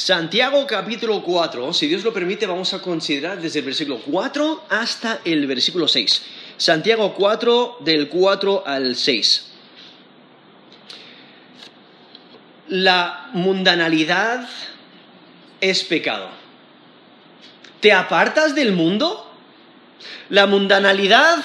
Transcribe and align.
Santiago 0.00 0.66
capítulo 0.66 1.22
4, 1.22 1.74
si 1.74 1.86
Dios 1.86 2.02
lo 2.02 2.10
permite, 2.10 2.46
vamos 2.46 2.72
a 2.72 2.80
considerar 2.80 3.38
desde 3.38 3.58
el 3.58 3.66
versículo 3.66 4.00
4 4.00 4.64
hasta 4.70 5.20
el 5.26 5.46
versículo 5.46 5.86
6. 5.86 6.22
Santiago 6.56 7.12
4, 7.12 7.80
del 7.80 8.08
4 8.08 8.62
al 8.66 8.96
6. 8.96 9.50
La 12.68 13.28
mundanalidad 13.34 14.48
es 15.60 15.84
pecado. 15.84 16.30
¿Te 17.80 17.92
apartas 17.92 18.54
del 18.54 18.72
mundo? 18.72 19.30
La 20.30 20.46
mundanalidad 20.46 21.44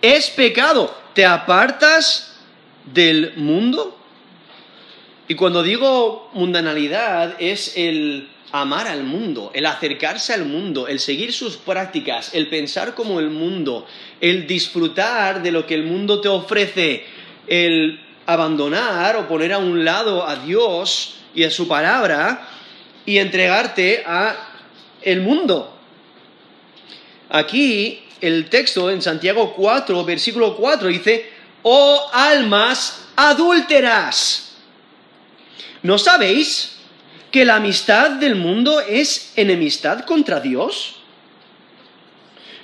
es 0.00 0.30
pecado. 0.30 0.96
¿Te 1.12 1.26
apartas 1.26 2.36
del 2.84 3.32
mundo? 3.34 3.95
Y 5.28 5.34
cuando 5.34 5.62
digo 5.62 6.30
mundanalidad 6.34 7.36
es 7.40 7.76
el 7.76 8.28
amar 8.52 8.86
al 8.86 9.02
mundo, 9.02 9.50
el 9.54 9.66
acercarse 9.66 10.32
al 10.32 10.44
mundo, 10.44 10.86
el 10.86 11.00
seguir 11.00 11.32
sus 11.32 11.56
prácticas, 11.56 12.32
el 12.32 12.48
pensar 12.48 12.94
como 12.94 13.18
el 13.18 13.30
mundo, 13.30 13.86
el 14.20 14.46
disfrutar 14.46 15.42
de 15.42 15.50
lo 15.50 15.66
que 15.66 15.74
el 15.74 15.82
mundo 15.82 16.20
te 16.20 16.28
ofrece, 16.28 17.04
el 17.48 18.00
abandonar 18.24 19.16
o 19.16 19.26
poner 19.26 19.52
a 19.52 19.58
un 19.58 19.84
lado 19.84 20.26
a 20.26 20.36
Dios 20.36 21.16
y 21.34 21.42
a 21.42 21.50
su 21.50 21.66
palabra 21.66 22.48
y 23.04 23.18
entregarte 23.18 24.04
a 24.06 24.50
el 25.02 25.20
mundo. 25.22 25.76
Aquí 27.30 28.02
el 28.20 28.48
texto 28.48 28.90
en 28.90 29.02
Santiago 29.02 29.54
4, 29.54 30.04
versículo 30.04 30.56
4 30.56 30.88
dice, 30.88 31.30
oh 31.62 32.08
almas 32.12 33.08
adúlteras 33.16 34.45
¿No 35.82 35.98
sabéis 35.98 36.76
que 37.30 37.44
la 37.44 37.56
amistad 37.56 38.12
del 38.12 38.34
mundo 38.34 38.80
es 38.80 39.32
enemistad 39.36 40.04
contra 40.04 40.40
Dios? 40.40 40.96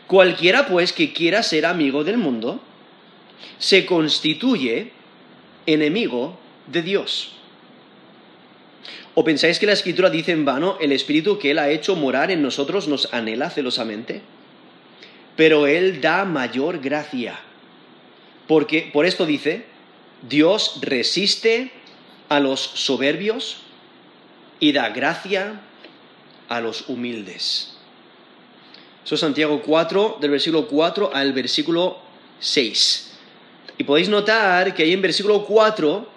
Cualquiera 0.06 0.66
pues 0.66 0.92
que 0.92 1.12
quiera 1.12 1.42
ser 1.42 1.66
amigo 1.66 2.04
del 2.04 2.18
mundo 2.18 2.60
se 3.58 3.86
constituye 3.86 4.92
enemigo 5.66 6.38
de 6.66 6.82
Dios. 6.82 7.32
¿O 9.14 9.24
pensáis 9.24 9.58
que 9.58 9.66
la 9.66 9.72
escritura 9.74 10.08
dice 10.08 10.32
en 10.32 10.44
vano, 10.44 10.78
el 10.80 10.92
espíritu 10.92 11.38
que 11.38 11.50
Él 11.50 11.58
ha 11.58 11.68
hecho 11.68 11.96
morar 11.96 12.30
en 12.30 12.42
nosotros 12.42 12.88
nos 12.88 13.12
anhela 13.12 13.50
celosamente? 13.50 14.22
Pero 15.36 15.66
Él 15.66 16.00
da 16.00 16.24
mayor 16.24 16.80
gracia. 16.80 17.38
Porque 18.48 18.90
por 18.92 19.04
esto 19.04 19.26
dice, 19.26 19.66
Dios 20.28 20.78
resiste 20.80 21.70
a 22.36 22.40
los 22.40 22.60
soberbios 22.60 23.58
y 24.58 24.72
da 24.72 24.88
gracia 24.88 25.60
a 26.48 26.60
los 26.60 26.88
humildes. 26.88 27.74
Eso 29.04 29.16
es 29.16 29.20
Santiago 29.20 29.60
4, 29.60 30.18
del 30.20 30.30
versículo 30.30 30.66
4 30.66 31.10
al 31.12 31.32
versículo 31.32 31.98
6. 32.40 33.18
Y 33.76 33.84
podéis 33.84 34.08
notar 34.08 34.74
que 34.74 34.84
ahí 34.84 34.92
en 34.92 35.02
versículo 35.02 35.44
4, 35.44 36.08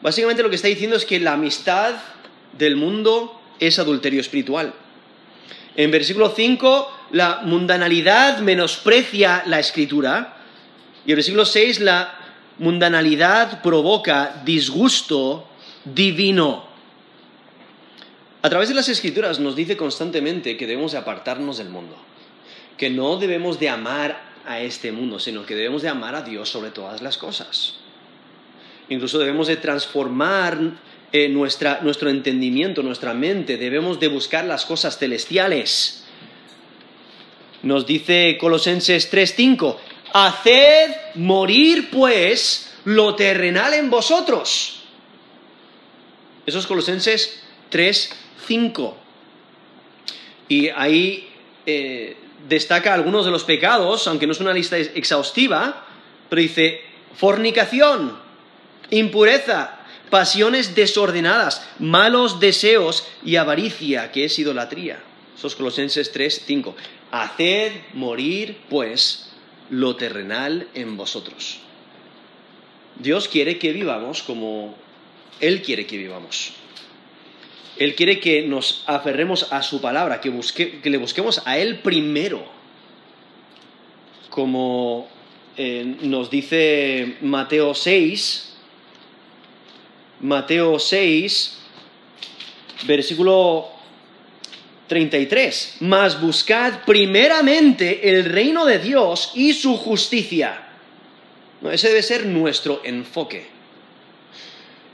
básicamente 0.00 0.42
lo 0.42 0.48
que 0.48 0.56
está 0.56 0.68
diciendo 0.68 0.96
es 0.96 1.04
que 1.04 1.20
la 1.20 1.32
amistad 1.32 1.94
del 2.56 2.76
mundo 2.76 3.40
es 3.58 3.78
adulterio 3.78 4.20
espiritual. 4.20 4.72
En 5.76 5.90
versículo 5.90 6.32
5, 6.34 6.92
la 7.10 7.40
mundanalidad 7.44 8.38
menosprecia 8.38 9.42
la 9.46 9.58
escritura. 9.58 10.36
Y 11.04 11.10
en 11.10 11.16
versículo 11.16 11.44
6, 11.44 11.80
la 11.80 12.23
mundanalidad 12.58 13.62
provoca 13.62 14.42
disgusto 14.44 15.46
divino. 15.84 16.64
A 18.42 18.50
través 18.50 18.68
de 18.68 18.74
las 18.74 18.88
escrituras 18.88 19.40
nos 19.40 19.56
dice 19.56 19.76
constantemente 19.76 20.56
que 20.56 20.66
debemos 20.66 20.92
de 20.92 20.98
apartarnos 20.98 21.58
del 21.58 21.70
mundo, 21.70 21.96
que 22.76 22.90
no 22.90 23.16
debemos 23.16 23.58
de 23.58 23.70
amar 23.70 24.20
a 24.46 24.60
este 24.60 24.92
mundo, 24.92 25.18
sino 25.18 25.46
que 25.46 25.54
debemos 25.54 25.82
de 25.82 25.88
amar 25.88 26.14
a 26.14 26.22
Dios 26.22 26.50
sobre 26.50 26.70
todas 26.70 27.00
las 27.00 27.16
cosas. 27.16 27.76
Incluso 28.90 29.18
debemos 29.18 29.46
de 29.46 29.56
transformar 29.56 30.58
eh, 31.12 31.28
nuestro 31.28 32.10
entendimiento, 32.10 32.82
nuestra 32.82 33.14
mente, 33.14 33.56
debemos 33.56 33.98
de 33.98 34.08
buscar 34.08 34.44
las 34.44 34.66
cosas 34.66 34.98
celestiales. 34.98 36.04
Nos 37.62 37.86
dice 37.86 38.36
Colosenses 38.38 39.10
3:5, 39.10 39.76
Haced 40.16 41.16
morir, 41.16 41.90
pues, 41.90 42.72
lo 42.84 43.16
terrenal 43.16 43.74
en 43.74 43.90
vosotros. 43.90 44.84
Eso 46.46 46.58
es 46.60 46.66
Colosenses 46.68 47.42
3, 47.68 48.10
5. 48.46 48.96
Y 50.48 50.68
ahí 50.68 51.28
eh, 51.66 52.16
destaca 52.48 52.94
algunos 52.94 53.24
de 53.24 53.32
los 53.32 53.42
pecados, 53.42 54.06
aunque 54.06 54.28
no 54.28 54.32
es 54.32 54.40
una 54.40 54.54
lista 54.54 54.78
exhaustiva, 54.78 55.84
pero 56.28 56.42
dice 56.42 56.82
fornicación, 57.16 58.16
impureza, 58.90 59.80
pasiones 60.10 60.76
desordenadas, 60.76 61.66
malos 61.80 62.38
deseos 62.38 63.04
y 63.24 63.34
avaricia, 63.34 64.12
que 64.12 64.26
es 64.26 64.38
idolatría. 64.38 65.02
Eso 65.36 65.48
es 65.48 65.56
Colosenses 65.56 66.12
3, 66.12 66.44
5. 66.46 66.76
Haced 67.10 67.72
morir, 67.94 68.58
pues, 68.70 69.23
lo 69.78 69.96
terrenal 69.96 70.68
en 70.74 70.96
vosotros. 70.96 71.58
Dios 72.96 73.28
quiere 73.28 73.58
que 73.58 73.72
vivamos 73.72 74.22
como 74.22 74.74
Él 75.40 75.62
quiere 75.62 75.86
que 75.86 75.96
vivamos. 75.96 76.52
Él 77.76 77.96
quiere 77.96 78.20
que 78.20 78.42
nos 78.42 78.84
aferremos 78.86 79.52
a 79.52 79.62
su 79.62 79.80
palabra, 79.80 80.20
que, 80.20 80.30
le 80.84 80.96
busquemos 80.96 81.42
a 81.44 81.58
Él 81.58 81.80
primero. 81.80 82.44
Como 84.30 85.08
eh, 85.56 85.96
nos 86.02 86.30
dice 86.30 87.16
Mateo 87.20 87.74
6, 87.74 88.56
Mateo 90.20 90.78
6, 90.78 91.58
versículo 92.86 93.73
33. 94.88 95.76
Mas 95.80 96.20
buscad 96.20 96.84
primeramente 96.84 98.10
el 98.10 98.24
reino 98.24 98.64
de 98.66 98.78
Dios 98.78 99.32
y 99.34 99.52
su 99.54 99.76
justicia. 99.76 100.60
ese 101.70 101.88
debe 101.88 102.02
ser 102.02 102.26
nuestro 102.26 102.80
enfoque. 102.84 103.46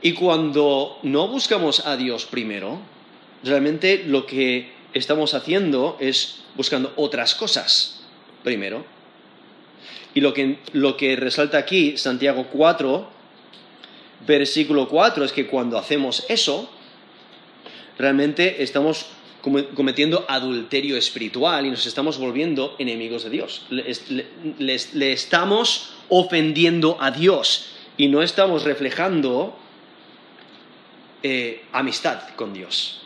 Y 0.03 0.13
cuando 0.13 0.99
no 1.03 1.29
buscamos 1.29 1.87
a 1.87 1.97
Dios 1.97 2.25
primero, 2.25 2.81
realmente 3.43 4.05
lo 4.07 4.27
que 4.27 4.73
estamos 4.95 5.35
haciendo 5.35 5.97
es 6.01 6.43
buscando 6.55 6.93
otras 6.97 7.35
cosas 7.35 8.01
primero. 8.43 8.85
Y 10.15 10.21
lo 10.21 10.35
que, 10.35 10.59
lo 10.73 10.97
que 10.97 11.17
resalta 11.17 11.59
aquí, 11.59 11.97
Santiago 11.97 12.47
4, 12.51 13.09
versículo 14.27 14.89
4, 14.89 15.25
es 15.25 15.33
que 15.33 15.47
cuando 15.47 15.79
hacemos 15.79 16.25
eso, 16.29 16.71
realmente 17.99 18.63
estamos 18.63 19.07
cometiendo 19.41 20.25
adulterio 20.29 20.97
espiritual 20.97 21.67
y 21.67 21.71
nos 21.71 21.87
estamos 21.87 22.19
volviendo 22.19 22.77
enemigos 22.79 23.25
de 23.25 23.31
Dios. 23.31 23.67
Le, 23.71 25.13
estamos 25.13 25.93
ofendiendo 26.09 26.97
a 27.01 27.11
Dios 27.11 27.73
y 27.97 28.09
no 28.09 28.23
estamos 28.23 28.65
reflejando 28.65 29.57
eh, 31.23 31.65
amistad 31.73 32.21
con 32.37 32.53
Dios, 32.53 33.03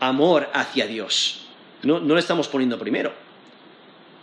amor 0.00 0.48
hacia 0.52 0.86
Dios. 0.86 1.46
No, 1.82 2.00
no 2.00 2.14
le 2.14 2.20
estamos 2.20 2.48
poniendo 2.48 2.78
primero. 2.78 3.12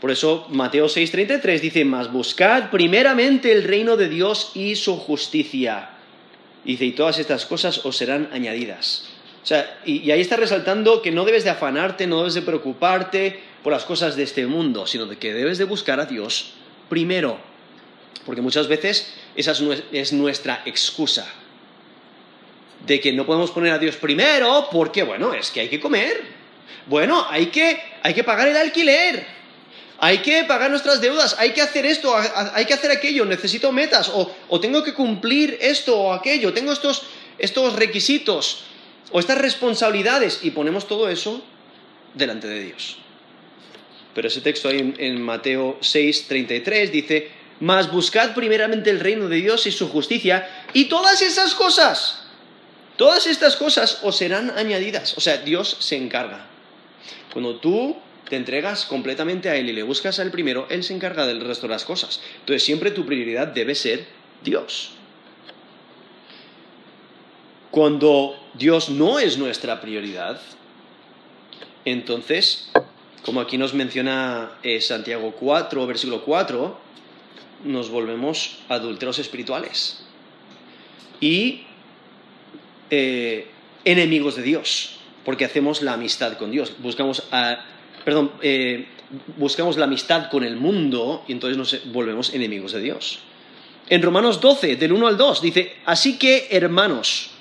Por 0.02 0.12
eso 0.12 0.46
Mateo 0.50 0.86
6:33 0.88 1.60
dice, 1.60 1.86
mas 1.86 2.12
buscad 2.12 2.70
primeramente 2.70 3.52
el 3.52 3.64
reino 3.64 3.98
de 3.98 4.10
Dios 4.10 4.52
y 4.54 4.76
su 4.76 4.98
justicia. 4.98 5.90
Dice, 6.64 6.86
y 6.86 6.92
todas 6.92 7.18
estas 7.18 7.46
cosas 7.46 7.86
os 7.86 7.96
serán 7.96 8.30
añadidas. 8.32 9.17
O 9.48 9.50
sea, 9.50 9.80
y, 9.86 10.12
ahí 10.12 10.20
está 10.20 10.36
resaltando 10.36 11.02
que 11.02 11.10
no 11.10 11.24
debes 11.24 11.46
de 11.46 11.50
afanarte, 11.50 12.06
no 12.06 12.18
debes 12.18 12.34
de 12.34 12.42
preocuparte 12.42 13.40
por 13.64 13.72
las 13.72 13.86
cosas 13.86 14.18
de 14.18 14.24
este 14.24 14.46
mundo, 14.46 14.86
sino 14.86 15.08
que 15.18 15.34
debes 15.34 15.58
de 15.58 15.64
buscar 15.64 16.02
a 16.02 16.06
Dios 16.06 16.52
primero. 16.90 17.40
Porque 18.26 18.42
muchas 18.42 18.68
veces 18.68 19.14
esa 19.38 19.54
es 19.94 20.12
nuestra 20.12 20.64
excusa. 20.66 21.26
De 22.86 23.00
que 23.00 23.14
no 23.14 23.26
podemos 23.26 23.52
poner 23.52 23.72
a 23.72 23.80
Dios 23.80 23.96
primero 23.96 24.68
porque, 24.70 25.04
bueno, 25.04 25.34
es 25.34 25.50
que 25.50 25.62
hay 25.62 25.70
que 25.70 25.80
comer. 25.80 26.26
Bueno, 26.88 27.26
hay 27.30 27.46
que, 27.46 27.82
hay 28.04 28.14
que 28.14 28.26
pagar 28.26 28.50
el 28.50 28.58
alquiler. 28.58 29.28
Hay 30.00 30.18
que 30.18 30.44
pagar 30.44 30.70
nuestras 30.70 31.00
deudas, 31.00 31.38
hay 31.40 31.52
que 31.52 31.62
hacer 31.62 31.86
esto, 31.86 32.14
hay 32.54 32.66
que 32.66 32.74
hacer 32.74 32.92
aquello, 32.92 33.24
necesito 33.24 33.72
metas, 33.72 34.10
o, 34.10 34.30
o 34.50 34.60
tengo 34.60 34.84
que 34.84 34.94
cumplir 34.94 35.58
esto 35.62 35.98
o 35.98 36.14
aquello, 36.14 36.54
tengo 36.54 36.74
estos, 36.74 37.04
estos 37.40 37.78
requisitos 37.78 38.66
o 39.12 39.20
estas 39.20 39.38
responsabilidades 39.38 40.40
y 40.44 40.52
ponemos 40.52 40.88
todo 40.88 41.10
eso 41.10 41.44
delante 42.14 42.48
de 42.48 42.64
Dios. 42.64 42.98
Pero 44.14 44.28
ese 44.28 44.42
texto 44.42 44.70
ahí 44.70 44.94
en, 44.98 45.22
Mateo 45.22 45.78
6, 45.82 46.28
33 46.28 46.92
dice, 46.92 47.32
mas 47.60 47.92
buscad 47.92 48.34
primeramente 48.34 48.90
el 48.90 49.00
reino 49.00 49.30
de 49.30 49.38
Dios 49.38 49.68
y 49.68 49.72
su 49.72 49.90
justicia 49.90 50.66
y 50.74 50.86
todas 50.86 51.22
esas 51.22 51.54
cosas 51.54 52.28
Todas 52.98 53.28
estas 53.28 53.56
cosas 53.56 54.00
os 54.02 54.18
serán 54.18 54.50
añadidas. 54.58 55.16
O 55.18 55.22
sea, 55.22 55.38
Dios 55.38 55.78
se 55.80 55.96
encarga. 55.96 56.48
Cuando 57.32 57.58
tú 57.58 57.96
te 58.28 58.36
entregas 58.36 58.86
completamente 58.86 59.50
a 59.50 59.56
Él 59.56 59.70
y 59.70 59.74
le 59.74 59.84
buscas 59.84 60.18
al 60.20 60.32
primero, 60.32 60.66
Él 60.72 60.84
se 60.84 60.96
encarga 60.96 61.28
del 61.28 61.42
resto 61.42 61.68
de 61.68 61.74
las 61.74 61.86
cosas. 61.86 62.20
Entonces 62.40 62.64
siempre 62.64 62.90
tu 62.90 63.06
prioridad 63.06 63.48
debe 63.48 63.76
ser 63.76 64.08
Dios. 64.44 64.97
Cuando 67.78 68.36
Dios 68.56 68.90
no 68.90 69.20
es 69.20 69.38
nuestra 69.38 69.80
prioridad, 69.80 70.42
entonces, 71.86 72.72
como 73.24 73.40
aquí 73.40 73.60
nos 73.60 73.76
menciona 73.76 74.54
eh, 74.64 74.82
Santiago 74.82 75.36
4, 75.40 75.86
versículo 75.86 76.24
4, 76.24 76.76
nos 77.66 77.92
volvemos 77.92 78.58
adúlteros 78.68 79.20
espirituales 79.20 80.04
y 81.20 81.66
eh, 82.90 83.48
enemigos 83.86 84.38
de 84.38 84.42
Dios, 84.42 84.98
porque 85.24 85.46
hacemos 85.46 85.84
la 85.84 85.94
amistad 85.94 86.36
con 86.40 86.50
Dios. 86.50 86.74
Buscamos, 86.80 87.28
perdón, 88.04 88.32
eh, 88.42 88.88
buscamos 89.38 89.78
la 89.78 89.86
amistad 89.86 90.32
con 90.32 90.44
el 90.44 90.56
mundo 90.56 91.24
y 91.28 91.34
entonces 91.34 91.56
nos 91.56 91.94
volvemos 91.94 92.34
enemigos 92.34 92.72
de 92.72 92.82
Dios. 92.82 93.20
En 93.88 94.02
Romanos 94.02 94.42
12, 94.42 94.78
del 94.78 94.94
1 94.94 95.08
al 95.10 95.16
2, 95.16 95.42
dice, 95.44 95.76
así 95.86 96.18
que 96.18 96.48
hermanos, 96.50 97.37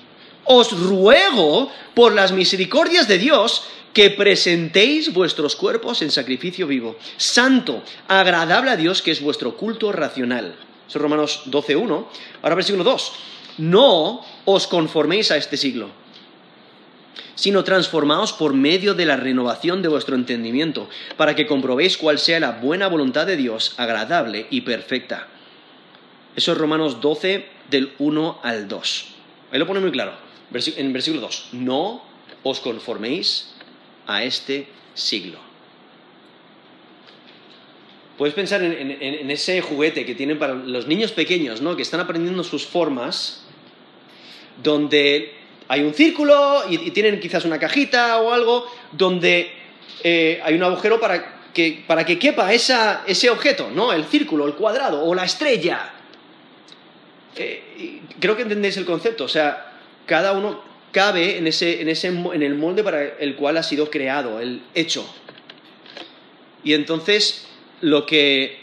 os 0.47 0.71
ruego 0.71 1.71
por 1.93 2.13
las 2.13 2.31
misericordias 2.31 3.07
de 3.07 3.17
Dios 3.17 3.63
que 3.93 4.09
presentéis 4.09 5.13
vuestros 5.13 5.55
cuerpos 5.55 6.01
en 6.01 6.11
sacrificio 6.11 6.67
vivo, 6.67 6.97
santo, 7.17 7.83
agradable 8.07 8.71
a 8.71 8.77
Dios, 8.77 9.01
que 9.01 9.11
es 9.11 9.21
vuestro 9.21 9.57
culto 9.57 9.91
racional. 9.91 10.55
Es 10.87 10.95
Romanos 10.95 11.43
12.1. 11.47 12.05
Ahora 12.41 12.55
versículo 12.55 12.83
2. 12.83 13.11
No 13.57 14.23
os 14.45 14.67
conforméis 14.67 15.31
a 15.31 15.37
este 15.37 15.57
siglo, 15.57 15.89
sino 17.33 17.63
transformaos 17.63 18.33
por 18.33 18.53
medio 18.53 18.93
de 18.93 19.05
la 19.05 19.15
renovación 19.17 19.81
de 19.81 19.89
vuestro 19.89 20.15
entendimiento, 20.15 20.89
para 21.17 21.35
que 21.35 21.47
comprobéis 21.47 21.97
cuál 21.97 22.19
sea 22.19 22.39
la 22.39 22.51
buena 22.51 22.87
voluntad 22.87 23.25
de 23.25 23.35
Dios, 23.35 23.73
agradable 23.77 24.45
y 24.51 24.61
perfecta. 24.61 25.27
Eso 26.35 26.51
es 26.51 26.57
Romanos 26.57 27.01
12, 27.01 27.47
del 27.71 27.93
1 27.97 28.41
al 28.43 28.67
2. 28.67 29.05
Ahí 29.51 29.57
lo 29.57 29.65
pone 29.65 29.79
muy 29.79 29.91
claro. 29.91 30.26
En 30.53 30.93
versículo 30.93 31.21
2. 31.21 31.49
No 31.53 32.01
os 32.43 32.59
conforméis 32.59 33.53
a 34.07 34.23
este 34.23 34.67
siglo. 34.93 35.39
Puedes 38.17 38.33
pensar 38.33 38.63
en, 38.63 39.29
ese 39.29 39.61
juguete 39.61 40.03
que 40.05 40.15
tienen 40.15 40.39
para 40.39 40.55
los 40.55 40.87
niños 40.87 41.11
pequeños, 41.11 41.61
¿no? 41.61 41.75
Que 41.75 41.83
están 41.83 41.99
aprendiendo 41.99 42.43
sus 42.43 42.65
formas, 42.65 43.43
donde 44.63 45.35
hay 45.67 45.81
un 45.83 45.93
círculo 45.93 46.63
y, 46.67 46.89
tienen 46.91 47.19
quizás 47.19 47.45
una 47.45 47.59
cajita 47.59 48.19
o 48.21 48.33
algo, 48.33 48.65
donde 48.91 49.51
eh, 50.03 50.41
hay 50.43 50.55
un 50.55 50.63
agujero 50.63 50.99
para 50.99 51.51
que, 51.53 51.83
para 51.85 52.05
que 52.05 52.17
quepa 52.17 52.51
ese 52.53 53.29
objeto, 53.29 53.69
¿no? 53.69 53.93
El 53.93 54.05
círculo, 54.05 54.47
el 54.47 54.55
cuadrado 54.55 55.03
o 55.03 55.13
la 55.13 55.25
estrella. 55.25 55.93
Eh, 57.35 58.01
creo 58.19 58.35
que 58.35 58.41
entendéis 58.41 58.77
el 58.77 58.85
concepto, 58.85 59.25
o 59.25 59.29
sea, 59.29 59.76
cada 60.07 60.31
uno 60.31 60.59
cabe 60.91 61.37
en, 61.37 61.45
ese, 61.45 61.81
en, 61.81 61.89
ese, 61.89 62.07
en 62.07 62.41
el 62.41 62.55
molde 62.55 62.83
para 62.83 63.03
el 63.03 63.35
cual 63.35 63.57
ha 63.57 63.63
sido 63.63 63.91
creado, 63.91 64.39
el 64.39 64.63
hecho. 64.73 65.07
Y 66.63 66.73
entonces, 66.73 67.45
lo 67.81 68.05
que 68.05 68.57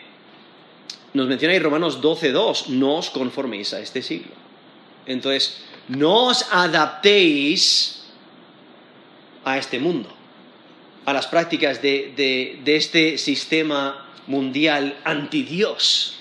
nos 1.13 1.29
menciona 1.29 1.55
ahí 1.55 1.61
Romanos 1.61 2.03
12.2, 2.03 2.69
no 2.69 2.97
os 2.97 3.11
conforméis 3.11 3.73
a 3.73 3.81
este 3.81 4.03
siglo. 4.03 4.33
Entonces, 5.07 5.63
no 5.87 6.27
os 6.27 6.47
adaptéis 6.51 8.03
a 9.45 9.59
este 9.59 9.79
mundo, 9.79 10.09
a 11.05 11.13
las 11.13 11.27
prácticas 11.27 11.81
de, 11.81 12.61
este 12.67 13.17
sistema 13.19 14.11
mundial 14.27 14.99
anti 15.05 15.43
Dios. 15.43 16.17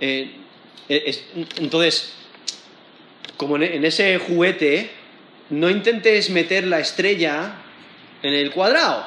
Eh, 0.00 0.32
entonces, 1.56 2.12
como 3.36 3.56
en 3.56 3.84
ese 3.84 4.18
juguete, 4.18 4.90
no 5.50 5.68
intentes 5.68 6.30
meter 6.30 6.66
la 6.66 6.80
estrella 6.80 7.54
en 8.22 8.34
el 8.34 8.50
cuadrado. 8.50 9.06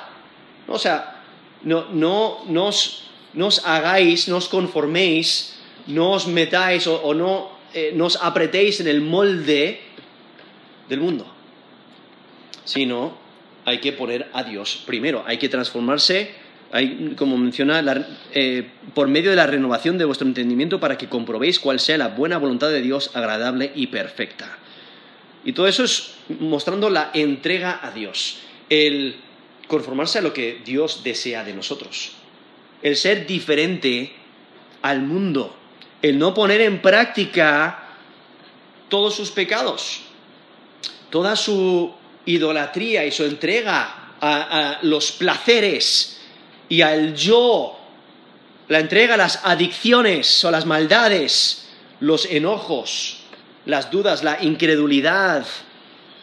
O 0.67 0.77
sea, 0.79 1.21
no, 1.63 1.87
no, 1.91 2.67
os, 2.67 3.65
hagáis, 3.65 4.27
no 4.27 4.37
os 4.37 4.47
conforméis, 4.47 5.55
no 5.87 6.11
os 6.11 6.27
metáis 6.27 6.87
o, 6.87 7.13
no, 7.13 7.51
eh, 7.73 7.95
os 7.99 8.19
apretéis 8.21 8.79
en 8.79 8.87
el 8.87 9.01
molde 9.01 9.81
del 10.89 10.99
mundo. 10.99 11.25
Sino 12.65 13.17
hay 13.65 13.79
que 13.79 13.93
poner 13.93 14.29
a 14.33 14.43
Dios 14.43 14.83
primero, 14.85 15.23
hay 15.25 15.37
que 15.37 15.49
transformarse 15.49 16.35
como 17.17 17.37
menciona, 17.37 17.83
eh, 18.33 18.67
por 18.95 19.07
medio 19.07 19.29
de 19.29 19.35
la 19.35 19.45
renovación 19.45 19.99
de 19.99 20.05
vuestro 20.05 20.27
entendimiento 20.27 20.79
para 20.79 20.97
que 20.97 21.07
comprobéis 21.07 21.59
cuál 21.59 21.79
sea 21.79 21.99
la 21.99 22.07
buena 22.07 22.39
voluntad 22.39 22.69
de 22.69 22.81
Dios 22.81 23.11
agradable 23.13 23.71
y 23.75 23.87
perfecta. 23.87 24.57
Y 25.45 25.53
todo 25.53 25.67
eso 25.67 25.83
es 25.83 26.15
mostrando 26.39 26.89
la 26.89 27.11
entrega 27.13 27.79
a 27.83 27.91
Dios, 27.91 28.39
el 28.69 29.17
conformarse 29.67 30.17
a 30.17 30.21
lo 30.21 30.33
que 30.33 30.61
Dios 30.65 31.03
desea 31.03 31.43
de 31.43 31.53
nosotros, 31.53 32.13
el 32.81 32.95
ser 32.95 33.27
diferente 33.27 34.11
al 34.81 35.03
mundo, 35.03 35.55
el 36.01 36.17
no 36.17 36.33
poner 36.33 36.61
en 36.61 36.81
práctica 36.81 37.87
todos 38.89 39.15
sus 39.15 39.29
pecados, 39.29 40.01
toda 41.11 41.35
su 41.35 41.93
idolatría 42.25 43.05
y 43.05 43.11
su 43.11 43.25
entrega 43.25 44.15
a 44.19 44.79
los 44.81 45.11
placeres 45.11 46.12
y 46.73 46.81
al 46.81 47.13
yo, 47.13 47.77
la 48.67 48.79
entrega 48.79 49.13
a 49.13 49.17
las 49.17 49.41
adicciones 49.43 50.43
o 50.43 50.49
las 50.49 50.65
maldades, 50.65 51.67
los 51.99 52.25
enojos, 52.25 53.19
las 53.67 53.91
dudas, 53.91 54.23
la 54.23 54.41
incredulidad, 54.41 55.45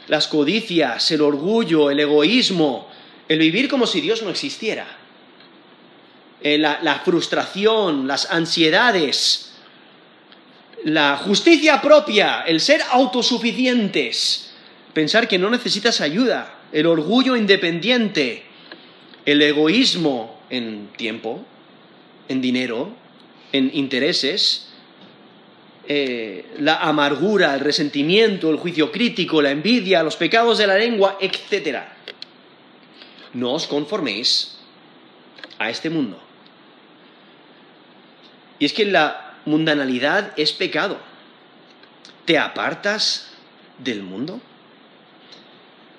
las 0.09 0.27
codicias, 0.27 1.09
el 1.13 1.21
orgullo, 1.21 1.89
el 1.89 2.01
egoísmo, 2.01 2.89
el 3.29 3.39
vivir 3.39 3.69
como 3.69 3.87
si 3.87 4.01
Dios 4.01 4.25
no 4.25 4.31
existiera, 4.31 4.89
eh, 6.43 6.59
la, 6.59 6.81
la 6.83 6.99
frustración, 6.99 8.09
las 8.09 8.29
ansiedades, 8.33 9.53
la 10.83 11.17
justicia 11.17 11.81
propia, 11.81 12.43
el 12.45 12.59
ser 12.59 12.83
autosuficientes, 12.91 14.51
pensar 14.95 15.29
que 15.29 15.39
no 15.39 15.49
necesitas 15.49 16.01
ayuda, 16.01 16.59
el 16.73 16.87
orgullo 16.87 17.37
independiente, 17.37 18.43
el 19.25 19.41
egoísmo, 19.43 20.40
en 20.51 20.89
tiempo, 20.97 21.45
en 22.29 22.41
dinero, 22.41 22.91
en 23.53 23.71
intereses, 23.75 24.69
eh, 25.89 26.55
la 26.59 26.77
amargura, 26.77 27.55
el 27.55 27.61
resentimiento, 27.61 28.51
el 28.51 28.57
juicio 28.57 28.93
crítico, 28.93 29.43
la 29.43 29.51
envidia, 29.51 30.03
los 30.03 30.17
pecados 30.17 30.59
de 30.59 30.67
la 30.67 30.77
lengua, 30.77 31.19
etc. 31.21 31.79
No 33.35 33.55
os 33.55 33.67
conforméis 33.67 34.59
a 35.59 35.71
este 35.71 35.91
mundo. 35.91 36.21
Y 38.59 38.67
es 38.67 38.73
que 38.73 38.85
la 38.85 39.39
mundanalidad 39.47 40.33
es 40.37 40.53
pecado. 40.53 40.99
¿Te 42.25 42.39
apartas 42.39 43.33
del 43.79 44.03
mundo? 44.03 44.41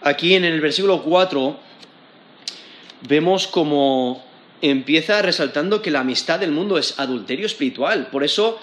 Aquí 0.03 0.35
en 0.35 0.45
el 0.45 0.61
versículo 0.61 1.03
4 1.03 1.59
vemos 3.07 3.47
como 3.47 4.23
empieza 4.61 5.21
resaltando 5.21 5.81
que 5.81 5.91
la 5.91 6.01
amistad 6.01 6.39
del 6.39 6.51
mundo 6.51 6.77
es 6.77 6.99
adulterio 6.99 7.45
espiritual. 7.45 8.07
Por 8.11 8.23
eso 8.23 8.59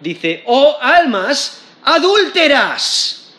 dice, 0.00 0.42
oh 0.46 0.76
almas 0.80 1.62
adúlteras. 1.82 3.32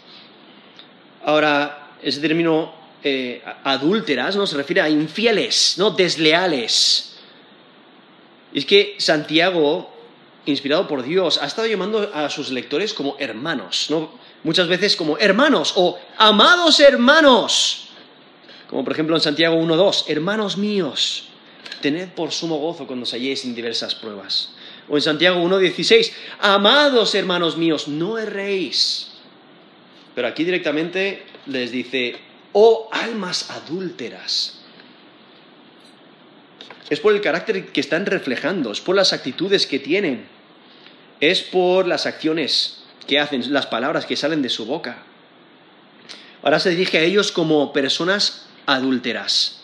Ahora, 1.26 1.92
ese 2.02 2.20
término 2.20 2.74
eh, 3.04 3.42
adúlteras 3.64 4.36
¿no? 4.36 4.46
se 4.46 4.58
refiere 4.58 4.82
a 4.82 4.90
infieles, 4.90 5.76
no 5.78 5.92
desleales. 5.92 7.16
es 8.54 8.66
que 8.66 8.96
Santiago, 9.00 9.92
inspirado 10.46 10.88
por 10.88 11.04
Dios, 11.04 11.40
ha 11.42 11.46
estado 11.46 11.68
llamando 11.68 12.12
a 12.14 12.30
sus 12.30 12.52
lectores 12.52 12.94
como 12.94 13.16
hermanos, 13.20 13.88
¿no? 13.90 14.12
muchas 14.44 14.68
veces 14.68 14.96
como 14.96 15.18
hermanos 15.18 15.74
o 15.76 15.98
amados 16.18 16.80
hermanos. 16.80 17.83
Como 18.74 18.86
por 18.86 18.94
ejemplo 18.94 19.16
en 19.16 19.22
Santiago 19.22 19.56
1.2, 19.56 20.06
hermanos 20.08 20.58
míos, 20.58 21.26
tened 21.80 22.10
por 22.10 22.32
sumo 22.32 22.58
gozo 22.58 22.88
cuando 22.88 23.04
os 23.04 23.14
halléis 23.14 23.46
en 23.46 23.54
diversas 23.54 23.94
pruebas. 23.94 24.50
O 24.90 24.98
en 24.98 25.04
Santiago 25.04 25.38
1.16, 25.46 26.12
amados 26.40 27.14
hermanos 27.14 27.56
míos, 27.56 27.88
no 27.88 28.18
erréis. 28.18 29.12
Pero 30.16 30.28
aquí 30.28 30.44
directamente 30.44 31.22
les 31.46 31.70
dice, 31.72 32.16
oh 32.54 32.90
almas 32.92 33.52
adúlteras. 33.52 34.58
Es 36.90 37.00
por 37.00 37.14
el 37.14 37.22
carácter 37.22 37.68
que 37.68 37.80
están 37.80 38.08
reflejando, 38.08 38.72
es 38.72 38.82
por 38.82 38.96
las 38.96 39.14
actitudes 39.14 39.68
que 39.68 39.78
tienen, 39.78 40.26
es 41.20 41.44
por 41.44 41.86
las 41.86 42.08
acciones 42.08 42.82
que 43.06 43.20
hacen, 43.20 43.54
las 43.54 43.68
palabras 43.68 44.08
que 44.08 44.16
salen 44.16 44.42
de 44.42 44.50
su 44.50 44.66
boca. 44.66 45.04
Ahora 46.42 46.60
se 46.60 46.72
dirige 46.72 46.98
a 46.98 47.04
ellos 47.04 47.32
como 47.32 47.72
personas 47.72 48.48
adúlteras. 48.66 49.62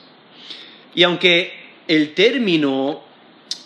Y 0.95 1.03
aunque 1.03 1.53
el 1.87 2.13
término 2.13 3.03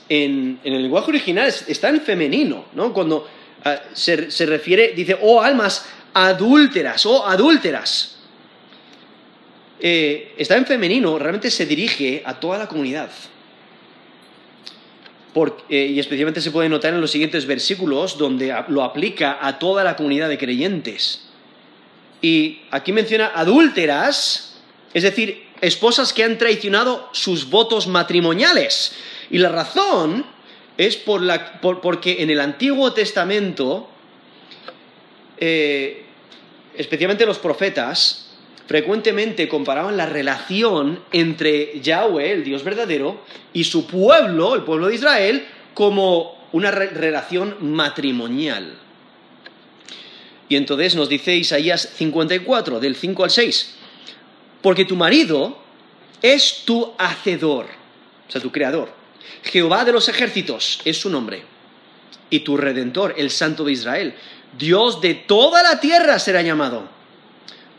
en, 0.10 0.60
el 0.64 0.82
lenguaje 0.82 1.10
original 1.10 1.54
está 1.68 1.90
en 1.90 2.02
femenino, 2.02 2.66
¿no? 2.74 2.94
Cuando 2.94 3.28
ah, 3.64 3.82
se, 3.94 4.46
refiere, 4.46 4.94
dice, 4.96 5.18
oh 5.22 5.42
almas 5.42 5.86
adúlteras, 6.14 7.06
oh 7.06 7.26
adúlteras. 7.26 8.18
Eh, 9.80 10.34
está 10.38 10.56
en 10.56 10.66
femenino, 10.66 11.20
realmente 11.20 11.52
se 11.52 11.66
dirige 11.66 12.22
a 12.26 12.40
toda 12.40 12.58
la 12.58 12.68
comunidad. 12.68 13.10
Eh, 15.68 15.88
y 15.96 16.00
especialmente 16.00 16.42
se 16.42 16.52
puede 16.52 16.70
notar 16.70 16.94
en 16.94 17.02
los 17.02 17.10
siguientes 17.10 17.48
versículos 17.48 18.18
donde 18.18 18.56
lo 18.68 18.84
aplica 18.84 19.40
a 19.42 19.58
toda 19.58 19.84
la 19.84 19.96
comunidad 19.96 20.30
de 20.30 20.38
creyentes. 20.38 21.26
Y 22.22 22.62
aquí 22.70 22.92
menciona 22.92 23.32
adúlteras, 23.34 24.53
es 24.94 25.04
decir, 25.04 25.48
esposas 25.62 26.14
que 26.14 26.24
han 26.24 26.38
traicionado 26.38 27.10
sus 27.14 27.50
votos 27.50 27.88
matrimoniales. 27.88 28.94
Y 29.30 29.38
la 29.40 29.50
razón 29.50 30.26
es 30.78 30.98
por 30.98 31.22
la, 31.22 31.60
porque 31.62 32.22
en 32.22 32.30
el 32.30 32.40
Antiguo 32.40 32.94
Testamento, 32.94 33.90
eh, 35.38 36.04
especialmente 36.76 37.26
los 37.26 37.40
profetas, 37.40 38.32
frecuentemente 38.68 39.48
comparaban 39.48 39.98
la 39.98 40.06
relación 40.06 41.00
entre 41.12 41.80
Yahweh, 41.80 42.32
el 42.32 42.44
Dios 42.44 42.64
verdadero, 42.64 43.22
y 43.54 43.64
su 43.64 43.88
pueblo, 43.88 44.56
el 44.56 44.64
pueblo 44.64 44.88
de 44.88 44.96
Israel, 44.96 45.46
como 45.74 46.48
una 46.52 46.72
relación 46.72 47.58
matrimonial. 47.62 48.78
Y 50.50 50.56
entonces 50.56 50.96
nos 50.96 51.10
dice 51.10 51.36
Isaías 51.36 51.90
54, 51.96 52.80
del 52.80 52.96
5 52.96 53.24
al 53.24 53.32
6, 53.32 53.76
porque 54.64 54.86
tu 54.86 54.96
marido 54.96 55.60
es 56.24 56.64
tu 56.66 56.94
hacedor, 56.98 57.68
o 58.28 58.32
sea, 58.32 58.42
tu 58.42 58.52
creador. 58.52 58.92
Jehová 59.44 59.86
de 59.86 59.92
los 59.92 60.10
ejércitos 60.10 60.82
es 60.84 61.00
su 61.00 61.12
nombre. 61.12 61.44
Y 62.32 62.40
tu 62.40 62.58
redentor, 62.58 63.14
el 63.16 63.30
Santo 63.30 63.64
de 63.64 63.74
Israel. 63.74 64.16
Dios 64.58 65.02
de 65.02 65.14
toda 65.14 65.62
la 65.62 65.80
tierra 65.80 66.18
será 66.18 66.42
llamado 66.42 66.90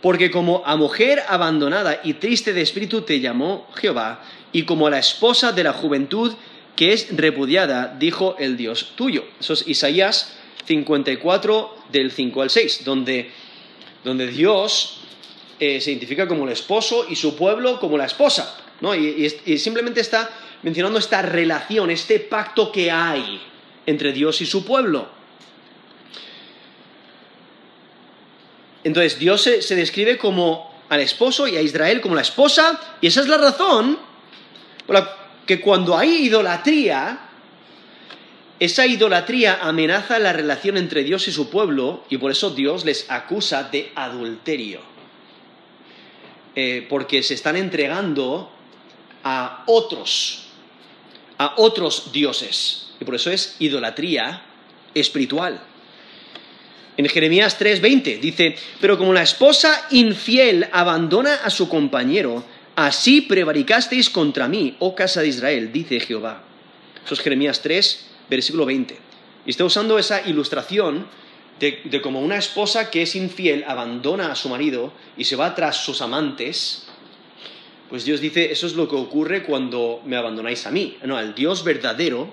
porque 0.05 0.31
como 0.31 0.63
a 0.67 0.77
mujer 0.77 1.23
abandonada 1.29 2.03
y 2.05 2.13
triste 2.13 2.53
de 2.53 2.61
espíritu 2.61 3.01
te 3.01 3.21
llamó 3.21 3.67
Jehová, 3.75 4.23
y 4.53 4.65
como 4.65 4.87
a 4.87 4.91
la 4.91 4.99
esposa 4.99 5.53
de 5.53 5.65
la 5.65 5.73
juventud 5.73 6.35
que 6.77 6.93
es 6.93 7.17
repudiada, 7.17 7.97
dijo 7.99 8.37
el 8.39 8.59
Dios 8.59 8.93
tuyo. 8.97 9.25
Eso 9.41 9.55
es 9.55 9.67
Isaías 9.67 10.37
54 10.67 11.77
del 11.91 12.13
5 12.13 12.43
al 12.43 12.51
6, 12.51 12.83
donde, 12.85 13.31
Dios 14.31 15.01
eh, 15.61 15.81
se 15.81 15.91
identifica 15.91 16.27
como 16.27 16.45
el 16.45 16.53
esposo 16.53 17.07
y 17.09 17.17
su 17.17 17.37
pueblo 17.37 17.79
como 17.79 17.97
la 17.97 18.07
esposa. 18.07 18.59
y 18.97 19.59
simplemente 19.59 20.01
está 20.01 20.31
mencionando 20.63 20.99
esta 20.99 21.23
relación, 21.23 21.91
este 21.91 22.21
pacto 22.21 22.73
que 22.73 22.91
hay 22.91 23.41
entre 23.87 24.13
Dios 24.13 24.41
y 24.41 24.47
su 24.47 24.65
pueblo. 24.65 25.09
Entonces 28.85 29.19
Dios 29.19 29.43
se, 29.43 29.75
describe 29.75 30.19
como 30.19 30.73
al 30.91 31.01
esposo 31.01 31.49
y 31.49 31.57
a 31.57 31.63
Israel 31.63 32.01
como 32.01 32.15
la 32.15 32.21
esposa, 32.21 32.79
y 33.01 33.07
esa 33.07 33.23
es 33.23 33.29
la 33.29 33.39
razón 33.39 33.99
por 34.87 34.95
la 34.95 35.17
que 35.47 35.61
cuando 35.61 35.97
hay 35.97 36.27
idolatría, 36.27 37.21
esa 38.61 38.87
idolatría 38.87 39.59
amenaza 39.63 40.19
la 40.19 40.33
relación 40.33 40.77
entre 40.77 41.03
Dios 41.03 41.27
y 41.29 41.33
su 41.33 41.51
pueblo, 41.51 42.05
y 42.11 42.19
por 42.19 42.31
eso 42.31 42.51
Dios 42.51 42.85
les 42.85 43.11
acusa 43.11 43.65
de 43.65 43.91
adulterio. 43.95 44.94
Eh, 46.57 46.87
porque 46.89 47.23
se 47.23 47.35
están 47.35 47.57
entregando 47.57 48.51
a 49.25 49.65
otros, 49.67 50.45
a 51.37 51.55
otros 51.57 52.13
dioses, 52.13 52.93
y 53.01 53.05
por 53.05 53.17
eso 53.17 53.31
es 53.31 53.57
idolatría 53.59 54.43
espiritual. 54.95 55.61
En 56.97 57.09
Jeremías 57.09 57.59
3:20 57.59 58.21
dice, 58.21 58.57
pero 58.81 58.97
como 58.97 59.13
la 59.13 59.23
esposa 59.23 59.87
infiel 59.91 60.69
abandona 60.71 61.35
a 61.43 61.51
su 61.51 61.69
compañero, 61.69 62.45
así 62.77 63.23
prevaricasteis 63.23 64.09
contra 64.09 64.47
mí, 64.47 64.77
oh 64.79 64.95
casa 64.95 65.23
de 65.23 65.29
Israel, 65.29 65.73
dice 65.73 65.99
Jehová. 65.99 66.45
Eso 67.05 67.15
es 67.15 67.21
Jeremías 67.21 67.61
3, 67.63 68.07
versículo 68.31 68.65
20. 68.65 68.97
Y 69.45 69.51
está 69.51 69.65
usando 69.65 69.99
esa 69.99 70.27
ilustración 70.27 71.07
de, 71.61 71.81
de 71.85 72.01
como 72.01 72.21
una 72.21 72.37
esposa 72.37 72.91
que 72.91 73.03
es 73.03 73.15
infiel 73.15 73.65
abandona 73.67 74.33
a 74.33 74.35
su 74.35 74.49
marido 74.49 74.93
y 75.17 75.25
se 75.25 75.37
va 75.37 75.55
tras 75.55 75.77
sus 75.77 76.03
amantes. 76.03 76.87
Pues 77.91 78.05
Dios 78.05 78.21
dice, 78.21 78.51
eso 78.51 78.67
es 78.67 78.75
lo 78.75 78.89
que 78.89 78.97
ocurre 78.97 79.45
cuando 79.45 80.03
me 80.05 80.17
abandonáis 80.17 80.67
a 80.67 80.71
mí. 80.71 80.99
No, 81.05 81.17
al 81.17 81.35
Dios 81.35 81.65
verdadero 81.65 82.29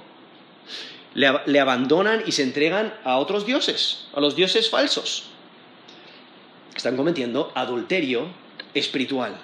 le, 1.13 1.59
abandonan 1.59 2.23
y 2.25 2.31
se 2.31 2.43
entregan 2.43 2.93
a 3.03 3.17
otros 3.17 3.45
dioses, 3.45 4.07
a 4.13 4.19
los 4.19 4.35
dioses 4.35 4.69
falsos. 4.69 5.25
Están 6.75 6.95
cometiendo 6.95 7.51
adulterio 7.53 8.27
espiritual. 8.73 9.37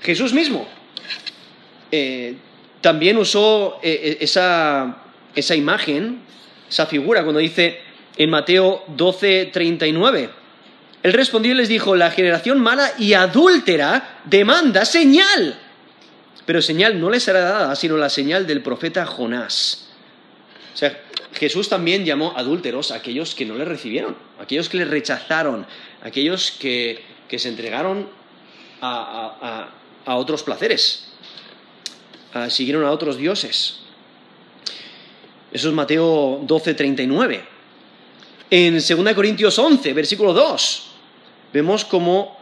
Jesús 0.00 0.32
mismo 0.32 0.68
eh, 1.90 2.36
también 2.80 3.16
usó 3.16 3.80
eh, 3.82 4.18
esa, 4.20 5.02
esa 5.34 5.56
imagen, 5.56 6.20
esa 6.68 6.86
figura, 6.86 7.22
cuando 7.22 7.40
dice 7.40 7.80
en 8.18 8.28
Mateo 8.28 8.84
12, 8.88 9.46
39. 9.46 10.30
Él 11.02 11.12
respondió 11.12 11.52
y 11.52 11.54
les 11.54 11.68
dijo, 11.68 11.96
la 11.96 12.10
generación 12.10 12.60
mala 12.60 12.92
y 12.98 13.14
adúltera 13.14 14.20
demanda 14.26 14.84
señal 14.84 15.56
pero 16.48 16.62
señal 16.62 16.98
no 16.98 17.10
les 17.10 17.24
será 17.24 17.40
dada, 17.40 17.76
sino 17.76 17.98
la 17.98 18.08
señal 18.08 18.46
del 18.46 18.62
profeta 18.62 19.04
Jonás. 19.04 19.90
O 20.72 20.76
sea, 20.78 20.98
Jesús 21.34 21.68
también 21.68 22.06
llamó 22.06 22.32
adúlteros 22.38 22.90
a 22.90 22.94
aquellos 22.94 23.34
que 23.34 23.44
no 23.44 23.54
le 23.54 23.66
recibieron, 23.66 24.16
aquellos 24.40 24.70
que 24.70 24.78
le 24.78 24.86
rechazaron, 24.86 25.66
aquellos 26.00 26.52
que, 26.52 27.04
se 27.36 27.48
entregaron 27.50 28.08
a, 28.80 29.68
otros 30.06 30.42
placeres, 30.42 31.10
siguieron 32.48 32.86
a 32.86 32.92
otros 32.92 33.18
dioses. 33.18 33.80
Eso 35.52 35.68
es 35.68 35.74
Mateo 35.74 36.40
12, 36.44 36.72
39. 36.72 37.57
En 38.50 38.74
2 38.74 39.14
Corintios 39.14 39.58
11, 39.58 39.92
versículo 39.92 40.32
2, 40.32 40.86
vemos 41.52 41.84
cómo 41.84 42.38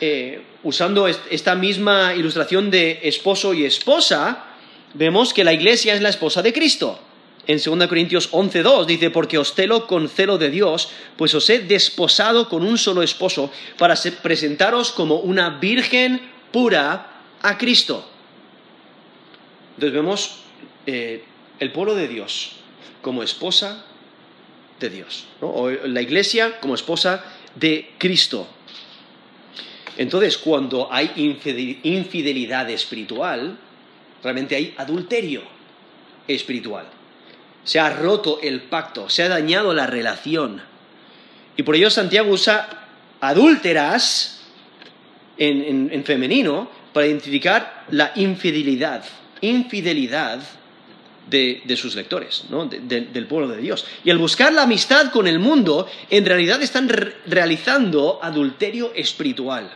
eh, 0.00 0.42
usando 0.62 1.06
esta 1.06 1.54
misma 1.54 2.14
ilustración 2.14 2.70
de 2.70 3.00
esposo 3.02 3.52
y 3.52 3.66
esposa, 3.66 4.46
vemos 4.94 5.34
que 5.34 5.44
la 5.44 5.52
iglesia 5.52 5.94
es 5.94 6.00
la 6.00 6.08
esposa 6.08 6.40
de 6.40 6.54
Cristo. 6.54 6.98
En 7.46 7.60
2 7.62 7.86
Corintios 7.86 8.32
11.2 8.32 8.86
dice, 8.86 9.10
porque 9.10 9.36
os 9.36 9.52
celo 9.52 9.86
con 9.86 10.08
celo 10.08 10.38
de 10.38 10.48
Dios, 10.48 10.88
pues 11.16 11.34
os 11.34 11.50
he 11.50 11.58
desposado 11.58 12.48
con 12.48 12.62
un 12.64 12.78
solo 12.78 13.02
esposo 13.02 13.50
para 13.76 13.96
presentaros 14.22 14.90
como 14.90 15.16
una 15.16 15.50
virgen 15.58 16.20
pura 16.50 17.24
a 17.42 17.58
Cristo. 17.58 18.08
Entonces 19.74 19.92
vemos 19.92 20.30
eh, 20.86 21.24
el 21.58 21.72
pueblo 21.72 21.94
de 21.94 22.08
Dios 22.08 22.52
como 23.02 23.22
esposa 23.22 23.84
de 24.88 24.96
Dios, 24.96 25.26
o 25.40 25.70
la 25.70 26.00
iglesia 26.00 26.58
como 26.60 26.74
esposa 26.74 27.24
de 27.54 27.90
Cristo. 27.98 28.48
Entonces, 29.96 30.38
cuando 30.38 30.88
hay 30.90 31.12
infidelidad 31.82 32.70
espiritual, 32.70 33.58
realmente 34.22 34.56
hay 34.56 34.74
adulterio 34.78 35.42
espiritual. 36.26 36.86
Se 37.64 37.78
ha 37.78 37.90
roto 37.90 38.40
el 38.42 38.62
pacto, 38.62 39.08
se 39.10 39.22
ha 39.22 39.28
dañado 39.28 39.74
la 39.74 39.86
relación. 39.86 40.62
Y 41.56 41.62
por 41.62 41.76
ello 41.76 41.90
Santiago 41.90 42.30
usa 42.30 42.86
adúlteras 43.20 44.40
en, 45.36 46.04
femenino 46.04 46.70
para 46.92 47.06
identificar 47.06 47.84
la 47.90 48.12
infidelidad, 48.14 49.04
infidelidad 49.40 50.40
de, 51.30 51.76
sus 51.76 51.94
lectores, 51.94 52.44
del 52.82 53.26
pueblo 53.26 53.48
de 53.48 53.60
Dios. 53.60 53.86
Y 54.04 54.10
al 54.10 54.18
buscar 54.18 54.52
la 54.52 54.62
amistad 54.62 55.10
con 55.10 55.26
el 55.26 55.38
mundo, 55.38 55.88
en 56.10 56.26
realidad 56.26 56.60
están 56.62 56.88
realizando 57.26 58.18
adulterio 58.22 58.92
espiritual 58.94 59.70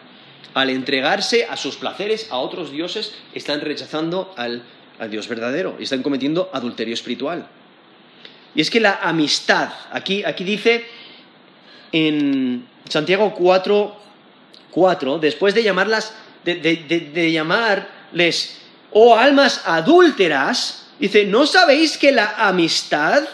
al 0.54 0.70
entregarse 0.70 1.46
a 1.46 1.56
sus 1.56 1.76
placeres 1.76 2.28
a 2.30 2.38
otros 2.38 2.70
dioses, 2.70 3.12
están 3.34 3.60
rechazando 3.60 4.32
al, 4.36 4.62
Dios 5.10 5.26
verdadero 5.26 5.76
y 5.80 5.82
están 5.82 6.02
cometiendo 6.02 6.50
adulterio 6.52 6.94
espiritual. 6.94 7.48
Y 8.54 8.60
es 8.60 8.70
que 8.70 8.78
la 8.78 9.00
amistad, 9.02 9.72
aquí, 9.90 10.22
aquí 10.24 10.44
dice 10.44 10.84
en 11.90 12.64
Santiago 12.88 13.34
4, 13.34 13.96
4 14.70 15.18
después 15.18 15.52
de 15.54 15.64
llamarlas, 15.64 16.14
de, 16.44 16.54
de 16.54 17.32
llamarles, 17.32 18.60
oh 18.92 19.16
almas 19.16 19.62
adúlteras, 19.66 20.83
dice, 20.98 21.24
¿no 21.24 21.46
sabéis 21.46 21.98
que 21.98 22.12
la 22.12 22.48
amistad 22.48 23.24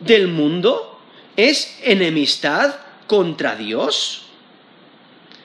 del 0.00 0.28
mundo 0.28 0.98
es 1.36 1.78
enemistad 1.82 2.74
contra 3.06 3.54
Dios. 3.56 4.22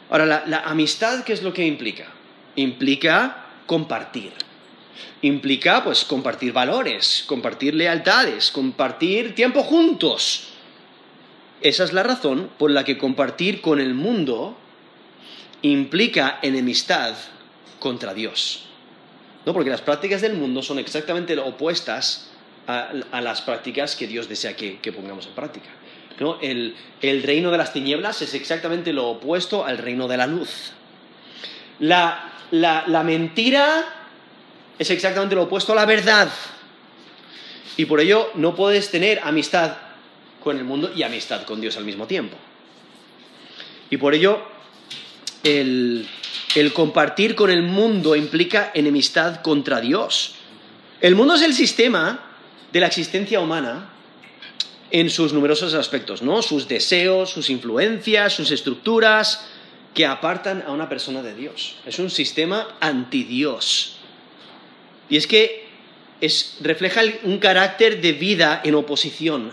Ahora, 0.09 0.43
la, 0.45 0.59
amistad, 0.65 1.23
¿qué 1.23 1.33
es 1.33 1.43
lo 1.43 1.53
que 1.53 1.65
implica? 1.65 2.07
Implica 2.55 3.45
compartir. 3.65 4.31
Implica, 5.21 5.83
pues, 5.83 6.03
compartir 6.03 6.51
valores, 6.51 7.23
compartir 7.25 7.73
lealtades, 7.73 8.51
compartir 8.51 9.33
tiempo 9.35 9.63
juntos. 9.63 10.49
Esa 11.61 11.83
es 11.85 11.93
la 11.93 12.03
razón 12.03 12.49
por 12.57 12.71
la 12.71 12.83
que 12.83 12.97
compartir 12.97 13.61
con 13.61 13.79
el 13.79 13.93
mundo 13.93 14.57
implica 15.61 16.39
enemistad 16.41 17.15
contra 17.79 18.13
Dios. 18.13 18.65
¿No? 19.45 19.53
Porque 19.53 19.69
las 19.69 19.81
prácticas 19.81 20.21
del 20.21 20.33
mundo 20.33 20.63
son 20.63 20.79
exactamente 20.79 21.37
opuestas 21.37 22.29
a, 22.67 22.93
las 23.21 23.41
prácticas 23.41 23.95
que 23.95 24.07
Dios 24.07 24.29
desea 24.29 24.55
que, 24.55 24.91
pongamos 24.93 25.27
en 25.27 25.33
práctica. 25.33 25.69
¿no? 26.19 26.39
El, 26.41 26.75
reino 27.01 27.51
de 27.51 27.57
las 27.57 27.73
tinieblas 27.73 28.21
es 28.21 28.33
exactamente 28.33 28.93
lo 28.93 29.07
opuesto 29.07 29.65
al 29.65 29.77
reino 29.77 30.07
de 30.07 30.17
la 30.17 30.27
luz. 30.27 30.71
La, 31.79 32.31
la 32.51 33.03
mentira 33.03 33.83
es 34.79 34.89
exactamente 34.89 35.35
lo 35.35 35.43
opuesto 35.43 35.73
a 35.73 35.75
la 35.75 35.85
verdad. 35.85 36.29
Y 37.75 37.85
por 37.85 37.99
ello 37.99 38.29
no 38.35 38.55
puedes 38.55 38.91
tener 38.91 39.19
amistad 39.23 39.77
con 40.43 40.57
el 40.57 40.63
mundo 40.63 40.91
y 40.93 41.03
amistad 41.03 41.43
con 41.43 41.61
Dios 41.61 41.77
al 41.77 41.85
mismo 41.85 42.05
tiempo. 42.05 42.37
Y 43.89 43.97
por 43.97 44.13
ello 44.13 44.41
el, 45.43 46.07
el 46.55 46.73
compartir 46.73 47.35
con 47.35 47.49
el 47.49 47.63
mundo 47.63 48.15
implica 48.15 48.71
enemistad 48.73 49.41
contra 49.41 49.81
Dios. 49.81 50.35
El 51.01 51.15
mundo 51.15 51.35
es 51.35 51.41
el 51.41 51.53
sistema 51.53 52.23
de 52.71 52.79
la 52.79 52.87
existencia 52.87 53.39
humana 53.39 53.89
en 54.91 55.09
sus 55.09 55.33
numerosos 55.33 55.73
aspectos, 55.73 56.21
¿no? 56.21 56.41
Sus 56.41 56.67
deseos, 56.67 57.31
sus 57.31 57.49
influencias, 57.49 58.33
sus 58.33 58.51
estructuras 58.51 59.45
que 59.93 60.05
apartan 60.05 60.63
a 60.67 60.71
una 60.71 60.87
persona 60.89 61.21
de 61.21 61.35
Dios. 61.35 61.75
Es 61.85 61.99
un 61.99 62.09
sistema 62.09 62.67
anti-Dios. 62.79 63.97
Y 65.09 65.17
es 65.17 65.27
que 65.27 65.67
refleja 66.61 67.01
un 67.23 67.39
carácter 67.39 68.01
de 68.01 68.13
vida 68.13 68.61
en 68.63 68.75
oposición. 68.75 69.51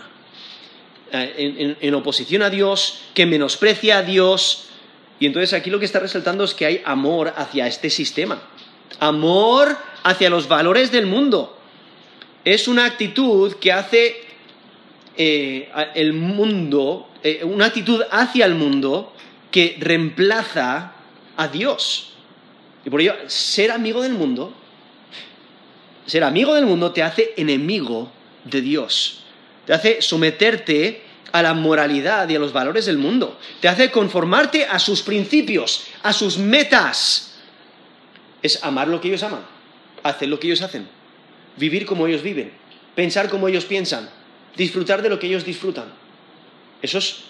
Eh, 1.12 1.76
en 1.80 1.94
oposición 1.94 2.42
a 2.42 2.50
Dios, 2.50 3.00
que 3.14 3.26
menosprecia 3.26 3.98
a 3.98 4.02
Dios, 4.02 4.69
y 5.20 5.26
entonces 5.26 5.52
aquí 5.52 5.68
lo 5.68 5.78
que 5.78 5.84
está 5.84 6.00
resaltando 6.00 6.44
es 6.44 6.54
que 6.54 6.64
hay 6.64 6.82
amor 6.84 7.34
hacia 7.36 7.66
este 7.66 7.90
sistema, 7.90 8.40
amor 8.98 9.76
hacia 10.02 10.30
los 10.30 10.48
valores 10.48 10.90
del 10.90 11.06
mundo. 11.06 11.58
Es 12.42 12.66
una 12.66 12.86
actitud 12.86 13.52
que 13.56 13.70
hace 13.70 14.16
eh, 15.18 15.70
el 15.94 16.14
mundo, 16.14 17.10
eh, 17.22 17.42
una 17.44 17.66
actitud 17.66 18.02
hacia 18.10 18.46
el 18.46 18.54
mundo 18.54 19.12
que 19.50 19.76
reemplaza 19.78 20.94
a 21.36 21.48
Dios. 21.48 22.14
Y 22.86 22.88
por 22.88 23.02
ello, 23.02 23.14
ser 23.26 23.72
amigo 23.72 24.00
del 24.00 24.14
mundo, 24.14 24.54
ser 26.06 26.24
amigo 26.24 26.54
del 26.54 26.64
mundo 26.64 26.92
te 26.92 27.02
hace 27.02 27.34
enemigo 27.36 28.10
de 28.44 28.62
Dios. 28.62 29.24
Te 29.66 29.74
hace 29.74 30.00
someterte 30.00 31.09
a 31.32 31.42
la 31.42 31.54
moralidad 31.54 32.28
y 32.28 32.36
a 32.36 32.38
los 32.38 32.52
valores 32.52 32.86
del 32.86 32.98
mundo. 32.98 33.38
Te 33.60 33.68
hace 33.68 33.90
conformarte 33.90 34.66
a 34.66 34.78
sus 34.78 35.02
principios, 35.02 35.86
a 36.02 36.12
sus 36.12 36.38
metas. 36.38 37.38
Es 38.42 38.62
amar 38.64 38.88
lo 38.88 39.00
que 39.00 39.08
ellos 39.08 39.22
aman, 39.22 39.42
hacer 40.02 40.28
lo 40.28 40.40
que 40.40 40.48
ellos 40.48 40.62
hacen, 40.62 40.88
vivir 41.56 41.86
como 41.86 42.06
ellos 42.06 42.22
viven, 42.22 42.52
pensar 42.94 43.28
como 43.28 43.48
ellos 43.48 43.64
piensan, 43.64 44.08
disfrutar 44.56 45.02
de 45.02 45.10
lo 45.10 45.18
que 45.18 45.26
ellos 45.26 45.44
disfrutan. 45.44 45.86
Eso 46.82 46.98
es 46.98 47.24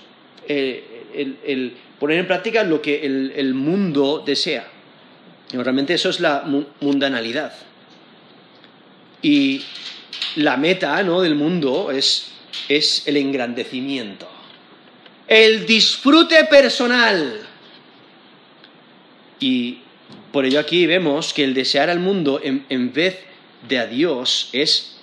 eh, 0.48 1.74
poner 1.98 2.18
en 2.18 2.26
práctica 2.26 2.64
lo 2.64 2.80
que 2.80 3.04
el, 3.04 3.54
mundo 3.54 4.22
desea. 4.24 4.66
realmente 5.52 5.94
eso 5.94 6.08
es 6.10 6.20
la 6.20 6.44
mundanalidad. 6.80 7.52
Y 9.22 9.62
la 10.36 10.56
meta 10.56 11.02
¿no? 11.02 11.20
del 11.20 11.34
mundo 11.34 11.90
es 11.90 12.32
es 12.68 13.06
el 13.06 13.16
engrandecimiento, 13.16 14.28
el 15.26 15.66
disfrute 15.66 16.44
personal. 16.44 17.46
Y 19.38 19.78
por 20.32 20.44
ello 20.44 20.60
aquí 20.60 20.86
vemos 20.86 21.32
que 21.32 21.44
el 21.44 21.54
desear 21.54 21.90
al 21.90 21.98
mundo 21.98 22.40
en, 22.42 22.92
vez 22.92 23.18
de 23.68 23.78
a 23.78 23.86
Dios 23.86 24.48
es 24.52 24.96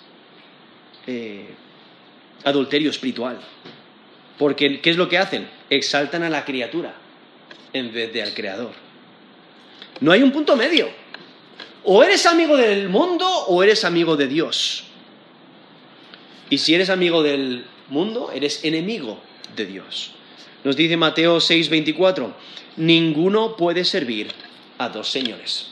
eh, 1.08 1.48
adulterio 2.44 2.90
espiritual. 2.90 3.40
Porque 4.38 4.80
¿qué 4.82 4.90
es 4.90 4.98
lo 4.98 5.10
que 5.10 5.18
hacen? 5.18 5.50
Exaltan 5.70 6.24
a 6.24 6.30
la 6.30 6.46
criatura 6.46 6.96
en 7.74 7.92
vez 7.92 8.14
de 8.14 8.22
al 8.22 8.34
Creador. 8.34 8.72
No 10.00 10.12
hay 10.12 10.22
un 10.22 10.32
punto 10.32 10.56
medio. 10.56 10.90
O 11.84 12.04
eres 12.04 12.26
amigo 12.26 12.56
del 12.58 12.90
mundo 12.90 13.28
o 13.48 13.64
eres 13.64 13.84
amigo 13.84 14.16
de 14.16 14.28
Dios. 14.28 14.84
Y 16.50 16.58
si 16.60 16.74
eres 16.74 16.90
amigo 16.90 17.24
del 17.24 17.66
mundo, 17.90 18.32
eres 18.34 18.64
enemigo 18.64 19.20
de 19.56 19.66
Dios. 19.66 20.12
Nos 20.64 20.76
dice 20.76 20.98
Mateo 20.98 21.38
6:24, 21.40 22.34
ninguno 22.78 23.56
puede 23.56 23.86
servir 23.86 24.32
a 24.78 24.90
dos 24.90 25.10
señores. 25.10 25.72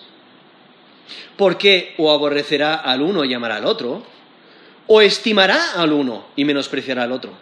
Porque 1.37 1.93
o 1.97 2.11
aborrecerá 2.11 2.75
al 2.75 3.01
uno 3.01 3.23
y 3.25 3.33
amará 3.33 3.57
al 3.57 3.65
otro, 3.65 4.03
o 4.87 5.01
estimará 5.01 5.73
al 5.73 5.91
uno 5.91 6.27
y 6.35 6.45
menospreciará 6.45 7.03
al 7.03 7.11
otro. 7.11 7.33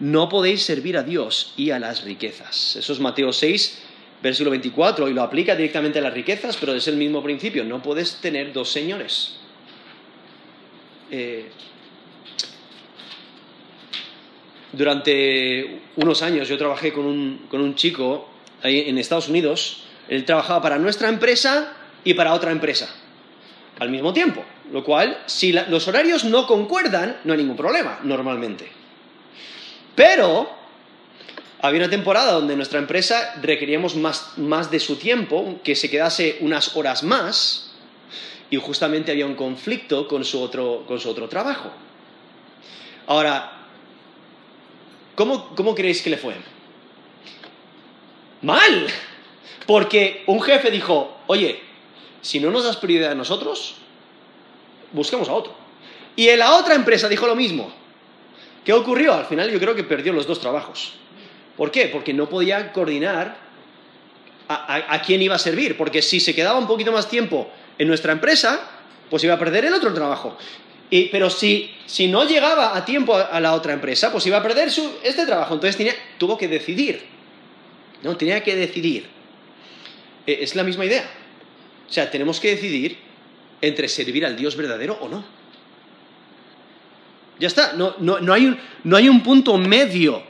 No 0.00 0.28
podéis 0.28 0.62
servir 0.62 0.96
a 0.96 1.02
Dios 1.02 1.52
y 1.56 1.70
a 1.70 1.78
las 1.78 2.02
riquezas. 2.04 2.76
Eso 2.76 2.92
es 2.92 3.00
Mateo 3.00 3.32
6, 3.32 3.82
versículo 4.22 4.50
24, 4.50 5.08
y 5.08 5.14
lo 5.14 5.22
aplica 5.22 5.54
directamente 5.54 5.98
a 6.00 6.02
las 6.02 6.14
riquezas, 6.14 6.56
pero 6.56 6.74
es 6.74 6.88
el 6.88 6.96
mismo 6.96 7.22
principio. 7.22 7.64
No 7.64 7.80
puedes 7.82 8.16
tener 8.16 8.52
dos 8.52 8.70
señores. 8.70 9.36
Eh, 11.10 11.48
durante 14.76 15.80
unos 15.96 16.22
años 16.22 16.48
yo 16.48 16.58
trabajé 16.58 16.92
con 16.92 17.06
un, 17.06 17.74
chico 17.74 18.28
ahí 18.62 18.88
en 18.88 18.98
Estados 18.98 19.28
Unidos. 19.28 19.84
Él 20.08 20.24
trabajaba 20.24 20.62
para 20.62 20.78
nuestra 20.78 21.08
empresa 21.08 21.72
y 22.04 22.14
para 22.14 22.34
otra 22.34 22.52
empresa 22.52 22.94
al 23.78 23.90
mismo 23.90 24.12
tiempo. 24.12 24.44
Lo 24.72 24.84
cual, 24.84 25.22
si 25.26 25.52
los 25.52 25.88
horarios 25.88 26.24
no 26.24 26.46
concuerdan, 26.46 27.18
no 27.24 27.32
hay 27.32 27.38
ningún 27.38 27.56
problema, 27.56 28.00
normalmente. 28.02 28.66
Pero 29.94 30.50
había 31.60 31.80
una 31.80 31.90
temporada 31.90 32.32
donde 32.32 32.56
nuestra 32.56 32.78
empresa 32.78 33.34
requeríamos 33.42 33.96
más, 33.96 34.70
de 34.70 34.80
su 34.80 34.96
tiempo, 34.96 35.60
que 35.62 35.74
se 35.74 35.90
quedase 35.90 36.38
unas 36.40 36.76
horas 36.76 37.02
más, 37.02 37.72
y 38.50 38.56
justamente 38.56 39.12
había 39.12 39.26
un 39.26 39.34
conflicto 39.34 40.06
con 40.06 40.24
su 40.24 40.40
otro, 40.40 40.84
con 40.86 40.98
su 41.00 41.10
otro 41.10 41.28
trabajo. 41.28 41.70
Ahora, 43.06 43.53
¿Cómo, 45.14 45.54
¿Cómo 45.54 45.74
creéis 45.74 46.02
que 46.02 46.10
le 46.10 46.16
fue? 46.16 46.34
Mal. 48.42 48.86
Porque 49.66 50.22
un 50.26 50.40
jefe 50.42 50.70
dijo, 50.70 51.16
oye, 51.26 51.60
si 52.20 52.40
no 52.40 52.50
nos 52.50 52.64
das 52.64 52.76
prioridad 52.76 53.12
a 53.12 53.14
nosotros, 53.14 53.76
buscamos 54.92 55.28
a 55.28 55.32
otro. 55.32 55.54
Y 56.16 56.28
en 56.28 56.38
la 56.38 56.56
otra 56.56 56.74
empresa 56.74 57.08
dijo 57.08 57.26
lo 57.26 57.36
mismo. 57.36 57.72
¿Qué 58.64 58.72
ocurrió? 58.72 59.14
Al 59.14 59.26
final 59.26 59.50
yo 59.50 59.58
creo 59.58 59.74
que 59.74 59.84
perdió 59.84 60.12
los 60.12 60.26
dos 60.26 60.40
trabajos. 60.40 60.94
¿Por 61.56 61.70
qué? 61.70 61.86
Porque 61.86 62.12
no 62.12 62.28
podía 62.28 62.72
coordinar 62.72 63.36
a, 64.48 64.94
a, 64.94 65.02
quién 65.02 65.22
iba 65.22 65.34
a 65.34 65.38
servir. 65.38 65.76
Porque 65.76 66.02
si 66.02 66.20
se 66.20 66.34
quedaba 66.34 66.58
un 66.58 66.66
poquito 66.66 66.92
más 66.92 67.08
tiempo 67.08 67.50
en 67.78 67.88
nuestra 67.88 68.12
empresa, 68.12 68.68
pues 69.10 69.22
iba 69.24 69.34
a 69.34 69.38
perder 69.38 69.66
el 69.66 69.74
otro 69.74 69.92
trabajo 69.92 70.36
pero 71.10 71.30
si, 71.30 71.70
no 72.08 72.24
llegaba 72.24 72.76
a 72.76 72.84
tiempo 72.84 73.16
a, 73.16 73.40
la 73.40 73.54
otra 73.54 73.72
empresa, 73.72 74.12
pues 74.12 74.26
iba 74.26 74.38
a 74.38 74.42
perder 74.42 74.68
este 74.68 75.26
trabajo. 75.26 75.54
Entonces 75.54 75.94
tuvo 76.18 76.38
que 76.38 76.48
decidir. 76.48 77.02
¿no? 78.02 78.16
Tenía 78.16 78.42
que 78.42 78.54
decidir. 78.54 79.06
E, 80.26 80.38
es 80.42 80.54
la 80.54 80.62
misma 80.62 80.84
idea. 80.84 81.08
O 81.88 81.92
sea, 81.92 82.10
tenemos 82.10 82.38
que 82.38 82.50
decidir 82.50 82.98
entre 83.60 83.88
servir 83.88 84.24
al 84.24 84.36
Dios 84.36 84.56
verdadero 84.56 84.98
o 85.00 85.08
no. 85.08 85.24
Ya 87.38 87.48
está, 87.48 87.72
no, 87.72 88.32
hay 88.32 88.46
un, 88.46 88.58
no 88.84 88.96
hay 88.96 89.08
un 89.08 89.22
punto 89.22 89.56
medio. 89.58 90.22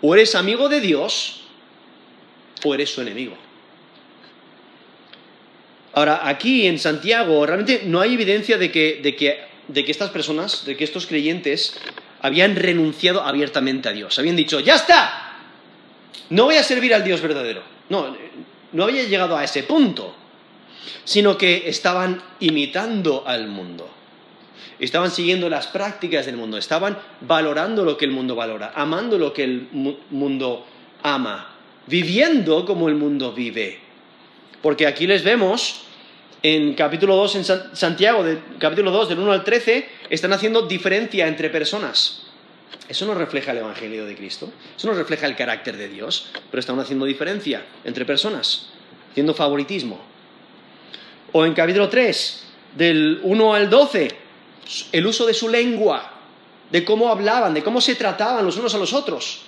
O 0.00 0.14
eres 0.14 0.34
amigo 0.34 0.68
de 0.68 0.80
Dios 0.80 1.42
o 2.64 2.74
eres 2.74 2.90
su 2.90 3.02
enemigo. 3.02 3.36
Ahora, 5.92 6.26
aquí 6.26 6.66
en 6.66 6.78
Santiago 6.78 7.44
realmente 7.44 7.82
no 7.84 8.00
hay 8.00 8.14
evidencia 8.14 8.56
de 8.56 8.70
que, 8.70 9.00
de 9.02 9.16
que 9.16 9.49
de 9.72 9.84
que 9.84 9.92
estas 9.92 10.10
personas, 10.10 10.64
de 10.64 10.76
que 10.76 10.84
estos 10.84 11.06
creyentes 11.06 11.78
habían 12.20 12.56
renunciado 12.56 13.22
abiertamente 13.22 13.88
a 13.88 13.92
Dios. 13.92 14.18
Habían 14.18 14.36
dicho, 14.36 14.60
ya 14.60 14.74
está, 14.74 15.38
no 16.30 16.44
voy 16.44 16.56
a 16.56 16.62
servir 16.62 16.92
al 16.94 17.04
Dios 17.04 17.20
verdadero. 17.20 17.62
No, 17.88 18.16
no 18.72 18.84
había 18.84 19.04
llegado 19.04 19.36
a 19.36 19.44
ese 19.44 19.62
punto, 19.62 20.14
sino 21.04 21.38
que 21.38 21.68
estaban 21.68 22.22
imitando 22.40 23.24
al 23.26 23.48
mundo. 23.48 23.88
estaban 24.78 25.10
siguiendo 25.10 25.48
las 25.50 25.66
prácticas 25.66 26.24
del 26.24 26.36
mundo, 26.36 26.56
estaban 26.56 26.98
valorando 27.20 27.84
lo 27.84 27.96
que 27.98 28.06
el 28.06 28.12
mundo 28.12 28.34
valora, 28.34 28.72
amando 28.74 29.18
lo 29.18 29.32
que 29.32 29.44
el 29.44 29.68
mundo 29.72 30.66
ama, 31.02 31.54
viviendo 31.86 32.64
como 32.64 32.88
el 32.88 32.94
mundo 32.94 33.32
vive. 33.32 33.78
Porque 34.62 34.86
aquí 34.86 35.06
les 35.06 35.22
vemos 35.22 35.82
en 36.42 36.74
capítulo 36.74 37.16
2 37.16 37.36
en 37.36 37.44
Santiago, 37.76 38.24
capítulo 38.58 38.90
2 38.90 39.10
del 39.10 39.18
1 39.18 39.32
al 39.32 39.44
13, 39.44 39.88
están 40.08 40.32
haciendo 40.32 40.62
diferencia 40.62 41.28
entre 41.28 41.50
personas. 41.50 42.22
Eso 42.88 43.06
no 43.06 43.14
refleja 43.14 43.52
el 43.52 43.58
Evangelio 43.58 44.04
de 44.04 44.16
Cristo, 44.16 44.50
eso 44.76 44.88
no 44.88 44.94
refleja 44.94 45.26
el 45.26 45.36
carácter 45.36 45.76
de 45.76 45.88
Dios, 45.88 46.30
pero 46.50 46.60
están 46.60 46.78
haciendo 46.80 47.04
diferencia 47.04 47.64
entre 47.84 48.04
personas, 48.04 48.70
haciendo 49.10 49.34
favoritismo. 49.34 50.00
O 51.32 51.44
en 51.44 51.54
capítulo 51.54 51.88
3, 51.88 52.46
del 52.76 53.20
1 53.22 53.54
al 53.54 53.70
12, 53.70 54.08
el 54.92 55.06
uso 55.06 55.26
de 55.26 55.34
su 55.34 55.48
lengua, 55.48 56.14
de 56.70 56.84
cómo 56.84 57.10
hablaban, 57.10 57.54
de 57.54 57.62
cómo 57.62 57.80
se 57.80 57.94
trataban 57.94 58.44
los 58.44 58.56
unos 58.56 58.74
a 58.74 58.78
los 58.78 58.92
otros. 58.92 59.42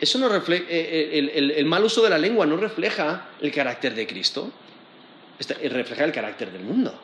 Eso 0.00 0.18
no 0.18 0.28
refleja, 0.28 0.64
eh, 0.68 1.10
eh, 1.12 1.52
el, 1.56 1.64
mal 1.66 1.84
uso 1.84 2.02
de 2.02 2.10
la 2.10 2.18
lengua 2.18 2.46
no 2.46 2.56
refleja 2.56 3.28
el 3.40 3.52
carácter 3.52 3.94
de 3.94 4.06
Cristo, 4.06 4.50
refleja 5.38 6.04
el 6.04 6.12
carácter 6.12 6.52
del 6.52 6.62
mundo. 6.62 6.94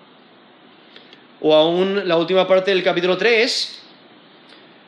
O 1.41 1.55
aún 1.55 2.09
la 2.09 2.17
última 2.17 2.47
parte 2.47 2.71
del 2.71 2.83
capítulo 2.83 3.17
3, 3.17 3.79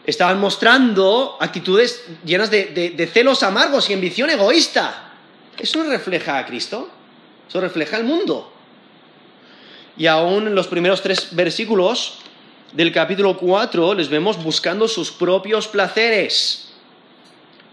estaban 0.07 0.41
mostrando 0.41 1.37
actitudes 1.41 2.05
llenas 2.25 2.51
de, 2.51 3.11
celos 3.13 3.43
amargos 3.43 3.91
y 3.91 3.95
ambición 3.95 4.31
egoísta. 4.31 5.13
¿Eso 5.59 5.83
no 5.83 5.91
refleja 5.91 6.39
a 6.39 6.47
Cristo? 6.47 6.91
Eso 7.49 7.61
refleja 7.61 7.97
al 7.97 8.05
mundo. 8.05 8.53
Y 9.97 10.07
aún 10.07 10.47
en 10.47 10.55
los 10.55 10.69
primeros 10.69 11.03
tres 11.03 11.29
versículos 11.33 12.19
del 12.73 12.93
capítulo 12.93 13.37
4 13.37 13.95
les 13.95 14.09
vemos 14.09 14.43
buscando 14.43 14.89
sus 14.89 15.11
propios 15.11 15.69
placeres 15.69 16.73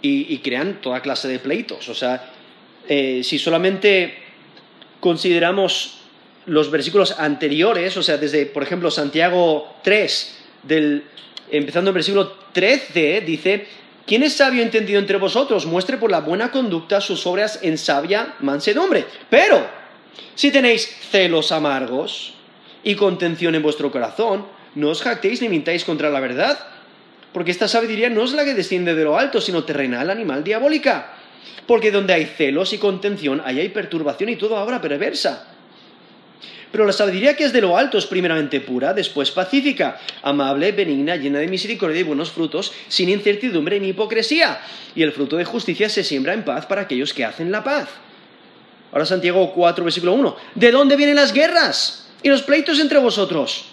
y, 0.01 0.37
crean 0.39 0.81
toda 0.81 1.01
clase 1.01 1.27
de 1.27 1.39
pleitos. 1.39 1.87
O 1.89 1.95
sea, 1.95 2.31
eh, 2.87 3.21
si 3.23 3.39
solamente 3.39 4.26
consideramos 5.07 5.99
los 6.47 6.69
versículos 6.69 7.17
anteriores, 7.17 7.95
o 7.95 8.03
sea, 8.03 8.17
desde, 8.17 8.45
por 8.45 8.61
ejemplo, 8.61 8.91
Santiago 8.91 9.75
3, 9.81 10.37
del, 10.63 11.05
empezando 11.49 11.91
en 11.91 11.93
versículo 11.93 12.33
13, 12.51 13.21
dice, 13.21 13.67
¿quién 14.05 14.23
es 14.23 14.33
sabio 14.33 14.61
entendido 14.61 14.99
entre 14.99 15.15
vosotros? 15.15 15.65
Muestre 15.65 15.95
por 15.95 16.11
la 16.11 16.19
buena 16.19 16.51
conducta 16.51 16.99
sus 16.99 17.25
obras 17.25 17.59
en 17.61 17.77
sabia 17.77 18.35
mansedumbre. 18.41 19.05
Pero, 19.29 19.65
si 20.35 20.51
tenéis 20.51 20.93
celos 21.09 21.53
amargos 21.53 22.33
y 22.83 22.95
contención 22.95 23.55
en 23.55 23.63
vuestro 23.63 23.93
corazón, 23.93 24.45
no 24.75 24.89
os 24.89 25.01
jactéis 25.01 25.41
ni 25.41 25.47
mintáis 25.47 25.85
contra 25.85 26.09
la 26.09 26.19
verdad, 26.19 26.59
porque 27.31 27.51
esta 27.51 27.69
sabiduría 27.69 28.09
no 28.09 28.25
es 28.25 28.33
la 28.33 28.43
que 28.43 28.55
desciende 28.55 28.93
de 28.93 29.05
lo 29.05 29.17
alto, 29.17 29.39
sino 29.39 29.63
terrenal, 29.63 30.09
animal, 30.09 30.43
diabólica. 30.43 31.13
Porque 31.65 31.91
donde 31.91 32.13
hay 32.13 32.25
celos 32.25 32.73
y 32.73 32.77
contención, 32.77 33.41
ahí 33.43 33.59
hay 33.59 33.69
perturbación 33.69 34.29
y 34.29 34.35
toda 34.35 34.61
obra 34.61 34.81
perversa. 34.81 35.47
Pero 36.71 36.85
la 36.85 36.93
sabiduría 36.93 37.35
que 37.35 37.45
es 37.45 37.53
de 37.53 37.61
lo 37.61 37.77
alto 37.77 37.97
es 37.97 38.05
primeramente 38.05 38.59
pura, 38.59 38.93
después 38.93 39.31
pacífica, 39.31 39.99
amable, 40.21 40.73
benigna, 40.73 41.15
llena 41.15 41.39
de 41.39 41.47
misericordia 41.47 42.01
y 42.01 42.03
buenos 42.03 42.31
frutos, 42.31 42.73
sin 42.89 43.09
incertidumbre 43.09 43.79
ni 43.79 43.89
hipocresía. 43.89 44.59
Y 44.93 45.01
el 45.03 45.13
fruto 45.13 45.37
de 45.37 45.45
justicia 45.45 45.89
se 45.89 46.03
siembra 46.03 46.33
en 46.33 46.43
paz 46.43 46.65
para 46.65 46.81
aquellos 46.81 47.13
que 47.13 47.23
hacen 47.23 47.51
la 47.51 47.63
paz. 47.63 47.87
Ahora 48.91 49.05
Santiago 49.05 49.53
4, 49.53 49.83
versículo 49.83 50.13
1. 50.13 50.35
¿De 50.55 50.71
dónde 50.71 50.95
vienen 50.97 51.15
las 51.15 51.33
guerras 51.33 52.09
y 52.21 52.29
los 52.29 52.43
pleitos 52.43 52.79
entre 52.79 52.99
vosotros? 52.99 53.65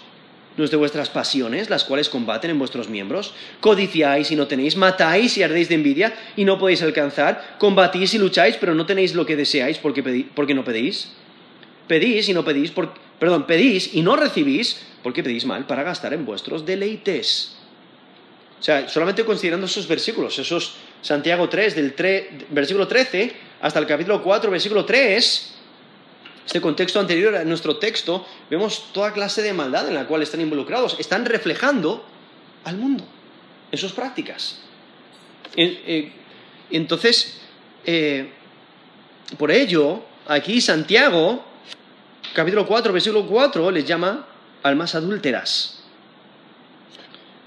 ¿No 0.57 0.63
es 0.63 0.71
de 0.71 0.77
vuestras 0.77 1.09
pasiones, 1.09 1.69
las 1.69 1.83
cuales 1.83 2.07
combaten 2.07 2.51
en 2.51 2.59
vuestros 2.59 2.87
miembros? 2.87 3.33
Codiciáis 3.59 4.31
y 4.31 4.35
no 4.37 4.47
tenéis, 4.47 4.77
matáis 4.77 5.37
y 5.37 5.43
ardéis 5.43 5.67
de 5.67 5.75
envidia 5.75 6.15
y 6.37 6.45
no 6.45 6.57
podéis 6.57 6.81
alcanzar, 6.81 7.57
combatís 7.57 8.13
y 8.13 8.17
lucháis, 8.17 8.55
pero 8.57 8.73
no 8.73 8.85
tenéis 8.85 9.15
lo 9.15 9.25
que 9.25 9.35
deseáis 9.35 9.77
porque, 9.77 10.25
porque 10.33 10.53
no 10.53 10.63
pedís. 10.63 11.11
Pedís 11.87 12.29
y 12.29 12.33
no 12.33 12.45
pedís, 12.45 12.71
perdón, 13.19 13.45
pedís 13.45 13.93
y 13.93 14.01
no 14.01 14.15
recibís 14.15 14.81
porque 15.03 15.23
pedís 15.23 15.45
mal 15.45 15.67
para 15.67 15.83
gastar 15.83 16.13
en 16.13 16.25
vuestros 16.25 16.65
deleites. 16.65 17.57
O 18.59 18.63
sea, 18.63 18.87
solamente 18.87 19.25
considerando 19.25 19.67
esos 19.67 19.87
versículos, 19.87 20.39
esos 20.39 20.75
Santiago 21.01 21.49
3, 21.49 21.75
del 21.75 21.93
versículo 22.49 22.87
13 22.87 23.31
hasta 23.61 23.79
el 23.79 23.85
capítulo 23.85 24.23
4, 24.23 24.49
versículo 24.49 24.85
3, 24.85 25.54
este 26.45 26.61
contexto 26.61 26.99
anterior 26.99 27.35
a 27.35 27.43
nuestro 27.43 27.77
texto, 27.77 28.25
vemos 28.49 28.91
toda 28.93 29.11
clase 29.13 29.41
de 29.41 29.53
maldad 29.53 29.87
en 29.87 29.95
la 29.95 30.05
cual 30.05 30.21
están 30.21 30.41
involucrados. 30.41 30.95
Están 30.99 31.25
reflejando 31.25 32.05
al 32.63 32.77
mundo 32.77 33.03
en 33.71 33.77
sus 33.77 33.91
prácticas. 33.93 34.59
Eh, 35.55 36.11
entonces, 36.69 37.41
eh, 37.85 38.29
por 39.37 39.51
ello, 39.51 40.03
aquí 40.27 40.61
Santiago, 40.61 41.43
capítulo 42.33 42.67
4, 42.67 42.93
versículo 42.93 43.25
4, 43.25 43.71
les 43.71 43.85
llama 43.85 44.27
almas 44.61 44.93
adúlteras. 44.93 45.83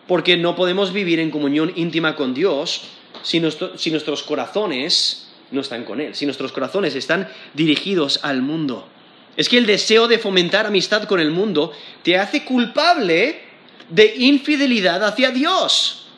Porque 0.08 0.36
no 0.36 0.56
podemos 0.56 0.92
vivir 0.92 1.20
en 1.20 1.30
comunión 1.30 1.72
íntima 1.76 2.16
con 2.16 2.34
Dios 2.34 2.82
si 3.22 3.40
nuestros 3.40 4.22
corazones 4.22 5.27
no 5.50 5.60
están 5.60 5.84
con 5.84 6.00
Él, 6.00 6.14
si 6.14 6.24
nuestros 6.24 6.52
corazones 6.52 6.94
están 6.94 7.28
dirigidos 7.54 8.20
al 8.22 8.42
mundo. 8.42 8.88
Es 9.36 9.48
que 9.48 9.58
el 9.58 9.66
deseo 9.66 10.08
de 10.08 10.18
fomentar 10.18 10.66
amistad 10.66 11.04
con 11.04 11.20
el 11.20 11.30
mundo 11.30 11.72
te 12.02 12.18
hace 12.18 12.44
culpable 12.44 13.40
de 13.88 14.14
infidelidad 14.16 15.02
hacia 15.04 15.30
Dios. 15.30 16.08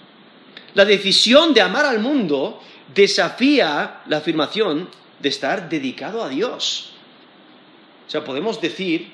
La 0.75 0.85
decisión 0.85 1.53
de 1.53 1.61
amar 1.61 1.85
al 1.85 1.99
mundo 1.99 2.61
desafía 2.95 4.01
la 4.07 4.19
afirmación 4.19 4.89
de 5.21 5.29
estar 5.29 5.69
dedicado 5.69 6.23
a 6.23 6.29
Dios. 6.29 6.93
O 8.07 8.11
sea, 8.11 8.25
podemos 8.25 8.61
decir, 8.61 9.13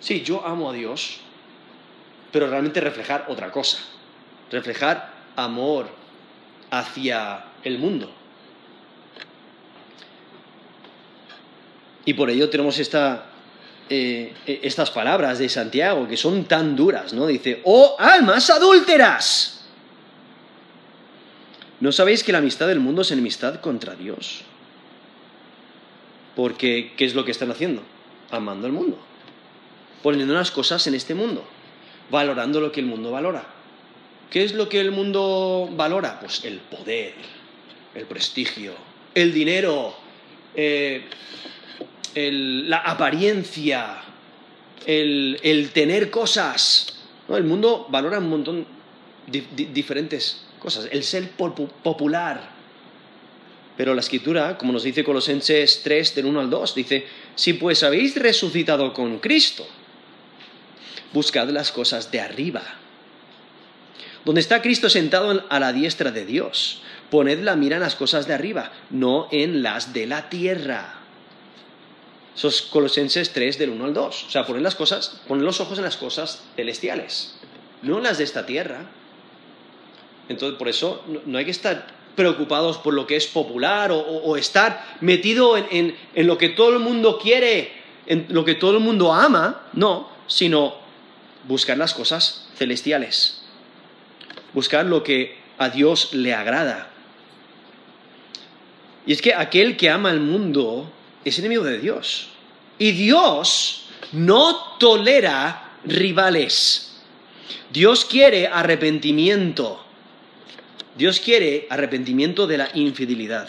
sí, 0.00 0.22
yo 0.22 0.46
amo 0.46 0.70
a 0.70 0.72
Dios, 0.72 1.18
pero 2.32 2.48
realmente 2.48 2.80
reflejar 2.80 3.26
otra 3.28 3.50
cosa, 3.50 3.78
reflejar 4.50 5.12
amor 5.36 5.88
hacia 6.70 7.44
el 7.64 7.78
mundo. 7.78 8.12
Y 12.08 12.14
por 12.14 12.30
ello 12.30 12.48
tenemos 12.48 12.80
eh, 12.80 12.88
eh, 13.90 14.60
estas 14.62 14.90
palabras 14.90 15.38
de 15.38 15.46
Santiago 15.50 16.08
que 16.08 16.16
son 16.16 16.46
tan 16.46 16.74
duras, 16.74 17.12
¿no? 17.12 17.26
Dice, 17.26 17.60
oh 17.64 17.96
almas 17.98 18.48
adúlteras. 18.48 19.66
¿No 21.80 21.92
sabéis 21.92 22.24
que 22.24 22.32
la 22.32 22.38
amistad 22.38 22.66
del 22.66 22.80
mundo 22.80 23.02
es 23.02 23.10
enemistad 23.10 23.60
contra 23.60 23.94
Dios? 23.94 24.40
Porque, 26.34 26.94
¿qué 26.96 27.04
es 27.04 27.14
lo 27.14 27.26
que 27.26 27.32
están 27.32 27.50
haciendo? 27.50 27.82
Amando 28.30 28.66
al 28.66 28.72
mundo. 28.72 28.98
Poniendo 30.02 30.32
las 30.32 30.50
cosas 30.50 30.86
en 30.86 30.94
este 30.94 31.14
mundo. 31.14 31.44
Valorando 32.10 32.58
lo 32.58 32.72
que 32.72 32.80
el 32.80 32.86
mundo 32.86 33.10
valora. 33.10 33.44
¿Qué 34.30 34.44
es 34.44 34.54
lo 34.54 34.70
que 34.70 34.80
el 34.80 34.92
mundo 34.92 35.68
valora? 35.72 36.20
Pues 36.20 36.42
el 36.46 36.56
poder, 36.60 37.12
el 37.94 38.06
prestigio, 38.06 38.72
el 39.14 39.34
dinero, 39.34 39.94
eh, 40.54 41.04
la 42.18 42.78
apariencia, 42.78 44.02
el, 44.86 45.70
tener 45.72 46.10
cosas. 46.10 46.98
El 47.28 47.44
mundo 47.44 47.86
valora 47.90 48.18
un 48.18 48.30
montón 48.30 48.66
de 49.26 49.44
diferentes 49.72 50.44
cosas. 50.58 50.88
El 50.90 51.04
ser 51.04 51.30
popular. 51.30 52.56
Pero 53.76 53.94
la 53.94 54.00
escritura, 54.00 54.58
como 54.58 54.72
nos 54.72 54.82
dice 54.82 55.04
Colosenses 55.04 55.82
3, 55.84 56.16
del 56.16 56.26
1 56.26 56.40
al 56.40 56.50
2, 56.50 56.74
dice, 56.74 57.06
si 57.36 57.52
pues 57.52 57.84
habéis 57.84 58.16
resucitado 58.16 58.92
con 58.92 59.18
Cristo, 59.20 59.64
buscad 61.12 61.48
las 61.50 61.70
cosas 61.70 62.10
de 62.10 62.20
arriba. 62.20 62.62
Donde 64.24 64.40
está 64.40 64.62
Cristo 64.62 64.90
sentado 64.90 65.44
a 65.48 65.60
la 65.60 65.72
diestra 65.72 66.10
de 66.10 66.26
Dios, 66.26 66.82
poned 67.08 67.38
la 67.40 67.54
mira 67.54 67.76
en 67.76 67.82
las 67.82 67.94
cosas 67.94 68.26
de 68.26 68.34
arriba, 68.34 68.72
no 68.90 69.28
en 69.30 69.62
las 69.62 69.92
de 69.92 70.06
la 70.06 70.28
tierra 70.28 70.97
esos 72.38 72.62
Colosenses 72.62 73.32
3 73.32 73.58
del 73.58 73.70
1 73.70 73.84
al 73.84 73.94
2. 73.94 74.24
O 74.28 74.30
sea, 74.30 74.46
poner 74.46 74.62
las 74.62 74.76
cosas, 74.76 75.20
poner 75.26 75.44
los 75.44 75.60
ojos 75.60 75.76
en 75.78 75.84
las 75.84 75.96
cosas 75.96 76.44
celestiales, 76.54 77.34
no 77.82 77.98
en 77.98 78.04
las 78.04 78.18
de 78.18 78.24
esta 78.24 78.46
tierra. 78.46 78.86
Entonces, 80.28 80.56
por 80.56 80.68
eso 80.68 81.02
no 81.26 81.36
hay 81.36 81.44
que 81.44 81.50
estar 81.50 81.88
preocupados 82.14 82.78
por 82.78 82.94
lo 82.94 83.08
que 83.08 83.16
es 83.16 83.26
popular 83.26 83.90
o, 83.92 84.36
estar 84.36 84.84
metido 85.00 85.56
en, 85.56 85.96
lo 86.14 86.38
que 86.38 86.50
todo 86.50 86.70
el 86.70 86.78
mundo 86.78 87.18
quiere, 87.18 87.72
en 88.06 88.26
lo 88.28 88.44
que 88.44 88.54
todo 88.54 88.76
el 88.76 88.80
mundo 88.80 89.12
ama, 89.12 89.62
no, 89.72 90.08
sino 90.28 90.76
buscar 91.48 91.76
las 91.76 91.92
cosas 91.92 92.48
celestiales, 92.56 93.42
buscar 94.52 94.86
lo 94.86 95.02
que 95.02 95.38
a 95.58 95.70
Dios 95.70 96.14
le 96.14 96.34
agrada. 96.34 96.90
Y 99.06 99.12
es 99.12 99.22
que 99.22 99.34
aquel 99.34 99.76
que 99.76 99.90
ama 99.90 100.12
el 100.12 100.20
mundo 100.20 100.92
es 101.28 101.38
enemigo 101.38 101.64
de 101.64 101.78
Dios. 101.78 102.28
Y 102.78 102.92
Dios 102.92 103.88
no 104.12 104.76
tolera 104.78 105.72
rivales. 105.84 107.00
Dios 107.70 108.04
quiere 108.04 108.46
arrepentimiento. 108.46 109.84
Dios 110.96 111.20
quiere 111.20 111.66
arrepentimiento 111.70 112.46
de 112.46 112.58
la 112.58 112.70
infidelidad. 112.74 113.48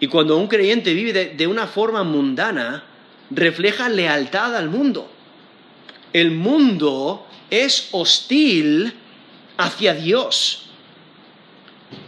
Y 0.00 0.06
cuando 0.06 0.36
un 0.36 0.46
creyente 0.46 0.94
vive 0.94 1.34
de, 1.36 1.46
una 1.46 1.66
forma 1.66 2.04
mundana, 2.04 2.84
refleja 3.30 3.88
lealtad 3.88 4.56
al 4.56 4.70
mundo. 4.70 5.10
El 6.12 6.30
mundo 6.30 7.26
es 7.50 7.88
hostil 7.92 8.94
hacia 9.56 9.94
Dios. 9.94 10.70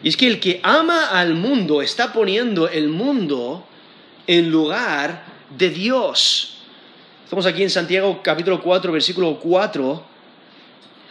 Y 0.03 0.09
es 0.09 0.17
que 0.17 0.27
el 0.27 0.41
que 0.41 0.61
ama 0.63 1.09
al 1.09 1.35
mundo 1.35 1.83
está 1.83 2.13
poniendo 2.13 2.69
el 2.69 2.89
mundo 2.89 3.67
en 4.31 4.49
lugar 4.49 5.25
de 5.59 5.71
Dios. 5.71 6.59
Estamos 7.25 7.47
aquí 7.47 7.65
en 7.65 7.71
Santiago 7.71 8.21
capítulo 8.23 8.63
4, 8.63 8.93
versículo 8.93 9.41
4, 9.41 10.05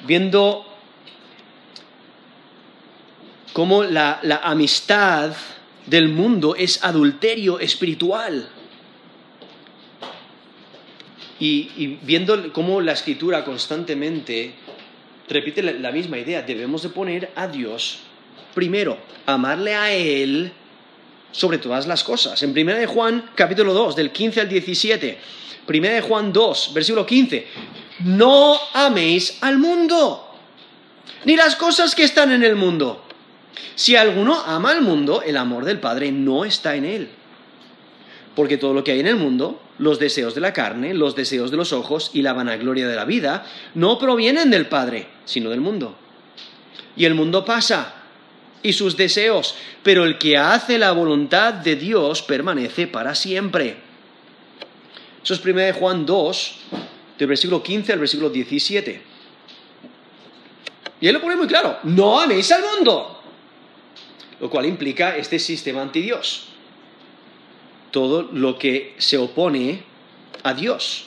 viendo 0.08 0.66
cómo 3.52 3.84
la, 3.84 4.22
amistad 4.42 5.34
del 5.86 6.08
mundo 6.08 6.56
es 6.56 6.82
adulterio 6.82 7.60
espiritual. 7.60 8.48
Y, 11.42 11.98
viendo 12.04 12.54
cómo 12.54 12.80
la 12.80 12.94
escritura 12.94 13.44
constantemente 13.44 14.54
repite 15.28 15.62
la, 15.62 15.92
misma 15.92 16.18
idea, 16.18 16.42
debemos 16.42 16.84
de 16.84 16.90
poner 16.90 17.34
a 17.36 17.50
Dios 17.50 18.00
primero, 18.56 18.98
amarle 19.26 19.76
a 19.76 19.92
Él 19.92 20.54
sobre 21.32 21.58
todas 21.58 21.88
las 21.88 22.04
cosas. 22.04 22.42
En 22.44 22.52
1 22.52 22.76
de 22.76 22.86
Juan 22.86 23.32
capítulo 23.36 23.74
2, 23.74 23.96
del 23.96 24.12
15 24.12 24.42
al 24.42 24.50
17, 24.50 25.18
1 25.68 25.88
de 25.88 26.02
Juan 26.02 26.34
2, 26.34 26.72
versículo 26.74 27.06
15, 27.06 27.48
no 28.06 28.58
améis 28.74 29.38
al 29.42 29.58
mundo, 29.58 30.34
ni 31.26 31.36
las 31.36 31.56
cosas 31.56 31.96
que 31.96 32.04
están 32.04 32.32
en 32.32 32.44
el 32.44 32.56
mundo. 32.56 33.04
Si 33.76 33.96
alguno 33.96 34.42
ama 34.46 34.72
al 34.72 34.82
mundo, 34.82 35.22
el 35.22 35.38
amor 35.38 35.66
del 35.66 35.80
Padre 35.80 36.12
no 36.12 36.46
está 36.46 36.76
en 36.76 36.86
él. 36.86 37.10
Porque 38.36 38.58
todo 38.58 38.74
lo 38.74 38.84
que 38.84 38.92
hay 38.92 39.00
en 39.00 39.08
el 39.08 39.16
mundo, 39.16 39.62
los 39.80 40.00
deseos 40.00 40.36
de 40.36 40.42
la 40.42 40.54
carne, 40.54 40.94
los 40.94 41.16
deseos 41.16 41.52
de 41.52 41.58
los 41.58 41.74
ojos 41.74 42.12
y 42.14 42.22
la 42.22 42.34
vanagloria 42.34 42.88
de 42.88 42.96
la 42.96 43.06
vida, 43.06 43.46
no 43.76 43.98
provienen 44.00 44.50
del 44.50 44.68
Padre, 44.68 45.08
sino 45.26 45.50
del 45.50 45.62
mundo. 45.62 45.96
Y 46.96 47.06
el 47.06 47.16
mundo 47.16 47.46
pasa, 47.46 47.99
y 48.62 48.74
sus 48.74 48.98
deseos, 48.98 49.56
pero 49.84 50.06
el 50.06 50.18
que 50.18 50.38
hace 50.38 50.78
la 50.78 50.92
voluntad 50.92 51.54
de 51.54 51.76
Dios 51.76 52.22
permanece 52.22 52.88
para 52.88 53.16
siempre. 53.16 53.78
Eso 55.24 55.34
es 55.34 55.46
1 55.46 55.74
Juan 55.74 56.06
2, 56.06 56.56
del 57.18 57.28
versículo 57.28 57.62
15 57.64 57.94
al 57.94 58.00
versículo 58.00 58.30
17. 58.30 59.02
Y 61.02 61.08
él 61.08 61.14
lo 61.14 61.22
pone 61.22 61.36
muy 61.36 61.48
claro, 61.48 61.80
no 61.84 62.20
améis 62.20 62.52
al 62.52 62.64
mundo, 62.76 63.22
lo 64.40 64.50
cual 64.50 64.66
implica 64.66 65.16
este 65.16 65.40
sistema 65.40 65.82
anti 65.82 66.02
Dios. 66.02 66.48
Todo 67.92 68.24
lo 68.24 68.58
que 68.58 68.96
se 68.98 69.18
opone 69.18 69.84
a 70.44 70.54
Dios. 70.54 71.06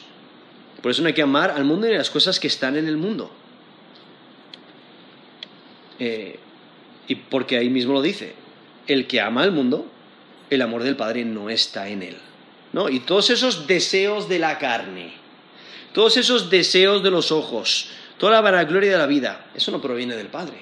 Por 0.81 0.91
eso 0.91 1.03
no 1.03 1.09
hay 1.09 1.15
que 1.15 1.23
amar 1.23 1.53
al 1.53 1.65
mundo 1.65 1.87
y 1.87 1.97
las 1.97 2.11
cosas 2.11 2.41
que 2.41 2.49
están 2.49 2.77
en 2.77 2.89
el 2.89 2.97
mundo. 2.97 3.31
Eh, 5.99 6.41
y 7.09 7.17
porque 7.17 7.57
ahí 7.57 7.71
mismo 7.71 7.93
lo 7.93 8.03
dice, 8.03 8.35
el 8.87 9.07
que 9.07 9.21
ama 9.21 9.43
al 9.43 9.53
mundo, 9.53 9.87
el 10.51 10.63
amor 10.63 10.83
del 10.83 10.97
Padre 10.97 11.25
no 11.25 11.51
está 11.51 11.89
en 11.89 12.03
él. 12.03 12.17
¿no? 12.73 12.89
Y 12.89 13.01
todos 13.01 13.31
esos 13.31 13.67
deseos 13.67 14.29
de 14.29 14.39
la 14.39 14.59
carne, 14.59 15.13
todos 15.93 16.17
esos 16.17 16.51
deseos 16.51 17.03
de 17.03 17.11
los 17.11 17.33
ojos, 17.33 17.91
toda 18.19 18.33
la 18.33 18.41
vanagloria 18.41 18.93
de 18.93 18.99
la 18.99 19.07
vida, 19.07 19.47
eso 19.55 19.71
no 19.73 19.81
proviene 19.81 20.17
del 20.17 20.29
Padre, 20.29 20.57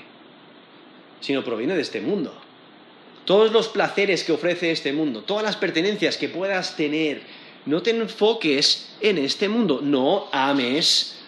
sino 1.20 1.44
proviene 1.44 1.74
de 1.74 1.82
este 1.82 2.00
mundo 2.00 2.34
todos 3.30 3.52
los 3.52 3.68
placeres 3.68 4.24
que 4.24 4.32
ofrece 4.32 4.72
este 4.72 4.92
mundo, 4.92 5.22
todas 5.22 5.44
las 5.44 5.54
pertenencias 5.54 6.16
que 6.16 6.28
puedas 6.28 6.74
tener, 6.74 7.22
no 7.64 7.80
te 7.80 7.90
enfoques 7.90 8.88
en 9.00 9.18
este 9.18 9.48
mundo, 9.48 9.80
no 9.80 10.28
ames. 10.32 11.19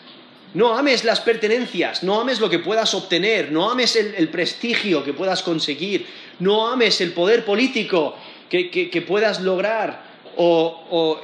No 0.55 0.77
ames 0.77 1.05
las 1.05 1.21
pertenencias, 1.21 2.03
no 2.03 2.21
ames 2.21 2.38
lo 2.38 2.51
que 2.51 2.59
puedas 2.59 2.93
obtener, 2.95 3.51
no 3.51 3.71
ames 3.71 3.97
el, 3.97 4.29
prestigio 4.29 5.03
que 5.03 5.15
puedas 5.15 5.43
conseguir, 5.43 6.07
no 6.41 6.69
ames 6.69 7.01
el 7.01 7.12
poder 7.12 7.45
político 7.45 8.17
que, 8.51 9.05
puedas 9.07 9.41
lograr 9.41 10.05
o, 10.37 11.21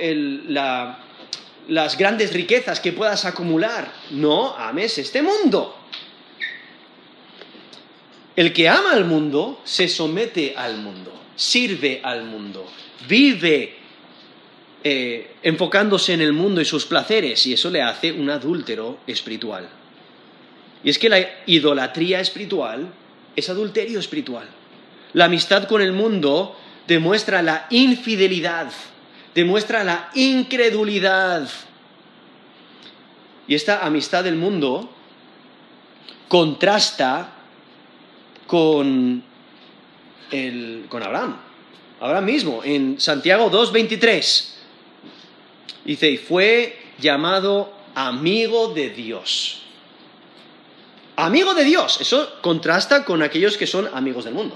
las 1.68 1.98
grandes 1.98 2.32
riquezas 2.32 2.80
que 2.80 2.92
puedas 2.92 3.26
acumular. 3.26 3.92
No 4.10 4.56
ames 4.56 4.96
este 4.96 5.20
mundo. 5.20 5.76
El 8.34 8.52
que 8.52 8.68
ama 8.68 8.92
al 8.92 9.04
mundo 9.04 9.60
se 9.64 9.88
somete 9.88 10.54
al 10.56 10.78
mundo, 10.78 11.12
sirve 11.34 12.00
al 12.04 12.24
mundo, 12.24 12.64
vive 13.08 13.77
eh, 14.84 15.34
enfocándose 15.42 16.12
en 16.12 16.20
el 16.20 16.32
mundo 16.32 16.60
y 16.60 16.64
sus 16.64 16.86
placeres, 16.86 17.44
y 17.46 17.52
eso 17.52 17.68
le 17.70 17.82
hace 17.82 18.12
un 18.12 18.30
adúltero 18.30 19.00
espiritual. 19.06 19.68
Y 20.84 20.90
es 20.90 20.98
que 20.98 21.08
la 21.08 21.18
idolatría 21.46 22.20
espiritual 22.20 22.88
es 23.34 23.50
adulterio 23.50 23.98
espiritual. 23.98 24.46
La 25.14 25.24
amistad 25.24 25.64
con 25.64 25.82
el 25.82 25.92
mundo 25.92 26.56
demuestra 26.86 27.42
la 27.42 27.66
infidelidad, 27.70 28.70
demuestra 29.34 29.82
la 29.82 30.10
incredulidad. 30.14 31.48
Y 33.48 33.54
esta 33.54 33.84
amistad 33.84 34.22
del 34.22 34.36
mundo 34.36 34.90
contrasta 36.28 37.32
con, 38.46 39.24
con 40.88 41.02
Abraham. 41.02 41.36
Abraham 42.00 42.24
mismo, 42.24 42.62
en 42.62 43.00
Santiago 43.00 43.50
2.23. 43.50 44.57
Dice, 45.88 46.10
y 46.10 46.18
fue 46.18 46.76
llamado 46.98 47.72
amigo 47.94 48.74
de 48.74 48.90
Dios. 48.90 49.62
Amigo 51.16 51.54
de 51.54 51.64
Dios. 51.64 52.02
Eso 52.02 52.30
contrasta 52.42 53.06
con 53.06 53.22
aquellos 53.22 53.56
que 53.56 53.66
son 53.66 53.88
amigos 53.94 54.26
del 54.26 54.34
mundo. 54.34 54.54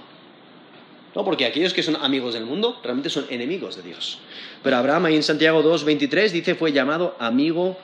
¿No? 1.15 1.25
Porque 1.25 1.47
aquellos 1.47 1.73
que 1.73 1.83
son 1.83 1.97
amigos 1.97 2.35
del 2.35 2.45
mundo 2.45 2.79
realmente 2.83 3.09
son 3.09 3.25
enemigos 3.31 3.77
de 3.77 3.83
Dios. 3.83 4.19
Pero 4.63 4.77
Abraham 4.77 5.07
ahí 5.07 5.17
en 5.17 5.23
Santiago 5.23 5.63
2.23 5.65 6.33
dice 6.33 6.55
fue 6.55 6.71
llamado 6.71 7.17
amigo 7.19 7.79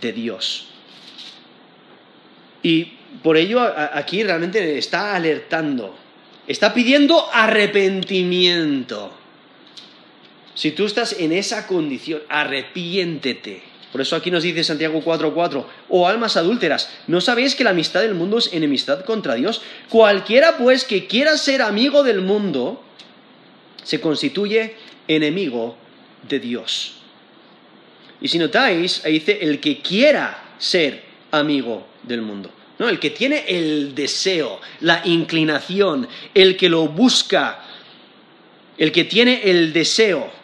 de 0.00 0.14
Dios. 0.14 0.68
Y 2.62 2.96
por 3.22 3.36
ello 3.36 3.60
aquí 3.60 4.22
realmente 4.22 4.78
está 4.78 5.14
alertando, 5.14 5.94
está 6.46 6.72
pidiendo 6.72 7.28
arrepentimiento. 7.30 9.19
Si 10.60 10.72
tú 10.72 10.84
estás 10.84 11.16
en 11.18 11.32
esa 11.32 11.66
condición, 11.66 12.20
arrepiéntete. 12.28 13.62
Por 13.90 14.02
eso 14.02 14.14
aquí 14.14 14.30
nos 14.30 14.42
dice 14.42 14.62
Santiago 14.62 15.00
4:4, 15.02 15.64
o 15.88 16.06
almas 16.06 16.36
adúlteras, 16.36 16.90
¿no 17.06 17.22
sabéis 17.22 17.54
que 17.54 17.64
la 17.64 17.70
amistad 17.70 18.02
del 18.02 18.12
mundo 18.14 18.36
es 18.36 18.52
enemistad 18.52 19.06
contra 19.06 19.36
Dios? 19.36 19.62
Cualquiera 19.88 20.58
pues 20.58 20.84
que 20.84 21.06
quiera 21.06 21.38
ser 21.38 21.62
amigo 21.62 22.02
del 22.02 22.20
mundo, 22.20 22.84
se 23.84 24.02
constituye 24.02 24.74
enemigo 25.08 25.78
de 26.28 26.40
Dios. 26.40 26.96
Y 28.20 28.28
si 28.28 28.38
notáis, 28.38 29.02
ahí 29.06 29.14
dice 29.14 29.38
el 29.40 29.60
que 29.60 29.80
quiera 29.80 30.56
ser 30.58 31.02
amigo 31.30 31.86
del 32.02 32.20
mundo. 32.20 32.50
¿no? 32.78 32.86
El 32.86 32.98
que 32.98 33.08
tiene 33.08 33.46
el 33.48 33.94
deseo, 33.94 34.60
la 34.80 35.00
inclinación, 35.06 36.06
el 36.34 36.58
que 36.58 36.68
lo 36.68 36.86
busca, 36.88 37.64
el 38.76 38.92
que 38.92 39.04
tiene 39.04 39.40
el 39.44 39.72
deseo. 39.72 40.39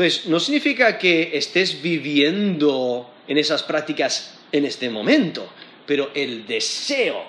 Entonces, 0.00 0.30
no 0.30 0.40
significa 0.40 0.96
que 0.96 1.36
estés 1.36 1.82
viviendo 1.82 3.10
en 3.28 3.36
esas 3.36 3.62
prácticas 3.62 4.34
en 4.50 4.64
este 4.64 4.88
momento, 4.88 5.46
pero 5.84 6.10
el 6.14 6.46
deseo. 6.46 7.22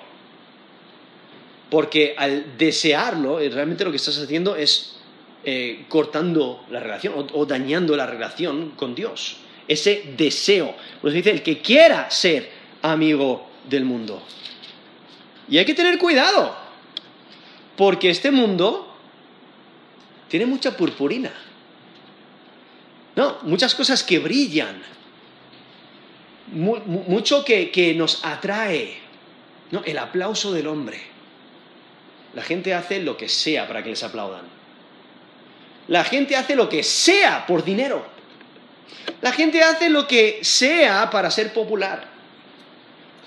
Porque 1.68 2.14
al 2.16 2.56
desearlo, 2.56 3.40
eh, 3.40 3.50
realmente 3.50 3.84
lo 3.84 3.90
que 3.90 3.98
estás 3.98 4.16
haciendo 4.16 4.56
es 4.56 4.96
eh, 5.44 5.84
cortando 5.90 6.64
la 6.70 6.80
relación 6.80 7.26
o, 7.34 7.44
dañando 7.44 7.94
la 7.94 8.06
relación 8.06 8.70
con 8.70 8.94
Dios. 8.94 9.36
Ese 9.68 10.14
deseo. 10.16 10.74
Pues 11.02 11.12
dice, 11.12 11.30
el 11.30 11.42
que 11.42 11.60
quiera 11.60 12.10
ser 12.10 12.48
amigo 12.80 13.50
del 13.68 13.84
mundo. 13.84 14.22
Y 15.46 15.58
hay 15.58 15.66
que 15.66 15.74
tener 15.74 15.98
cuidado, 15.98 16.56
porque 17.76 18.08
este 18.08 18.30
mundo 18.30 18.96
tiene 20.30 20.46
mucha 20.46 20.74
purpurina. 20.74 21.51
No, 23.14 23.38
muchas 23.42 23.74
cosas 23.74 24.02
que 24.02 24.18
brillan, 24.18 24.82
mucho 26.52 27.44
que, 27.44 27.94
nos 27.96 28.24
atrae. 28.24 28.96
No, 29.70 29.82
el 29.84 29.98
aplauso 29.98 30.52
del 30.52 30.66
hombre. 30.66 31.00
La 32.34 32.42
gente 32.42 32.74
hace 32.74 33.00
lo 33.00 33.16
que 33.16 33.28
sea 33.28 33.66
para 33.66 33.82
que 33.82 33.90
les 33.90 34.02
aplaudan. 34.02 34.44
La 35.88 36.04
gente 36.04 36.36
hace 36.36 36.54
lo 36.56 36.68
que 36.68 36.82
sea 36.82 37.46
por 37.46 37.64
dinero. 37.64 38.06
La 39.20 39.32
gente 39.32 39.62
hace 39.62 39.88
lo 39.88 40.06
que 40.06 40.40
sea 40.42 41.10
para 41.10 41.30
ser 41.30 41.52
popular. 41.52 42.10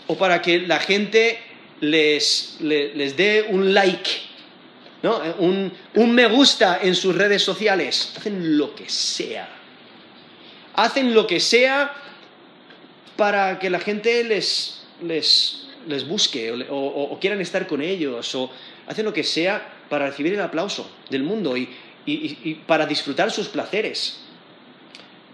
o 0.07 0.15
para 0.15 0.39
que 0.39 0.59
la 0.59 0.79
gente 0.79 1.39
les, 1.79 2.57
les, 2.59 3.17
dé 3.17 3.47
un 3.49 3.73
like, 3.73 4.11
¿no? 5.01 5.19
un, 5.39 5.73
un 5.95 6.11
me 6.13 6.27
gusta 6.27 6.79
en 6.81 6.93
sus 6.93 7.15
redes 7.15 7.41
sociales. 7.41 8.13
Hacen 8.15 8.55
lo 8.55 8.75
que 8.75 8.87
sea. 8.87 9.49
Hacen 10.75 11.13
lo 11.13 11.27
que 11.27 11.39
sea 11.39 11.93
para 13.15 13.59
que 13.59 13.69
la 13.69 13.79
gente 13.79 14.23
les, 14.23 14.85
les, 15.01 15.67
les 15.87 16.07
busque 16.07 16.67
o, 16.69 17.17
quieran 17.19 17.41
estar 17.41 17.65
con 17.67 17.81
ellos 17.81 18.35
o 18.35 18.51
hacen 18.87 19.05
lo 19.05 19.13
que 19.13 19.23
sea 19.23 19.73
para 19.89 20.07
recibir 20.07 20.33
el 20.33 20.41
aplauso 20.41 20.89
del 21.09 21.23
mundo 21.23 21.55
y, 21.55 21.69
y, 22.05 22.55
para 22.67 22.85
disfrutar 22.85 23.31
sus 23.31 23.47
placeres. 23.47 24.19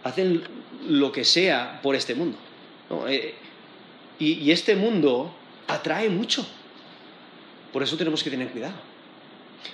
Hacen 0.04 0.43
lo 0.88 1.12
que 1.12 1.23
sea 1.23 1.80
por 1.82 1.95
este 1.95 2.15
mundo. 2.15 2.38
Eh, 3.08 3.36
y 4.19 4.51
este 4.51 4.75
mundo 4.75 5.34
atrae 5.67 6.10
mucho. 6.10 6.45
Por 7.73 7.82
eso 7.84 7.97
tenemos 7.97 8.23
que 8.23 8.30
tener 8.30 8.49
cuidado. 8.49 8.75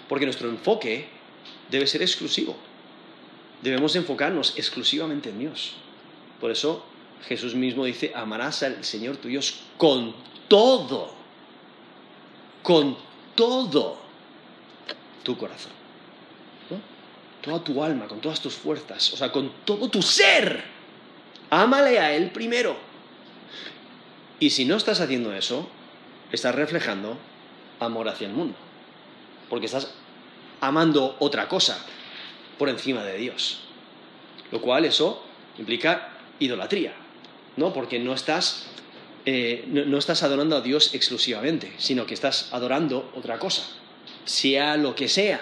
Porque 0.08 0.26
nuestro 0.26 0.50
enfoque 0.50 1.08
debe 1.70 1.88
ser 1.88 2.02
exclusivo. 2.02 2.56
Debemos 3.62 3.96
enfocarnos 3.96 4.54
exclusivamente 4.58 5.30
en 5.30 5.40
Dios. 5.40 5.74
Por 6.40 6.52
eso 6.52 6.86
Jesús 7.28 7.56
mismo 7.56 7.86
dice, 7.86 8.12
amarás 8.16 8.62
al 8.64 8.84
Señor 8.84 9.18
tu 9.18 9.28
Dios 9.28 9.62
con 9.78 10.14
todo, 10.48 11.12
con 12.62 12.98
todo 13.36 13.98
tu 15.24 15.38
corazón. 15.38 15.72
Toda 17.42 17.64
tu 17.64 17.82
alma, 17.82 18.08
con 18.08 18.20
todas 18.20 18.42
tus 18.42 18.56
fuerzas, 18.56 19.14
o 19.14 19.18
sea, 19.18 19.32
con 19.32 19.52
todo 19.64 19.90
tu 19.90 20.02
ser. 20.02 20.64
Ámale 21.50 21.98
a 21.98 22.14
Él 22.14 22.32
primero. 22.32 22.76
Y 24.40 24.50
si 24.50 24.66
no 24.66 24.76
estás 24.76 25.00
haciendo 25.00 25.34
eso, 25.34 25.68
estás 26.32 26.54
reflejando 26.54 27.18
amor 27.80 28.10
hacia 28.10 28.28
el 28.28 28.34
mundo. 28.34 28.56
Porque 29.50 29.68
estás 29.68 29.94
amando 30.60 31.16
otra 31.20 31.48
cosa 31.48 31.86
por 32.58 32.70
encima 32.70 33.04
de 33.04 33.18
Dios. 33.18 33.60
Lo 34.52 34.62
cual 34.62 34.86
eso 34.86 35.24
implica 35.58 36.10
idolatría, 36.40 36.94
¿no? 37.56 37.74
Porque 37.74 38.00
no 38.00 38.14
estás, 38.14 38.68
eh, 39.26 39.66
no, 39.68 39.98
estás 39.98 40.24
adorando 40.24 40.56
a 40.56 40.62
Dios 40.62 40.94
exclusivamente, 40.94 41.72
sino 41.78 42.06
que 42.06 42.14
estás 42.14 42.50
adorando 42.54 43.12
otra 43.16 43.40
cosa, 43.40 43.64
sea 44.26 44.78
lo 44.78 44.96
que 44.96 45.08
sea. 45.08 45.42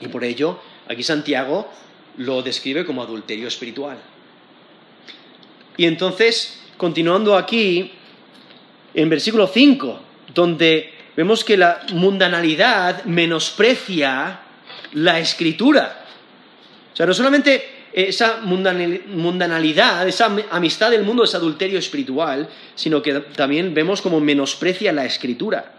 Y 0.00 0.08
por 0.08 0.24
ello, 0.24 0.60
aquí 0.88 1.02
Santiago 1.02 1.70
lo 2.16 2.42
describe 2.42 2.84
como 2.84 3.02
adulterio 3.02 3.48
espiritual. 3.48 3.98
Y 5.76 5.86
entonces, 5.86 6.60
continuando 6.76 7.36
aquí, 7.36 7.92
en 8.94 9.08
versículo 9.08 9.46
5, 9.46 10.00
donde 10.34 10.92
vemos 11.16 11.44
que 11.44 11.56
la 11.56 11.82
mundanalidad 11.92 13.04
menosprecia 13.04 14.40
la 14.92 15.18
escritura. 15.18 16.01
O 16.92 16.96
sea, 16.96 17.06
no 17.06 17.14
solamente 17.14 17.82
esa 17.92 18.40
mundanalidad, 18.42 20.06
esa 20.06 20.34
amistad 20.50 20.90
del 20.90 21.04
mundo 21.04 21.24
es 21.24 21.34
adulterio 21.34 21.78
espiritual, 21.78 22.48
sino 22.74 23.02
que 23.02 23.14
también 23.20 23.74
vemos 23.74 24.00
como 24.00 24.20
menosprecia 24.20 24.92
la 24.92 25.04
escritura. 25.04 25.72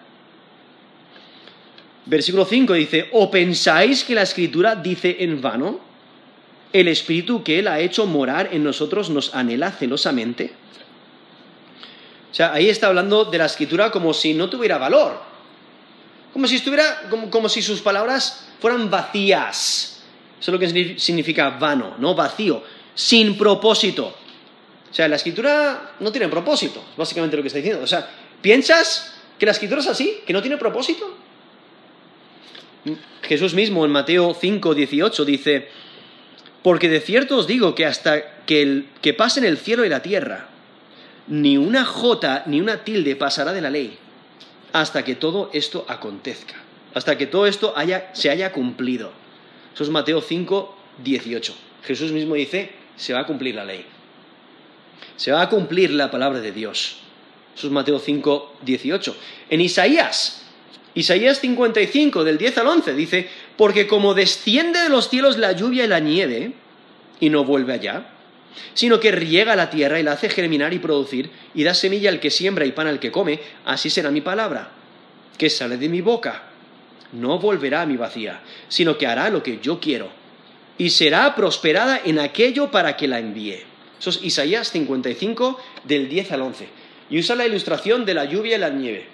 Versículo 2.06 2.46
5 2.46 2.74
dice, 2.74 3.10
¿o 3.14 3.32
pensáis 3.32 4.04
que 4.04 4.16
la 4.16 4.24
escritura 4.24 4.76
dice 4.76 5.18
en 5.20 5.42
vano? 5.42 5.80
El 6.72 6.88
espíritu 6.88 7.44
que 7.44 7.60
Él 7.60 7.68
ha 7.68 7.80
hecho 7.80 8.06
morar 8.06 8.50
en 8.52 8.64
nosotros 8.64 9.10
nos 9.10 9.34
anhela 9.36 9.72
celosamente. 9.72 10.52
O 12.32 12.36
sea, 12.36 12.54
ahí 12.54 12.70
está 12.70 12.88
hablando 12.88 13.26
de 13.26 13.38
la 13.38 13.46
escritura 13.46 13.92
como 13.92 14.14
si 14.14 14.34
no 14.34 14.50
tuviera 14.50 14.80
valor. 14.80 15.22
Como 16.34 16.48
si 16.48 16.56
estuviera, 16.56 17.04
como 17.30 17.48
si 17.48 17.62
sus 17.62 17.82
palabras 17.82 18.48
fueran 18.60 18.90
vacías 18.90 19.93
eso 20.44 20.52
es 20.52 20.54
lo 20.54 20.60
que 20.60 21.00
significa 21.00 21.52
vano, 21.52 21.96
¿no? 22.00 22.16
Vacío, 22.16 22.62
sin 22.94 23.38
propósito. 23.38 24.14
O 24.92 24.94
sea, 24.94 25.08
la 25.08 25.16
escritura 25.16 25.94
no 26.02 26.12
tiene 26.12 26.28
propósito, 26.28 26.84
es 26.92 26.98
básicamente 26.98 27.38
lo 27.38 27.44
que 27.44 27.48
está 27.48 27.60
diciendo. 27.60 27.82
O 27.82 27.88
sea, 27.88 28.10
¿piensas 28.42 29.22
que 29.40 29.46
la 29.46 29.54
escritura 29.54 29.80
es 29.80 29.88
así, 29.88 30.18
que 30.28 30.34
no 30.34 30.42
tiene 30.42 30.58
propósito? 30.58 31.16
Jesús 33.22 33.54
mismo 33.54 33.86
en 33.86 33.92
Mateo 33.92 34.36
5, 34.38 34.76
18 34.76 35.24
dice, 35.24 35.70
porque 36.62 36.90
de 36.90 37.00
cierto 37.00 37.38
os 37.38 37.48
digo 37.48 37.74
que 37.74 37.86
hasta 37.86 38.44
que, 38.46 38.62
el, 38.62 38.90
que 39.02 39.14
pasen 39.14 39.46
el 39.46 39.58
cielo 39.58 39.86
y 39.86 39.90
la 39.90 40.02
tierra, 40.02 40.50
ni 41.28 41.56
una 41.56 41.86
jota 41.86 42.44
ni 42.48 42.60
una 42.60 42.84
tilde 42.84 43.16
pasará 43.16 43.54
de 43.54 43.62
la 43.62 43.70
ley, 43.70 43.98
hasta 44.74 45.06
que 45.06 45.16
todo 45.16 45.50
esto 45.54 45.86
acontezca, 45.88 46.56
hasta 46.94 47.18
que 47.18 47.28
todo 47.28 47.48
esto 47.48 47.74
se 48.12 48.30
haya 48.30 48.52
cumplido. 48.52 49.23
Eso 49.74 49.84
es 49.84 49.90
Mateo 49.90 50.22
5, 50.22 50.76
18. 51.04 51.56
Jesús 51.84 52.12
mismo 52.12 52.36
dice, 52.36 52.72
se 52.96 53.14
va 53.14 53.22
a 53.22 53.26
cumplir 53.26 53.56
la 53.56 53.66
ley. 53.66 53.86
Se 55.18 55.32
va 55.32 55.42
a 55.42 55.50
cumplir 55.50 55.92
la 55.92 56.12
palabra 56.12 56.40
de 56.40 56.52
Dios. 56.52 56.98
Eso 57.56 57.68
es 57.68 57.74
Mateo 57.74 58.00
5, 58.00 58.58
18. 58.62 59.18
En 59.50 59.62
Isaías, 59.62 60.46
Isaías 60.94 61.40
55, 61.40 62.24
del 62.24 62.38
10 62.38 62.58
al 62.60 62.68
11, 62.68 62.94
dice, 62.94 63.30
porque 63.58 63.88
como 63.88 64.14
desciende 64.14 64.80
de 64.80 64.90
los 64.90 65.10
cielos 65.10 65.38
la 65.38 65.54
lluvia 65.54 65.86
y 65.86 65.88
la 65.88 66.00
nieve, 66.00 66.54
y 67.20 67.30
no 67.30 67.44
vuelve 67.44 67.74
allá, 67.74 68.10
sino 68.76 69.00
que 69.00 69.12
riega 69.12 69.56
la 69.56 69.72
tierra 69.72 70.00
y 70.00 70.04
la 70.04 70.12
hace 70.14 70.30
germinar 70.30 70.74
y 70.74 70.80
producir, 70.80 71.32
y 71.56 71.64
da 71.64 71.74
semilla 71.74 72.10
al 72.10 72.20
que 72.20 72.30
siembra 72.30 72.66
y 72.66 72.72
pan 72.72 72.88
al 72.88 73.00
que 73.00 73.12
come, 73.12 73.40
así 73.66 73.90
será 73.90 74.12
mi 74.12 74.22
palabra, 74.22 74.72
que 75.38 75.50
sale 75.50 75.78
de 75.78 75.90
mi 75.90 76.02
boca 76.02 76.53
no 77.14 77.40
volverá 77.40 77.84
a 77.84 77.86
mi 77.86 77.96
vacía, 77.96 78.42
sino 78.68 78.98
que 78.98 79.08
hará 79.08 79.30
lo 79.30 79.42
que 79.44 79.60
yo 79.60 79.80
quiero, 79.80 80.10
y 80.78 80.90
será 80.90 81.36
prosperada 81.36 82.02
en 82.04 82.20
aquello 82.20 82.72
para 82.72 82.98
que 82.98 83.08
la 83.08 83.20
envíe. 83.20 83.64
Eso 84.00 84.10
es 84.10 84.24
Isaías 84.24 84.70
55, 84.72 85.60
del 85.86 86.10
10 86.10 86.32
al 86.34 86.42
11. 86.42 86.68
Y 87.10 87.20
usa 87.20 87.36
la 87.36 87.46
ilustración 87.46 88.06
de 88.06 88.14
la 88.14 88.26
lluvia 88.26 88.58
y 88.58 88.60
la 88.60 88.70
nieve. 88.70 89.06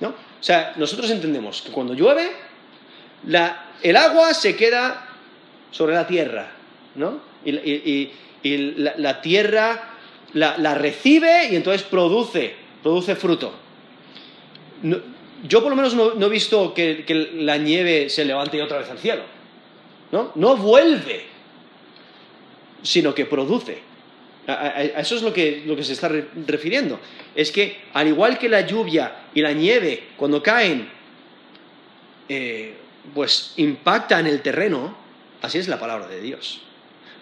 ¿No? 0.00 0.08
O 0.08 0.42
sea, 0.42 0.72
nosotros 0.76 1.10
entendemos 1.10 1.62
que 1.62 1.70
cuando 1.70 1.94
llueve, 1.94 2.32
el 3.82 3.96
agua 3.96 4.34
se 4.34 4.56
queda 4.56 5.08
sobre 5.70 5.94
la 5.94 6.06
tierra, 6.06 6.50
¿no? 6.96 7.20
Y, 7.44 8.10
la, 8.42 9.20
tierra 9.20 9.90
la, 10.32 10.74
recibe 10.74 11.48
y 11.50 11.56
entonces 11.56 11.82
produce, 11.82 12.54
produce 12.82 13.16
fruto 13.16 13.54
yo 15.46 15.60
por 15.62 15.70
lo 15.70 15.76
menos 15.76 15.94
no, 15.94 16.26
he 16.26 16.30
visto 16.30 16.72
que, 16.72 17.04
la 17.34 17.58
nieve 17.58 18.08
se 18.08 18.24
levante 18.24 18.60
otra 18.62 18.78
vez 18.78 18.90
al 18.90 18.98
cielo. 18.98 19.22
¿no? 20.10 20.32
No 20.36 20.56
vuelve, 20.56 21.26
sino 22.82 23.14
que 23.14 23.26
produce. 23.26 23.78
A, 24.46 24.82
eso 24.82 25.16
es 25.16 25.22
lo 25.22 25.32
que, 25.32 25.64
se 25.82 25.92
está 25.92 26.10
refiriendo. 26.46 26.98
Es 27.34 27.52
que 27.52 27.78
al 27.92 28.08
igual 28.08 28.38
que 28.38 28.48
la 28.48 28.62
lluvia 28.62 29.26
y 29.34 29.42
la 29.42 29.52
nieve, 29.52 30.08
cuando 30.16 30.42
caen, 30.42 30.88
eh, 32.28 32.74
pues 33.12 33.52
impactan 33.56 34.26
el 34.26 34.40
terreno, 34.40 34.96
así 35.42 35.58
es 35.58 35.68
la 35.68 35.78
palabra 35.78 36.08
de 36.08 36.22
Dios. 36.22 36.62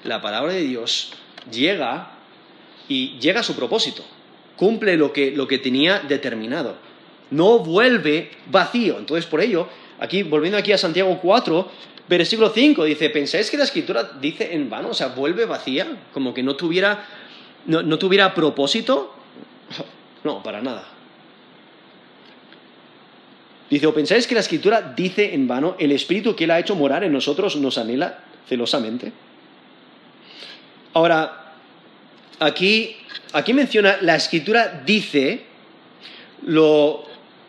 La 0.05 0.23
palabra 0.23 0.53
de 0.53 0.63
Dios 0.63 1.13
llega 1.51 2.13
y 2.87 3.19
llega 3.19 3.41
a 3.41 3.45
su 3.45 3.57
propósito, 3.57 4.05
cumple 4.57 4.97
lo 4.97 5.13
que, 5.13 5.33
lo 5.33 5.49
que 5.49 5.59
tenía 5.59 5.99
determinado 6.01 6.92
no 7.33 7.59
vuelve 7.59 8.31
vacío. 8.47 8.99
Entonces, 8.99 9.27
por 9.27 9.41
ello, 9.41 9.67
aquí, 9.99 10.23
volviendo 10.23 10.59
aquí 10.59 10.73
a 10.73 10.79
Santiago 10.79 11.19
4, 11.21 11.71
versículo 12.09 12.51
5, 12.51 12.85
dice, 12.85 13.11
¿pensáis 13.11 13.51
que 13.51 13.57
la 13.57 13.65
escritura 13.65 14.13
dice 14.21 14.55
en 14.55 14.71
vano? 14.71 14.91
O 14.91 14.95
sea, 14.95 15.09
vuelve 15.09 15.47
vacía, 15.47 16.05
como 16.13 16.33
que 16.33 16.43
no 16.43 16.55
tuviera, 16.57 17.05
no, 17.67 17.99
tuviera 17.99 18.33
propósito. 18.35 19.15
No, 20.23 20.41
para 20.41 20.63
nada. 20.63 20.85
Dice, 23.69 23.89
¿o 23.89 23.93
pensáis 23.93 24.29
que 24.29 24.37
la 24.37 24.41
escritura 24.41 24.95
dice 24.95 25.35
en 25.35 25.49
vano, 25.49 25.75
el 25.81 25.91
espíritu 25.91 26.37
que 26.37 26.45
él 26.45 26.53
ha 26.53 26.61
hecho 26.61 26.77
morar 26.77 27.03
en 27.03 27.13
nosotros 27.13 27.57
nos 27.57 27.77
anhela 27.77 28.23
celosamente? 28.49 29.11
Ahora, 30.95 31.55
aquí, 32.39 32.95
aquí 33.33 33.53
menciona, 33.53 33.99
la 34.01 34.15
escritura 34.15 34.81
dice, 34.87 35.43
lo, 36.47 37.05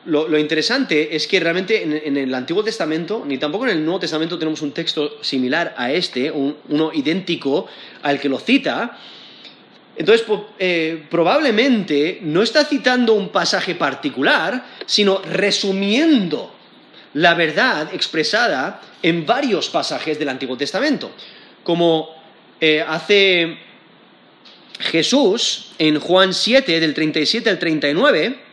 lo, 0.05 0.37
interesante 0.37 1.15
es 1.15 1.27
que 1.27 1.39
realmente 1.39 1.83
en, 1.83 2.17
el 2.17 2.33
Antiguo 2.33 2.63
Testamento, 2.63 3.23
ni 3.25 3.37
tampoco 3.37 3.65
en 3.65 3.77
el 3.77 3.85
Nuevo 3.85 3.99
Testamento 3.99 4.37
tenemos 4.37 4.61
un 4.61 4.71
texto 4.71 5.23
similar 5.23 5.73
a 5.77 5.91
este, 5.91 6.29
uno 6.31 6.91
idéntico 6.93 7.67
al 8.01 8.19
que 8.19 8.29
lo 8.29 8.39
cita. 8.39 8.97
Entonces, 9.95 10.25
eh, 10.59 11.03
probablemente 11.09 12.19
no 12.21 12.41
está 12.41 12.65
citando 12.65 13.13
un 13.13 13.29
pasaje 13.29 13.75
particular, 13.75 14.65
sino 14.85 15.21
resumiendo 15.21 16.53
la 17.13 17.35
verdad 17.35 17.93
expresada 17.93 18.81
en 19.01 19.25
varios 19.25 19.69
pasajes 19.69 20.17
del 20.19 20.29
Antiguo 20.29 20.57
Testamento. 20.57 21.11
Como 21.63 22.09
eh, 22.59 22.83
hace 22.85 23.57
Jesús, 24.79 25.71
en 25.77 25.99
Juan 25.99 26.33
7, 26.33 26.79
del 26.79 26.93
37 26.93 27.49
al 27.49 27.59
39, 27.59 28.52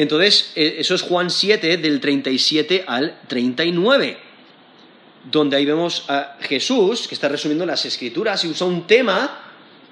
Entonces, 0.00 0.52
e, 0.56 0.76
eso 0.78 0.94
es 0.94 1.02
Juan 1.02 1.28
7, 1.28 1.76
del 1.76 2.00
37 2.00 2.84
al 2.86 3.20
39, 3.28 4.16
donde 5.30 5.58
ahí 5.58 5.66
vemos 5.66 6.06
a 6.08 6.38
Jesús, 6.40 7.06
que 7.06 7.14
está 7.14 7.28
resumiendo 7.28 7.66
las 7.66 7.84
escrituras 7.84 8.42
y 8.42 8.48
usa 8.48 8.66
un 8.66 8.86
tema 8.86 9.42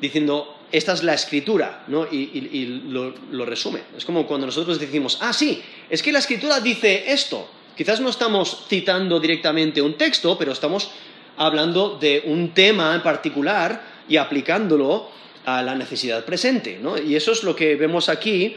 diciendo, 0.00 0.61
esta 0.72 0.94
es 0.94 1.02
la 1.02 1.12
escritura, 1.12 1.84
¿no? 1.88 2.06
Y, 2.11 2.80
lo, 2.88 3.44
resume. 3.44 3.82
Es 3.98 4.06
como 4.06 4.26
cuando 4.26 4.46
nosotros 4.46 4.80
decimos, 4.80 5.18
ah, 5.20 5.34
sí, 5.34 5.62
es 5.90 6.02
que 6.02 6.11
la 6.11 6.20
escritura 6.20 6.59
dice 6.61 7.12
esto. 7.12 7.46
Quizás 7.76 8.00
no 8.00 8.09
estamos 8.09 8.64
citando 8.66 9.20
directamente 9.20 9.82
un 9.82 9.98
texto, 9.98 10.38
pero 10.38 10.52
estamos 10.52 10.90
hablando 11.36 11.98
de 12.00 12.22
un 12.24 12.54
tema 12.54 12.94
en 12.94 13.02
particular 13.02 13.82
y 14.09 14.16
aplicándolo 14.16 15.11
a 15.44 15.62
la 15.62 15.74
necesidad 15.74 16.24
presente, 16.24 16.78
¿no? 16.82 16.96
Y 16.96 17.14
eso 17.14 17.32
es 17.32 17.42
lo 17.42 17.54
que 17.54 17.76
vemos 17.76 18.09
aquí 18.09 18.56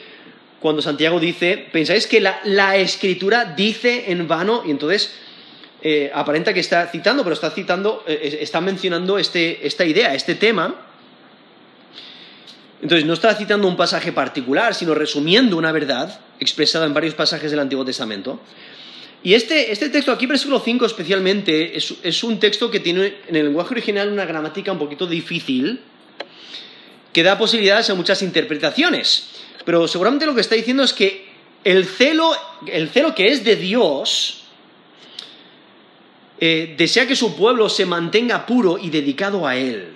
cuando 0.62 0.82
Santiago 0.82 1.20
dice, 1.20 1.68
pensáis 1.72 2.08
que 2.08 2.22
la, 2.22 2.78
escritura 2.78 3.46
dice 3.46 4.12
en 4.12 4.28
vano, 4.28 4.64
y 4.66 4.72
entonces 4.72 5.14
eh, 5.82 6.12
aparenta 6.14 6.54
que 6.54 6.62
está 6.62 6.88
citando, 6.88 7.24
pero 7.24 7.34
está 7.34 7.52
citando, 7.52 8.04
eh, 8.08 8.38
está 8.42 8.62
mencionando 8.62 9.18
este, 9.18 9.66
esta 9.68 9.84
idea, 9.84 10.14
este 10.14 10.36
tema, 10.36 10.88
entonces, 12.82 13.06
no 13.06 13.14
está 13.14 13.36
citando 13.36 13.68
un 13.68 13.78
pasaje 13.78 14.12
particular, 14.12 14.74
sino 14.74 14.96
resumiendo 14.96 15.56
una 15.56 15.72
verdad 15.72 16.20
expresada 16.40 16.88
en 16.88 16.94
varios 16.96 17.14
pasajes 17.14 17.52
del 17.52 17.60
Antiguo 17.60 17.86
Testamento. 17.86 18.42
Y 19.24 19.36
este, 19.36 19.72
este 19.72 19.90
texto 19.90 20.12
aquí, 20.12 20.26
versículo 20.26 20.60
5 20.60 20.88
especialmente, 20.88 21.78
es, 21.78 22.24
un 22.24 22.40
texto 22.40 22.72
que 22.72 22.80
tiene 22.80 23.18
en 23.28 23.36
el 23.36 23.46
lenguaje 23.46 23.76
original 23.76 24.12
una 24.12 24.26
gramática 24.26 24.72
un 24.72 24.80
poquito 24.80 25.06
difícil, 25.06 25.80
que 27.14 27.22
da 27.22 27.38
posibilidades 27.38 27.92
a 27.92 27.94
muchas 27.94 28.24
interpretaciones. 28.24 29.30
Pero 29.66 29.88
seguramente 29.88 30.26
lo 30.26 30.36
que 30.36 30.42
está 30.42 30.56
diciendo 30.56 30.84
es 30.84 30.94
que 30.94 31.30
el 31.64 31.86
celo, 31.86 32.34
el 32.68 32.90
celo 32.90 33.14
que 33.14 33.28
es 33.28 33.44
de 33.44 33.56
Dios, 33.56 34.44
eh, 36.40 36.74
desea 36.76 37.08
que 37.08 37.16
su 37.16 37.36
pueblo 37.36 37.70
se 37.70 37.86
mantenga 37.86 38.46
puro 38.46 38.78
y 38.80 38.90
dedicado 38.90 39.46
a 39.46 39.56
Él. 39.56 39.96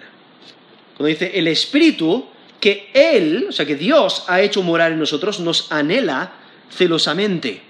Cuando 0.96 1.08
dice 1.08 1.32
el 1.34 1.48
Espíritu, 1.48 2.28
que 2.60 2.90
Él, 2.94 3.48
o 3.50 3.52
sea, 3.52 3.66
que 3.66 3.76
Dios 3.76 4.26
ha 4.28 4.42
hecho 4.42 4.62
morar 4.62 4.92
en 4.92 5.00
nosotros, 5.00 5.40
nos 5.40 5.72
anhela 5.72 6.34
celosamente. 6.70 7.62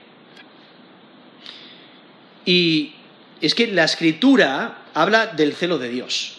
Y 2.46 2.94
es 3.42 3.56
que 3.56 3.68
la 3.68 3.86
escritura 3.86 4.84
habla 4.94 5.28
del 5.28 5.54
celo 5.54 5.78
de 5.78 5.90
Dios. 5.90 6.38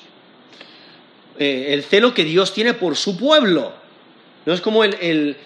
Eh, 1.39 1.69
el 1.71 1.83
celo 1.83 2.15
que 2.15 2.25
Dios 2.25 2.55
tiene 2.55 2.75
por 2.75 2.97
su 2.97 3.17
pueblo. 3.17 3.75
No 4.47 4.55
es 4.55 4.61
como 4.61 4.85
el, 4.85 5.37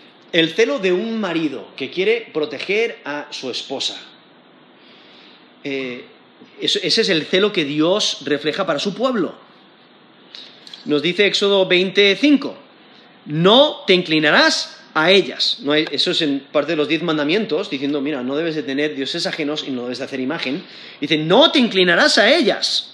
celo 0.54 0.78
de 0.78 0.92
un 0.92 1.20
marido 1.20 1.68
que 1.76 1.90
quiere 1.90 2.28
proteger 2.32 3.00
a 3.04 3.26
su 3.30 3.50
esposa. 3.50 4.00
Eh, 5.64 6.04
ese 6.60 6.86
es 6.86 7.08
el 7.08 7.24
celo 7.26 7.52
que 7.52 7.64
Dios 7.64 8.18
refleja 8.24 8.64
para 8.64 8.78
su 8.78 8.94
pueblo. 8.94 9.34
Nos 10.84 11.02
dice 11.02 11.26
Éxodo 11.26 11.66
25 11.66 12.70
no 13.26 13.84
te 13.86 13.94
inclinarás 13.94 14.78
a 14.94 15.10
ellas. 15.10 15.58
eso 15.92 16.10
es 16.10 16.22
en 16.22 16.40
parte 16.52 16.72
de 16.72 16.76
los 16.76 16.88
diez 16.88 17.02
mandamientos, 17.02 17.70
diciendo, 17.70 18.00
mira, 18.00 18.22
no 18.22 18.36
debes 18.36 18.54
de 18.54 18.62
tener 18.62 18.94
dioses 18.94 19.26
ajenos 19.26 19.64
y 19.66 19.70
no 19.70 19.82
debes 19.82 19.98
de 19.98 20.04
hacer 20.04 20.20
imagen. 20.20 20.64
Dice, 21.00 21.16
no 21.18 21.52
te 21.52 21.58
inclinarás 21.58 22.18
a 22.18 22.32
ellas, 22.32 22.89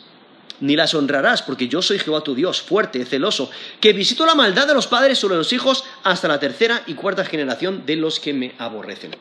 ni 0.61 0.77
las 0.77 0.95
honrarás, 0.95 1.43
porque 1.43 1.69
yo 1.69 1.83
soy 1.83 1.99
Jehová 1.99 2.23
tu 2.23 2.35
Dios, 2.35 2.63
fuerte, 2.63 3.05
celoso, 3.05 3.51
que 3.81 3.93
visito 3.93 4.25
la 4.27 4.35
maldad 4.35 4.67
de 4.67 4.75
los 4.75 4.87
padres 4.87 5.19
sobre 5.19 5.37
los 5.37 5.53
hijos 5.53 5.85
hasta 6.03 6.29
la 6.29 6.41
tercera 6.41 6.83
y 6.87 6.95
cuarta 6.95 7.25
generación 7.25 7.85
de 7.87 7.97
los 7.97 8.21
que 8.21 8.33
me 8.33 8.55
aborrecen. 8.59 9.13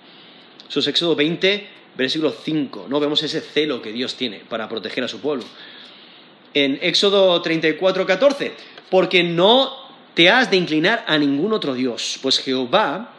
Eso 0.69 0.79
es 0.79 0.88
Éxodo 0.88 1.15
20, 1.15 1.67
versículo 1.95 2.31
5. 2.31 2.88
No 2.89 2.99
vemos 2.99 3.21
ese 3.23 3.41
celo 3.41 3.81
que 3.81 3.91
Dios 3.91 4.15
tiene 4.15 4.41
para 4.47 4.69
proteger 4.69 5.03
a 5.03 5.07
su 5.07 5.19
pueblo. 5.19 5.43
En 6.53 6.79
Éxodo 6.81 7.41
34, 7.41 8.05
14, 8.05 8.53
porque 8.89 9.23
no 9.23 9.86
te 10.13 10.29
has 10.29 10.49
de 10.49 10.57
inclinar 10.57 11.03
a 11.07 11.17
ningún 11.17 11.53
otro 11.53 11.73
Dios, 11.73 12.17
pues 12.21 12.39
Jehová, 12.39 13.11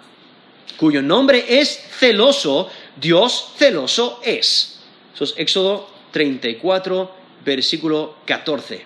cuyo 0.76 1.02
nombre 1.02 1.44
es 1.60 1.78
celoso, 1.98 2.70
Dios 2.96 3.52
celoso 3.56 4.20
es. 4.24 4.80
Eso 5.14 5.24
es 5.24 5.34
Éxodo 5.36 5.88
34, 6.12 7.15
versículo 7.46 8.16
14. 8.26 8.84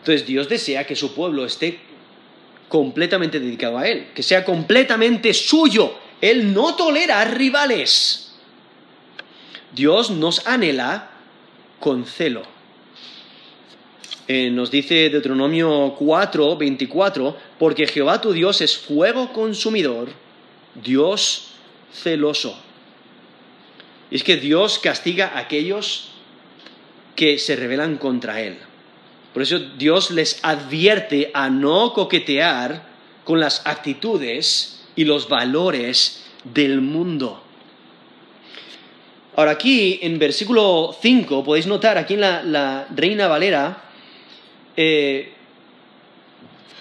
Entonces 0.00 0.26
Dios 0.26 0.48
desea 0.48 0.86
que 0.86 0.94
su 0.94 1.14
pueblo 1.14 1.44
esté 1.44 1.80
completamente 2.68 3.40
dedicado 3.40 3.78
a 3.78 3.88
Él, 3.88 4.08
que 4.14 4.22
sea 4.22 4.44
completamente 4.44 5.34
suyo. 5.34 5.94
Él 6.20 6.52
no 6.52 6.76
tolera 6.76 7.24
rivales. 7.24 8.32
Dios 9.72 10.10
nos 10.10 10.46
anhela 10.46 11.10
con 11.80 12.04
celo. 12.04 12.42
Eh, 14.28 14.50
nos 14.50 14.70
dice 14.70 15.10
Deuteronomio 15.10 15.96
4, 15.98 16.56
24, 16.56 17.36
porque 17.58 17.86
Jehová 17.86 18.20
tu 18.20 18.32
Dios 18.32 18.60
es 18.60 18.78
fuego 18.78 19.32
consumidor, 19.32 20.08
Dios 20.80 21.48
celoso. 21.92 22.56
Y 24.10 24.16
es 24.16 24.22
que 24.22 24.36
Dios 24.36 24.78
castiga 24.78 25.32
a 25.34 25.40
aquellos 25.40 26.09
que 27.14 27.38
se 27.38 27.56
rebelan 27.56 27.96
contra 27.96 28.40
Él. 28.40 28.56
Por 29.32 29.42
eso 29.42 29.58
Dios 29.58 30.10
les 30.10 30.40
advierte 30.42 31.30
a 31.34 31.50
no 31.50 31.92
coquetear 31.92 32.82
con 33.24 33.38
las 33.38 33.66
actitudes 33.66 34.82
y 34.96 35.04
los 35.04 35.28
valores 35.28 36.24
del 36.44 36.80
mundo. 36.80 37.42
Ahora 39.36 39.52
aquí 39.52 40.00
en 40.02 40.18
versículo 40.18 40.94
5 41.00 41.44
podéis 41.44 41.66
notar, 41.66 41.96
aquí 41.96 42.14
en 42.14 42.20
la, 42.20 42.42
la 42.42 42.88
Reina 42.94 43.28
Valera, 43.28 43.84
eh, 44.76 45.32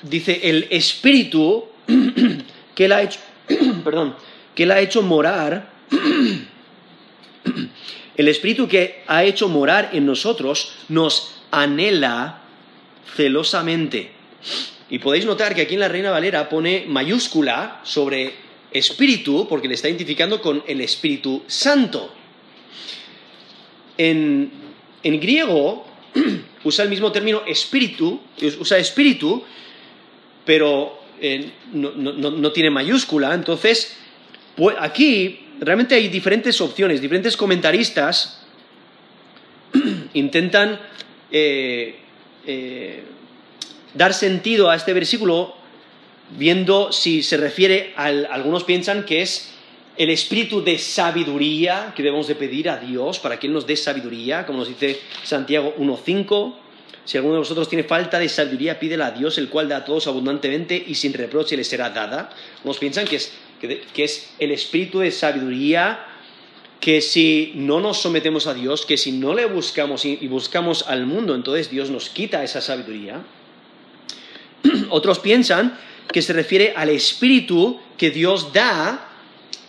dice, 0.02 0.40
el 0.44 0.68
espíritu 0.70 1.66
que 2.76 2.86
él 2.86 2.92
ha 2.92 3.02
hecho, 3.02 3.20
perdón, 3.84 4.16
que 4.56 4.64
él 4.64 4.72
ha 4.72 4.80
hecho 4.80 5.02
morar, 5.02 5.70
el 8.20 8.28
espíritu 8.28 8.68
que 8.68 9.02
ha 9.08 9.24
hecho 9.24 9.48
morar 9.48 9.92
en 9.94 10.06
nosotros 10.06 10.74
nos 10.90 11.36
anhela 11.52 12.42
celosamente. 13.16 14.12
Y 14.90 15.00
podéis 15.00 15.26
notar 15.26 15.56
que 15.56 15.62
aquí 15.62 15.76
en 15.76 15.80
la 15.80 15.88
Reina 15.88 16.12
Valera 16.12 16.50
pone 16.50 16.84
mayúscula 16.86 17.80
sobre 17.84 18.34
espíritu 18.74 19.48
porque 19.48 19.70
le 19.70 19.76
está 19.76 19.88
identificando 19.88 20.42
con 20.42 20.62
el 20.68 20.82
Espíritu 20.82 21.44
Santo. 21.48 22.14
En, 23.98 24.52
en 25.02 25.20
griego, 25.22 25.88
usa 26.66 26.84
el 26.84 26.90
mismo 26.90 27.14
término 27.14 27.44
espíritu, 27.48 28.20
usa 28.60 28.80
espíritu, 28.80 29.46
pero 30.44 31.00
eh, 31.22 31.52
no, 31.72 32.52
tiene 32.52 32.70
mayúscula. 32.70 33.34
Entonces, 33.34 33.96
pues 34.58 34.76
aquí 34.78 35.40
realmente 35.60 35.96
hay 35.96 36.08
diferentes 36.08 36.60
opciones, 36.62 37.02
diferentes 37.02 37.36
comentaristas 37.38 38.42
intentan 40.14 40.80
eh, 41.32 41.96
eh, 42.46 43.04
dar 43.94 44.14
sentido 44.14 44.70
a 44.70 44.76
este 44.76 44.94
versículo 44.94 45.56
viendo 46.38 46.92
si 46.92 47.24
se 47.24 47.38
refiere 47.38 47.94
a 47.96 48.06
algunos 48.06 48.64
piensan 48.64 49.04
que 49.04 49.22
es 49.22 49.52
el 49.98 50.10
espíritu 50.10 50.64
de 50.64 50.78
sabiduría 50.78 51.94
que 51.96 52.04
debemos 52.04 52.28
de 52.28 52.36
pedir 52.36 52.70
a 52.70 52.78
Dios 52.78 53.20
para 53.20 53.38
que 53.38 53.48
Él 53.48 53.54
nos 53.54 53.68
dé 53.68 53.76
sabiduría, 53.76 54.46
como 54.46 54.60
nos 54.60 54.70
dice 54.70 54.98
Santiago 55.24 55.76
1.5. 55.78 56.56
Si 57.04 57.18
alguno 57.18 57.34
de 57.34 57.40
vosotros 57.40 57.68
tiene 57.68 57.84
falta 57.84 58.18
de 58.18 58.30
sabiduría, 58.30 58.80
pídela 58.80 59.08
a 59.08 59.12
Dios, 59.12 59.38
el 59.38 59.50
cual 59.50 59.68
da 59.68 59.78
a 59.78 59.84
todos 59.84 60.08
abundantemente 60.08 60.82
y 60.88 60.96
sin 60.96 61.12
reproche 61.12 61.58
le 61.58 61.66
será 61.66 61.90
dada. 61.90 62.30
Piensan 62.80 63.08
que 63.08 63.18
es, 63.18 63.34
que 63.60 64.04
es 64.04 64.34
el 64.40 64.52
espíritu 64.52 65.00
de 65.00 65.12
sabiduría 65.12 66.06
que 66.80 67.02
si 67.02 67.52
no 67.56 67.82
nos 67.82 67.98
sometemos 67.98 68.48
a 68.48 68.54
Dios, 68.54 68.86
que 68.86 68.98
si 68.98 69.12
no 69.12 69.34
le 69.34 69.46
buscamos 69.46 70.06
y 70.06 70.28
buscamos 70.28 70.86
al 70.88 71.06
mundo, 71.06 71.36
entonces 71.36 71.70
Dios 71.70 71.90
nos 71.90 72.10
quita 72.10 72.44
esa 72.44 72.62
sabiduría. 72.62 73.22
Otros 74.90 75.20
piensan 75.20 75.78
que 76.12 76.22
se 76.22 76.34
refiere 76.34 76.74
al 76.76 76.90
espíritu 76.90 77.80
que 77.98 78.12
Dios 78.12 78.54
da, 78.54 79.10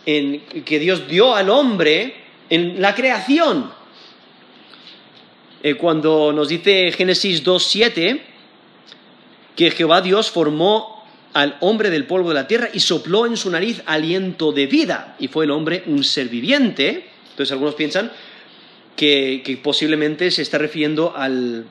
que 0.05 0.79
Dios 0.79 1.07
dio 1.07 1.35
al 1.35 1.49
hombre 1.49 2.15
en 2.49 2.81
la 2.81 2.95
creación. 2.95 3.71
Eh, 5.63 5.75
cuando 5.75 6.33
nos 6.33 6.47
dice 6.49 6.91
Génesis 6.91 7.43
2.7 7.43 8.21
que 9.55 9.69
Jehová 9.69 10.01
Dios 10.01 10.31
formó 10.31 11.00
al 11.33 11.57
hombre 11.61 11.89
del 11.89 12.05
polvo 12.05 12.29
de 12.29 12.35
la 12.35 12.47
tierra 12.47 12.69
y 12.73 12.79
sopló 12.79 13.25
en 13.25 13.37
su 13.37 13.49
nariz 13.49 13.81
aliento 13.85 14.51
de 14.51 14.67
vida, 14.67 15.15
y 15.19 15.27
fue 15.27 15.45
el 15.45 15.51
hombre 15.51 15.83
un 15.85 16.03
ser 16.03 16.29
viviente. 16.29 17.09
Entonces 17.31 17.51
algunos 17.51 17.75
piensan 17.75 18.11
que, 18.95 19.59
posiblemente 19.63 20.29
se 20.31 20.41
está 20.41 20.57
refiriendo 20.57 21.15
al, 21.15 21.65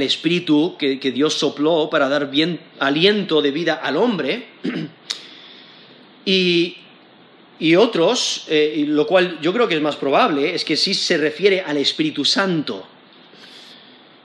espíritu 0.00 0.76
que, 0.78 0.96
Dios 1.12 1.34
sopló 1.34 1.88
para 1.90 2.08
dar 2.08 2.30
bien 2.30 2.60
aliento 2.78 3.42
de 3.42 3.50
vida 3.50 3.74
al 3.74 3.96
hombre. 3.96 4.46
y, 6.24 6.76
otros, 7.76 8.44
eh, 8.48 8.84
lo 8.86 9.06
cual 9.06 9.38
yo 9.40 9.52
creo 9.52 9.68
que 9.68 9.74
es 9.76 9.80
más 9.80 9.96
probable, 9.96 10.54
es 10.54 10.64
que 10.64 10.76
sí 10.76 10.92
se 10.92 11.16
refiere 11.16 11.60
al 11.60 11.76
Espíritu 11.76 12.24
Santo. 12.24 12.86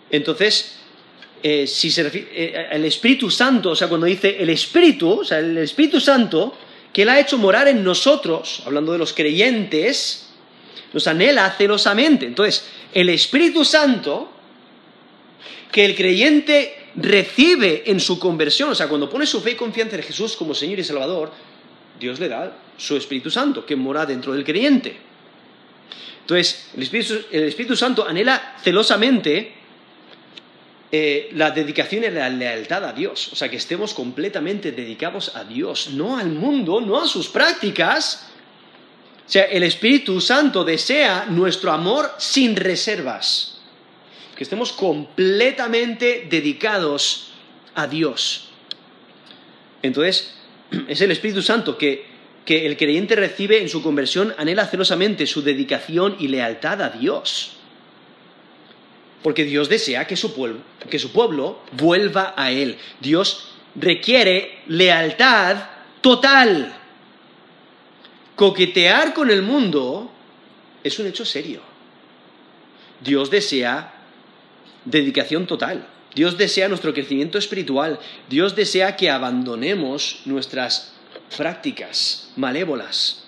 Entonces, 0.09 0.78
eh, 1.41 1.67
si 1.67 1.89
se 1.89 2.03
refiere 2.03 2.27
eh, 2.33 2.67
al 2.71 2.83
Espíritu 2.85 3.29
Santo, 3.29 3.71
o 3.71 3.75
sea, 3.75 3.87
cuando 3.87 4.05
dice 4.05 4.37
el 4.39 4.49
Espíritu, 4.49 5.21
o 5.21 5.25
sea, 5.25 5.39
el 5.39 5.57
Espíritu 5.57 5.99
Santo, 5.99 6.55
que 6.91 7.03
Él 7.03 7.09
ha 7.09 7.19
hecho 7.19 7.37
morar 7.37 7.67
en 7.67 7.83
nosotros, 7.83 8.63
hablando 8.65 8.91
de 8.91 8.97
los 8.97 9.13
creyentes, 9.13 10.29
nos 10.91 11.07
anhela 11.07 11.49
celosamente. 11.51 12.25
Entonces, 12.25 12.65
el 12.93 13.09
Espíritu 13.09 13.63
Santo 13.63 14.33
que 15.71 15.85
el 15.85 15.95
creyente 15.95 16.89
recibe 16.95 17.83
en 17.85 17.99
su 17.99 18.19
conversión, 18.19 18.69
o 18.69 18.75
sea, 18.75 18.87
cuando 18.87 19.09
pone 19.09 19.25
su 19.25 19.39
fe 19.41 19.51
y 19.51 19.55
confianza 19.55 19.95
en 19.95 20.03
Jesús 20.03 20.35
como 20.35 20.53
Señor 20.53 20.79
y 20.79 20.83
Salvador, 20.83 21.31
Dios 21.99 22.19
le 22.19 22.27
da 22.27 22.57
su 22.77 22.97
Espíritu 22.97 23.29
Santo 23.29 23.65
que 23.65 23.75
mora 23.75 24.05
dentro 24.05 24.33
del 24.33 24.43
creyente. 24.43 24.97
Entonces, 26.21 26.69
el 26.75 26.83
Espíritu, 26.83 27.13
el 27.31 27.43
Espíritu 27.43 27.75
Santo 27.75 28.07
anhela 28.07 28.55
celosamente 28.63 29.58
eh, 30.91 31.29
la 31.33 31.51
dedicación 31.51 32.03
y 32.03 32.09
la 32.09 32.29
lealtad 32.29 32.83
a 32.83 32.93
Dios, 32.93 33.31
o 33.31 33.35
sea, 33.35 33.49
que 33.49 33.57
estemos 33.57 33.93
completamente 33.93 34.71
dedicados 34.71 35.35
a 35.35 35.43
Dios, 35.43 35.91
no 35.93 36.17
al 36.17 36.31
mundo, 36.31 36.81
no 36.81 36.99
a 36.99 37.07
sus 37.07 37.27
prácticas, 37.27 38.29
o 39.29 39.31
sea, 39.31 39.43
el 39.43 39.61
Espíritu 39.61 40.19
Santo 40.19 40.63
desea 40.63 41.27
nuestro 41.29 41.71
amor 41.71 42.11
sin 42.17 42.55
reservas. 42.55 43.59
Que 44.35 44.43
estemos 44.43 44.71
completamente 44.71 46.25
dedicados 46.27 47.33
a 47.75 47.85
Dios. 47.85 48.49
Entonces, 49.83 50.33
es 50.87 50.99
el 51.01 51.11
Espíritu 51.11 51.43
Santo 51.43 51.77
que, 51.77 52.07
que 52.43 52.65
el 52.65 52.75
creyente 52.75 53.15
recibe 53.15 53.61
en 53.61 53.69
su 53.69 53.83
conversión, 53.83 54.33
anhela 54.39 54.65
celosamente 54.65 55.27
su 55.27 55.43
dedicación 55.43 56.15
y 56.17 56.29
lealtad 56.29 56.81
a 56.81 56.89
Dios. 56.89 57.58
Porque 59.23 59.43
Dios 59.43 59.69
desea 59.69 60.07
que 60.07 60.15
su, 60.15 60.33
pueblo, 60.33 60.59
que 60.89 60.99
su 60.99 61.11
pueblo 61.11 61.59
vuelva 61.73 62.33
a 62.37 62.51
Él. 62.51 62.77
Dios 63.01 63.51
requiere 63.75 64.59
lealtad 64.67 65.57
total 66.01 66.79
coquetear 68.39 69.13
con 69.13 69.29
el 69.31 69.41
mundo 69.41 70.09
es 70.81 70.97
un 70.97 71.07
hecho 71.07 71.25
serio. 71.25 71.59
Dios 73.01 73.29
desea 73.29 73.93
dedicación 74.85 75.45
total. 75.45 75.85
Dios 76.15 76.37
desea 76.37 76.69
nuestro 76.69 76.93
crecimiento 76.93 77.37
espiritual. 77.37 77.99
Dios 78.29 78.55
desea 78.55 78.95
que 78.95 79.09
abandonemos 79.09 80.21
nuestras 80.23 80.93
prácticas 81.35 82.31
malévolas. 82.37 83.25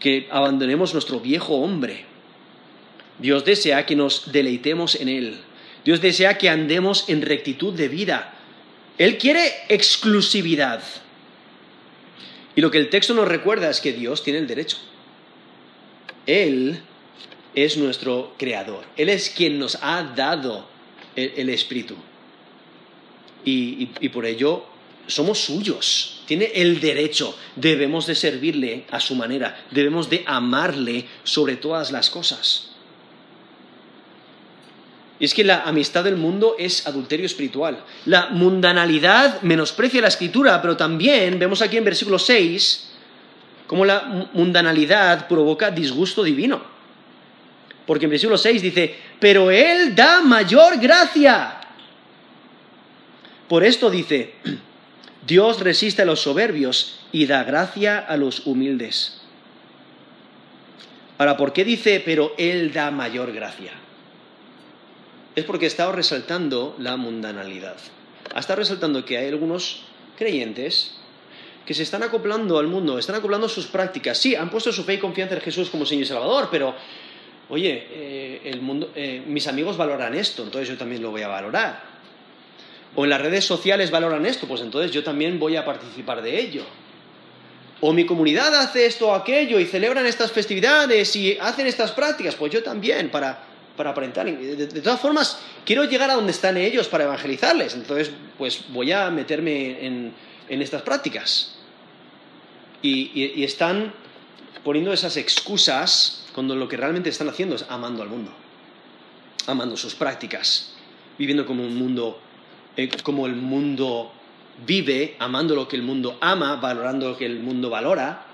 Que 0.00 0.26
abandonemos 0.32 0.92
nuestro 0.92 1.20
viejo 1.20 1.54
hombre. 1.54 2.06
Dios 3.20 3.44
desea 3.44 3.86
que 3.86 3.96
nos 3.96 4.32
deleitemos 4.32 4.94
en 4.94 5.08
Él. 5.08 5.40
Dios 5.84 6.00
desea 6.00 6.38
que 6.38 6.48
andemos 6.48 7.08
en 7.08 7.22
rectitud 7.22 7.72
de 7.74 7.88
vida. 7.88 8.34
Él 8.98 9.18
quiere 9.18 9.50
exclusividad. 9.68 10.82
Y 12.54 12.60
lo 12.60 12.70
que 12.70 12.78
el 12.78 12.90
texto 12.90 13.14
nos 13.14 13.28
recuerda 13.28 13.70
es 13.70 13.80
que 13.80 13.92
Dios 13.92 14.22
tiene 14.22 14.40
el 14.40 14.46
derecho. 14.46 14.76
Él 16.26 16.80
es 17.54 17.76
nuestro 17.76 18.34
creador. 18.38 18.84
Él 18.96 19.08
es 19.08 19.30
quien 19.30 19.58
nos 19.58 19.78
ha 19.80 20.02
dado 20.02 20.68
el, 21.16 21.48
Espíritu. 21.48 21.96
Y, 23.44 23.88
y, 24.00 24.08
por 24.10 24.26
ello 24.26 24.66
somos 25.06 25.38
suyos. 25.38 26.22
Tiene 26.26 26.52
el 26.54 26.80
derecho. 26.80 27.36
Debemos 27.56 28.06
de 28.06 28.14
servirle 28.14 28.84
a 28.90 29.00
su 29.00 29.14
manera. 29.14 29.64
Debemos 29.70 30.10
de 30.10 30.24
amarle 30.26 31.06
sobre 31.24 31.56
todas 31.56 31.90
las 31.90 32.10
cosas. 32.10 32.69
Y 35.20 35.26
es 35.26 35.34
que 35.34 35.44
la 35.44 35.64
amistad 35.64 36.02
del 36.02 36.16
mundo 36.16 36.56
es 36.58 36.86
adulterio 36.86 37.26
espiritual. 37.26 37.84
La 38.06 38.30
mundanalidad 38.30 39.42
menosprecia 39.42 40.00
la 40.00 40.08
escritura, 40.08 40.62
pero 40.62 40.78
también 40.78 41.38
vemos 41.38 41.60
aquí 41.60 41.76
en 41.76 41.84
versículo 41.84 42.18
6 42.18 42.86
cómo 43.66 43.84
la 43.84 44.28
mundanalidad 44.32 45.28
provoca 45.28 45.70
disgusto 45.70 46.24
divino. 46.24 46.62
Porque 47.86 48.06
en 48.06 48.10
versículo 48.10 48.38
6 48.38 48.62
dice, 48.62 48.94
pero 49.20 49.50
Él 49.50 49.94
da 49.94 50.22
mayor 50.22 50.78
gracia. 50.78 51.60
Por 53.46 53.62
esto 53.62 53.90
dice, 53.90 54.34
Dios 55.26 55.60
resiste 55.60 56.00
a 56.00 56.06
los 56.06 56.20
soberbios 56.20 57.00
y 57.12 57.26
da 57.26 57.44
gracia 57.44 57.98
a 57.98 58.16
los 58.16 58.46
humildes. 58.46 59.20
Ahora, 61.18 61.36
¿por 61.36 61.52
qué 61.52 61.62
dice, 61.62 62.02
pero 62.02 62.32
Él 62.38 62.72
da 62.72 62.90
mayor 62.90 63.32
gracia? 63.32 63.72
Es 65.36 65.44
porque 65.44 65.66
ha 65.66 65.68
estado 65.68 65.92
resaltando 65.92 66.74
la 66.78 66.96
mundanalidad. 66.96 67.76
Ha 68.34 68.40
estado 68.40 68.60
resaltando 68.60 69.04
que 69.04 69.18
hay 69.18 69.28
algunos 69.28 69.82
creyentes 70.16 70.96
que 71.64 71.74
se 71.74 71.82
están 71.82 72.02
acoplando 72.02 72.58
al 72.58 72.66
mundo, 72.66 72.98
están 72.98 73.16
acoplando 73.16 73.48
sus 73.48 73.66
prácticas. 73.66 74.18
Sí, 74.18 74.34
han 74.34 74.50
puesto 74.50 74.72
su 74.72 74.84
fe 74.84 74.94
y 74.94 74.98
confianza 74.98 75.34
en 75.34 75.40
Jesús 75.40 75.70
como 75.70 75.86
Señor 75.86 76.02
y 76.04 76.06
Salvador, 76.06 76.48
pero, 76.50 76.74
oye, 77.48 77.86
eh, 77.90 78.40
el 78.44 78.60
mundo, 78.60 78.90
eh, 78.94 79.22
mis 79.26 79.46
amigos 79.46 79.76
valoran 79.76 80.14
esto, 80.14 80.42
entonces 80.42 80.68
yo 80.68 80.76
también 80.76 81.02
lo 81.02 81.10
voy 81.10 81.22
a 81.22 81.28
valorar. 81.28 81.90
O 82.96 83.04
en 83.04 83.10
las 83.10 83.20
redes 83.20 83.44
sociales 83.44 83.90
valoran 83.90 84.26
esto, 84.26 84.48
pues 84.48 84.62
entonces 84.62 84.90
yo 84.90 85.04
también 85.04 85.38
voy 85.38 85.56
a 85.56 85.64
participar 85.64 86.22
de 86.22 86.40
ello. 86.40 86.64
O 87.80 87.92
mi 87.92 88.04
comunidad 88.04 88.52
hace 88.54 88.84
esto 88.84 89.08
o 89.08 89.14
aquello 89.14 89.58
y 89.58 89.64
celebran 89.64 90.06
estas 90.06 90.32
festividades 90.32 91.14
y 91.16 91.38
hacen 91.38 91.66
estas 91.66 91.92
prácticas, 91.92 92.34
pues 92.34 92.52
yo 92.52 92.62
también, 92.62 93.10
para 93.10 93.49
para 93.80 93.92
aparentar. 93.92 94.26
De, 94.26 94.82
todas 94.82 95.00
formas, 95.00 95.38
quiero 95.64 95.84
llegar 95.84 96.10
a 96.10 96.14
donde 96.14 96.32
están 96.32 96.58
ellos 96.58 96.86
para 96.86 97.04
evangelizarles. 97.04 97.74
Entonces, 97.74 98.10
pues 98.36 98.64
voy 98.68 98.92
a 98.92 99.10
meterme 99.10 99.86
en, 99.86 100.14
estas 100.50 100.82
prácticas. 100.82 101.54
Y, 102.82 103.42
están 103.42 103.94
poniendo 104.62 104.92
esas 104.92 105.16
excusas 105.16 106.26
cuando 106.34 106.54
lo 106.56 106.68
que 106.68 106.76
realmente 106.76 107.08
están 107.08 107.30
haciendo 107.30 107.56
es 107.56 107.64
amando 107.70 108.02
al 108.02 108.10
mundo, 108.10 108.30
amando 109.46 109.78
sus 109.78 109.94
prácticas, 109.94 110.74
viviendo 111.16 111.46
como 111.46 111.64
un 111.64 111.74
mundo, 111.74 112.20
eh, 112.76 112.90
como 113.02 113.26
el 113.26 113.34
mundo 113.34 114.12
vive, 114.66 115.16
amando 115.18 115.54
lo 115.54 115.66
que 115.68 115.76
el 115.76 115.82
mundo 115.82 116.18
ama, 116.20 116.56
valorando 116.56 117.08
lo 117.08 117.16
que 117.16 117.24
el 117.24 117.40
mundo 117.40 117.70
valora. 117.70 118.26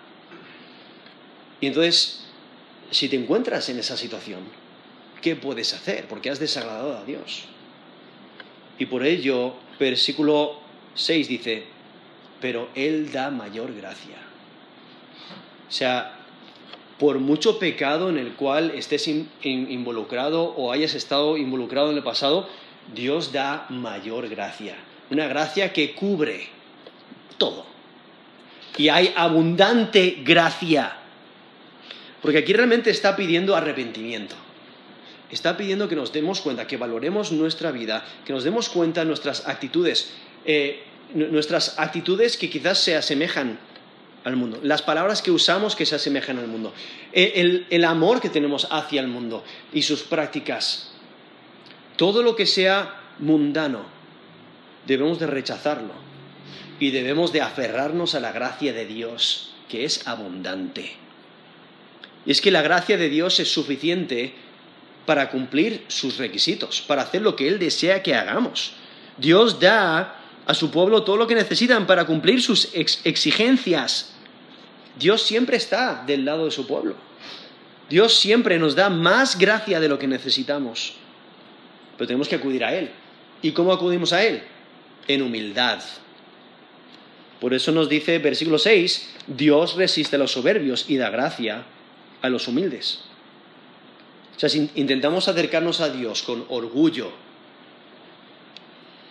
Y 1.60 1.68
entonces, 1.68 2.24
si 2.90 3.08
te 3.08 3.14
encuentras 3.14 3.68
en 3.68 3.78
esa 3.78 3.96
situación, 3.96 4.65
¿qué 5.26 5.34
puedes 5.34 5.74
hacer? 5.74 6.06
Porque 6.06 6.30
has 6.30 6.38
desagradado 6.38 6.96
a 6.96 7.02
Dios. 7.02 7.46
Y 8.78 8.86
por 8.86 9.04
ello, 9.04 9.54
versículo 9.76 10.60
6 10.94 11.26
dice, 11.26 11.64
pero 12.40 12.68
Él 12.76 13.10
da 13.10 13.32
mayor 13.32 13.74
gracia. 13.74 14.18
O 15.68 15.72
sea, 15.72 16.20
por 17.00 17.18
mucho 17.18 17.58
pecado 17.58 18.08
en 18.08 18.18
el 18.18 18.34
cual 18.34 18.70
estés 18.76 19.10
involucrado 19.42 20.44
o 20.44 20.70
hayas 20.70 20.94
estado 20.94 21.36
involucrado 21.36 21.90
en 21.90 21.96
el 21.96 22.04
pasado, 22.04 22.48
Dios 22.94 23.32
da 23.32 23.66
mayor 23.68 24.28
gracia. 24.28 24.76
Una 25.10 25.26
gracia 25.26 25.72
que 25.72 25.92
cubre 25.96 26.46
todo. 27.36 27.66
Y 28.76 28.90
hay 28.90 29.12
abundante 29.16 30.18
gracia. 30.22 30.98
Porque 32.22 32.38
aquí 32.38 32.52
realmente 32.52 32.90
está 32.90 33.16
pidiendo 33.16 33.56
arrepentimiento 33.56 34.45
está 35.30 35.56
pidiendo 35.56 35.88
que 35.88 35.96
nos 35.96 36.12
demos 36.12 36.40
cuenta, 36.40 36.66
que 36.66 36.76
valoremos 36.76 37.32
nuestra 37.32 37.72
vida, 37.72 38.04
que 38.24 38.32
nos 38.32 38.44
demos 38.44 38.68
cuenta 38.68 39.04
nuestras 39.04 39.46
actitudes, 39.48 40.12
eh, 40.44 40.82
nuestras 41.14 41.78
actitudes 41.78 42.36
que 42.36 42.50
quizás 42.50 42.78
se 42.78 42.96
asemejan 42.96 43.58
al 44.24 44.36
mundo, 44.36 44.58
las 44.62 44.82
palabras 44.82 45.22
que 45.22 45.30
usamos 45.30 45.76
que 45.76 45.86
se 45.86 45.94
asemejan 45.94 46.38
al 46.38 46.48
mundo, 46.48 46.72
eh, 47.12 47.64
el, 47.70 47.84
amor 47.84 48.20
que 48.20 48.28
tenemos 48.28 48.66
hacia 48.70 49.00
el 49.00 49.06
mundo 49.06 49.44
y 49.72 49.82
sus 49.82 50.02
prácticas, 50.02 50.90
todo 51.96 52.22
lo 52.22 52.34
que 52.34 52.46
sea 52.46 53.00
mundano, 53.20 53.84
debemos 54.86 55.18
de 55.20 55.26
rechazarlo 55.26 55.92
y 56.80 56.90
debemos 56.90 57.32
de 57.32 57.40
aferrarnos 57.40 58.14
a 58.14 58.20
la 58.20 58.32
gracia 58.32 58.72
de 58.72 58.84
Dios, 58.84 59.54
que 59.68 59.84
es 59.84 60.06
abundante. 60.08 60.92
Y 62.26 62.32
es 62.32 62.40
que 62.40 62.50
la 62.50 62.62
gracia 62.62 62.96
de 62.96 63.08
Dios 63.08 63.38
es 63.38 63.52
suficiente 63.52 64.34
para 65.06 65.30
cumplir 65.30 65.84
sus 65.88 66.18
requisitos, 66.18 66.82
para 66.82 67.02
hacer 67.02 67.22
lo 67.22 67.36
que 67.36 67.48
Él 67.48 67.58
desea 67.58 68.02
que 68.02 68.14
hagamos. 68.14 68.72
Dios 69.16 69.58
da 69.58 70.20
a 70.46 70.54
su 70.54 70.70
pueblo 70.70 71.02
todo 71.02 71.16
lo 71.16 71.26
que 71.26 71.34
necesitan 71.34 71.86
para 71.86 72.04
cumplir 72.04 72.42
sus 72.42 72.70
exigencias. 72.74 74.12
Dios 74.98 75.22
siempre 75.22 75.56
está 75.56 76.04
del 76.06 76.24
lado 76.24 76.44
de 76.44 76.50
su 76.50 76.66
pueblo. 76.66 76.94
Dios 77.88 78.14
siempre 78.18 78.58
nos 78.58 78.74
da 78.74 78.90
más 78.90 79.38
gracia 79.38 79.80
de 79.80 79.88
lo 79.88 79.98
que 79.98 80.06
necesitamos. 80.06 80.94
Pero 81.96 82.08
tenemos 82.08 82.28
que 82.28 82.36
acudir 82.36 82.64
a 82.64 82.74
Él. 82.74 82.90
¿Y 83.42 83.52
cómo 83.52 83.72
acudimos 83.72 84.12
a 84.12 84.24
Él? 84.24 84.42
En 85.08 85.22
humildad. 85.22 85.80
Por 87.40 87.54
eso 87.54 87.70
nos 87.70 87.88
dice 87.88 88.18
versículo 88.18 88.58
6, 88.58 89.14
Dios 89.26 89.76
resiste 89.76 90.16
a 90.16 90.18
los 90.18 90.32
soberbios 90.32 90.86
y 90.88 90.96
da 90.96 91.10
gracia 91.10 91.64
a 92.22 92.28
los 92.28 92.48
humildes. 92.48 93.04
O 94.36 94.38
sea, 94.38 94.48
si 94.48 94.70
intentamos 94.74 95.28
acercarnos 95.28 95.80
a 95.80 95.88
Dios 95.88 96.22
con 96.22 96.44
orgullo, 96.48 97.10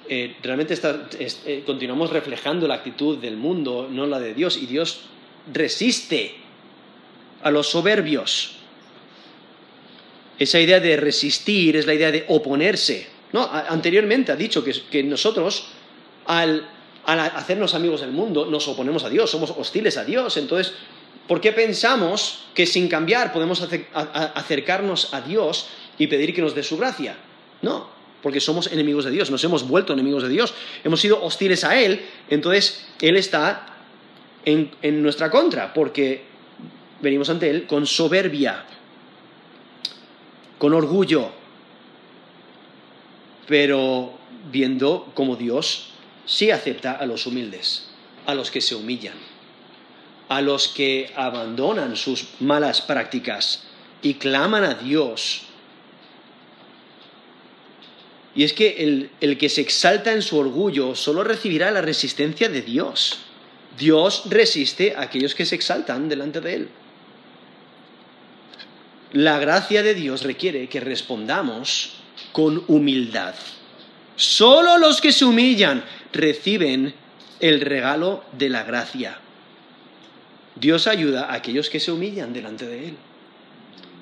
eh, 0.07 0.35
realmente 0.43 0.75
eh, 1.19 1.63
continuamos 1.65 2.11
reflejando 2.11 2.67
la 2.67 2.75
actitud 2.75 3.17
del 3.17 3.37
mundo, 3.37 3.87
no 3.89 4.05
la 4.05 4.19
de 4.19 4.35
Dios, 4.35 4.57
y 4.57 4.67
Dios 4.67 5.01
resiste 5.51 6.35
a 7.41 7.49
los 7.49 7.67
soberbios. 7.67 8.51
Esa 10.37 10.59
idea 10.59 10.79
de 10.79 10.97
resistir 10.97 11.75
es 11.75 11.87
la 11.87 11.93
idea 11.93 12.11
de 12.11 12.25
oponerse. 12.27 13.07
¿no? 13.33 13.49
Anteriormente 13.51 14.31
ha 14.31 14.35
dicho 14.35 14.63
que, 14.63 15.03
nosotros, 15.03 15.67
al, 16.25 16.67
hacernos 17.05 17.73
amigos 17.73 18.01
del 18.01 18.11
mundo, 18.11 18.45
nos 18.45 18.67
oponemos 18.67 19.03
a 19.05 19.09
Dios, 19.09 19.31
somos 19.31 19.51
hostiles 19.57 19.97
a 19.97 20.05
Dios. 20.05 20.37
Entonces, 20.37 20.73
¿por 21.27 21.41
qué 21.41 21.51
pensamos 21.51 22.45
que 22.53 22.65
sin 22.65 22.87
cambiar 22.87 23.33
podemos 23.33 23.61
acercarnos 23.61 25.13
a 25.13 25.21
Dios 25.21 25.67
y 25.97 26.07
pedir 26.07 26.33
que 26.33 26.41
nos 26.41 26.55
dé 26.55 26.63
su 26.63 26.77
gracia? 26.77 27.15
No, 27.61 27.89
porque 28.21 28.39
somos 28.39 28.71
enemigos 28.71 29.05
de 29.05 29.11
Dios, 29.11 29.31
nos 29.31 29.43
hemos 29.43 29.67
vuelto 29.67 29.93
enemigos 29.93 30.23
de 30.23 30.29
Dios, 30.29 30.53
hemos 30.83 31.01
sido 31.01 31.23
hostiles 31.23 31.63
a 31.63 31.79
Él, 31.79 32.05
entonces 32.29 32.85
Él 33.01 33.17
está 33.17 33.65
en 34.45 35.01
nuestra 35.01 35.31
contra, 35.31 35.73
porque 35.73 36.23
venimos 37.01 37.29
ante 37.29 37.49
Él 37.49 37.65
con 37.65 37.85
soberbia 37.87 38.65
con 40.57 40.73
orgullo, 40.73 41.31
pero 43.47 44.13
viendo 44.51 45.11
cómo 45.13 45.35
Dios 45.35 45.91
sí 46.25 46.51
acepta 46.51 46.93
a 46.93 47.05
los 47.05 47.27
humildes, 47.27 47.87
a 48.25 48.33
los 48.33 48.51
que 48.51 48.61
se 48.61 48.75
humillan, 48.75 49.17
a 50.29 50.41
los 50.41 50.67
que 50.67 51.11
abandonan 51.15 51.95
sus 51.95 52.25
malas 52.39 52.81
prácticas 52.81 53.63
y 54.01 54.15
claman 54.15 54.63
a 54.63 54.73
Dios. 54.75 55.43
Y 58.35 58.43
es 58.43 58.53
que 58.53 58.83
el, 58.83 59.09
el, 59.21 59.37
que 59.37 59.49
se 59.49 59.61
exalta 59.61 60.11
en 60.11 60.21
su 60.21 60.37
orgullo 60.37 60.95
solo 60.95 61.23
recibirá 61.23 61.71
la 61.71 61.81
resistencia 61.81 62.49
de 62.49 62.61
Dios. 62.61 63.19
Dios 63.77 64.23
resiste 64.25 64.95
a 64.95 65.03
aquellos 65.03 65.35
que 65.35 65.45
se 65.45 65.55
exaltan 65.55 66.09
delante 66.09 66.41
de 66.41 66.53
Él. 66.53 66.69
La 69.13 69.39
gracia 69.39 69.83
de 69.83 69.93
Dios 69.93 70.23
requiere 70.23 70.67
que 70.67 70.81
respondamos 70.81 71.93
con 72.31 72.63
humildad. 72.67 73.33
Solo 74.17 74.77
los 74.77 74.99
que 74.99 75.11
se 75.11 75.25
humillan 75.25 75.83
reciben 76.11 76.93
el 77.39 77.61
regalo 77.61 78.23
de 78.33 78.49
la 78.49 78.63
gracia. 78.63 79.19
Dios 80.55 80.87
ayuda 80.87 81.25
a 81.25 81.35
aquellos 81.35 81.69
que 81.69 81.79
se 81.79 81.91
humillan 81.91 82.33
delante 82.33 82.65
de 82.65 82.89
Él. 82.89 82.95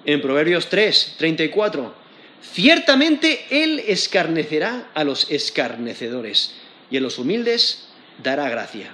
En 0.06 0.22
Proverbios 0.22 0.70
3, 0.70 1.16
34, 1.18 1.94
ciertamente 2.42 3.46
Él 3.50 3.82
escarnecerá 3.88 4.90
a 4.94 5.04
los 5.04 5.30
escarnecedores 5.32 6.56
y 6.92 6.98
a 6.98 7.02
los 7.02 7.18
humildes 7.18 7.88
dará 8.22 8.50
gracia. 8.50 8.94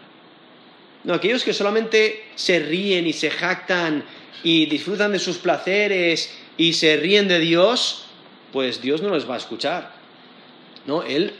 No, 1.03 1.13
aquellos 1.13 1.43
que 1.43 1.53
solamente 1.53 2.25
se 2.35 2.59
ríen 2.59 3.07
y 3.07 3.13
se 3.13 3.31
jactan 3.31 4.03
y 4.43 4.65
disfrutan 4.67 5.11
de 5.11 5.19
sus 5.19 5.37
placeres 5.37 6.31
y 6.57 6.73
se 6.73 6.97
ríen 6.97 7.27
de 7.27 7.39
Dios, 7.39 8.05
pues 8.51 8.81
Dios 8.81 9.01
no 9.01 9.13
les 9.13 9.29
va 9.29 9.35
a 9.35 9.37
escuchar. 9.37 9.99
¿no? 10.85 11.03
Él 11.03 11.33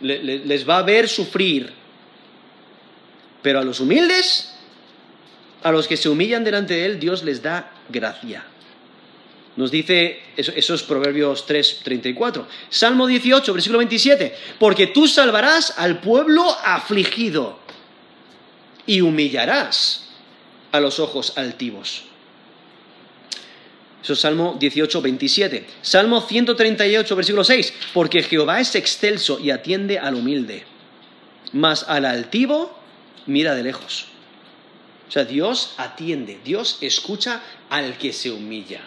les 0.00 0.68
va 0.68 0.78
a 0.78 0.82
ver 0.82 1.08
sufrir. 1.08 1.72
Pero 3.42 3.58
a 3.58 3.64
los 3.64 3.80
humildes, 3.80 4.51
a 5.62 5.72
los 5.72 5.86
que 5.86 5.96
se 5.96 6.08
humillan 6.08 6.44
delante 6.44 6.74
de 6.74 6.86
Él, 6.86 7.00
Dios 7.00 7.22
les 7.22 7.42
da 7.42 7.72
gracia. 7.88 8.44
Nos 9.56 9.70
dice 9.70 10.22
esos 10.36 10.82
Proverbios 10.82 11.44
3, 11.44 11.80
34. 11.84 12.46
Salmo 12.70 13.06
18, 13.06 13.52
versículo 13.52 13.78
27. 13.78 14.34
Porque 14.58 14.86
tú 14.86 15.06
salvarás 15.06 15.74
al 15.76 16.00
pueblo 16.00 16.44
afligido 16.64 17.58
y 18.86 19.02
humillarás 19.02 20.08
a 20.72 20.80
los 20.80 20.98
ojos 20.98 21.34
altivos. 21.36 22.04
Eso 24.02 24.14
es 24.14 24.20
Salmo 24.20 24.56
18, 24.58 25.02
27. 25.02 25.66
Salmo 25.82 26.22
138, 26.22 27.14
versículo 27.14 27.44
6. 27.44 27.74
Porque 27.92 28.22
Jehová 28.22 28.58
es 28.58 28.74
excelso 28.74 29.38
y 29.38 29.50
atiende 29.50 29.98
al 29.98 30.14
humilde, 30.14 30.64
mas 31.52 31.84
al 31.86 32.06
altivo 32.06 32.76
mira 33.26 33.54
de 33.54 33.62
lejos. 33.62 34.11
Sea, 35.12 35.24
Dios 35.24 35.74
atiende, 35.76 36.38
Dios 36.42 36.78
escucha 36.80 37.42
al 37.68 37.98
que 37.98 38.12
se 38.12 38.30
humilla, 38.30 38.80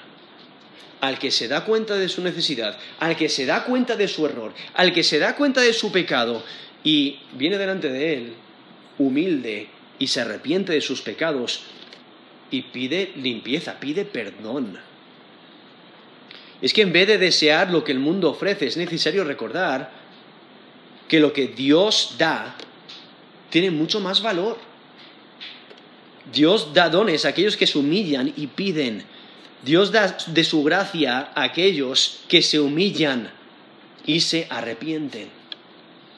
al 1.02 1.20
que 1.20 1.30
se 1.30 1.48
da 1.48 1.66
cuenta 1.66 1.96
de 1.98 2.10
su 2.10 2.24
necesidad, 2.24 2.78
al 3.00 3.16
que 3.16 3.30
se 3.30 3.46
da 3.46 3.64
cuenta 3.66 3.96
de 3.96 4.08
su 4.08 4.26
error, 4.26 4.54
al 4.74 4.92
que 4.92 5.04
se 5.04 5.20
da 5.20 5.36
cuenta 5.36 5.62
de 5.62 5.74
su 5.74 5.92
pecado 5.92 6.44
y 6.84 7.20
viene 7.34 7.58
delante 7.58 7.90
de 7.90 8.14
él 8.14 8.34
humilde 8.98 9.68
y 10.00 10.08
se 10.08 10.22
arrepiente 10.22 10.74
de 10.74 10.82
sus 10.82 11.02
pecados 11.02 11.62
y 12.50 12.64
pide 12.64 13.12
limpieza, 13.16 13.80
pide 13.80 14.06
perdón 14.06 14.80
es 16.62 16.74
que 16.74 16.82
en 16.82 16.94
vez 16.94 17.08
de 17.08 17.18
desear 17.18 17.70
lo 17.70 17.84
que 17.84 17.92
el 17.92 18.00
mundo 18.00 18.32
ofrece, 18.32 18.66
es 18.66 18.76
necesario 18.76 19.24
recordar 19.24 19.92
que 21.08 21.20
lo 21.20 21.34
que 21.34 21.48
Dios 21.48 22.16
da 22.18 22.56
tiene 23.50 23.70
mucho 23.72 24.00
más 24.00 24.22
valor. 24.22 24.58
Dios 26.32 26.74
da 26.74 26.90
dones 26.90 27.26
a 27.26 27.30
aquellos 27.30 27.58
que 27.58 27.68
se 27.68 27.78
humillan 27.78 28.34
y 28.36 28.48
piden. 28.48 29.04
Dios 29.64 29.92
da 29.92 30.18
de 30.28 30.44
su 30.44 30.64
gracia 30.64 31.32
a 31.34 31.44
aquellos 31.44 32.22
que 32.28 32.42
se 32.42 32.60
humillan 32.60 33.32
y 34.06 34.20
se 34.20 34.48
arrepienten. 34.50 35.30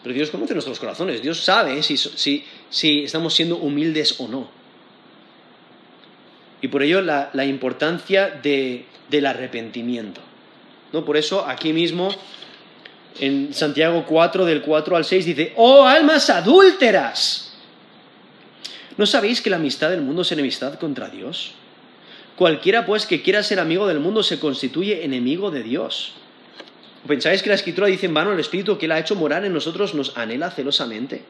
Pero 0.04 0.16
Dios 0.16 0.30
conoce 0.30 0.54
nuestros 0.54 0.80
corazones. 0.80 1.22
Dios 1.22 1.40
sabe 1.44 1.82
si, 1.84 2.44
estamos 3.04 3.34
siendo 3.34 3.58
humildes 3.58 4.20
o 4.20 4.28
no. 4.28 4.50
Y 6.62 6.68
por 6.70 6.84
ello 6.84 7.02
la, 7.02 7.46
importancia 7.46 8.30
del 8.30 9.26
arrepentimiento. 9.26 10.22
¿no? 10.94 11.04
Por 11.06 11.18
eso 11.18 11.46
aquí 11.46 11.74
mismo, 11.74 12.14
en 13.20 13.54
Santiago 13.54 14.06
4, 14.08 14.46
del 14.46 14.62
4 14.62 14.96
al 14.96 15.06
6, 15.06 15.26
dice, 15.26 15.54
oh 15.56 15.84
almas 15.84 16.30
adúlteras, 16.30 17.47
¿no 18.98 19.06
sabéis 19.06 19.42
que 19.42 19.50
la 19.50 19.56
amistad 19.58 19.90
del 19.90 20.02
mundo 20.02 20.24
es 20.24 20.32
enemistad 20.32 20.80
contra 20.80 21.10
Dios? 21.10 21.54
Cualquiera 22.36 22.86
pues 22.86 23.06
que 23.06 23.22
quiera 23.22 23.42
ser 23.42 23.60
amigo 23.60 23.88
del 23.88 24.00
mundo 24.00 24.22
se 24.22 24.40
constituye 24.40 25.04
enemigo 25.04 25.50
de 25.50 25.64
Dios. 25.64 26.14
¿Pensáis 27.08 27.42
que 27.42 27.50
la 27.50 27.56
escritura 27.56 27.88
dice 27.88 28.06
en 28.06 28.14
vano 28.14 28.32
el 28.32 28.40
Espíritu 28.40 28.78
que 28.78 28.86
Él 28.86 28.92
ha 28.92 29.00
hecho 29.00 29.16
morar 29.16 29.46
en 29.46 29.54
nosotros 29.54 29.96
nos 29.96 30.16
anhela 30.18 30.52
celosamente? 30.52 31.24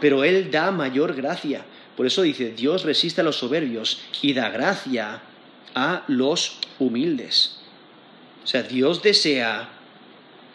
Pero 0.00 0.24
Él 0.24 0.50
da 0.50 0.70
mayor 0.70 1.14
gracia. 1.14 1.64
Por 1.96 2.06
eso 2.06 2.22
dice, 2.22 2.52
Dios 2.52 2.82
resiste 2.84 3.20
a 3.20 3.24
los 3.24 3.36
soberbios 3.36 4.00
y 4.20 4.32
da 4.32 4.48
gracia 4.48 5.20
a 5.74 6.02
los 6.08 6.58
humildes. 6.78 7.58
O 8.42 8.46
sea, 8.46 8.62
Dios 8.62 9.02
desea 9.02 9.68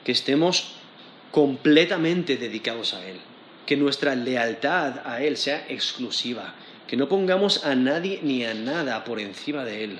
que 0.03 0.11
estemos 0.11 0.73
completamente 1.31 2.37
dedicados 2.37 2.93
a 2.93 3.05
Él, 3.07 3.17
que 3.67 3.77
nuestra 3.77 4.15
lealtad 4.15 5.05
a 5.05 5.21
Él 5.21 5.37
sea 5.37 5.67
exclusiva, 5.69 6.55
que 6.87 6.97
no 6.97 7.07
pongamos 7.07 7.63
a 7.63 7.75
nadie 7.75 8.19
ni 8.23 8.43
a 8.43 8.55
nada 8.55 9.03
por 9.03 9.19
encima 9.19 9.63
de 9.63 9.83
Él, 9.83 9.99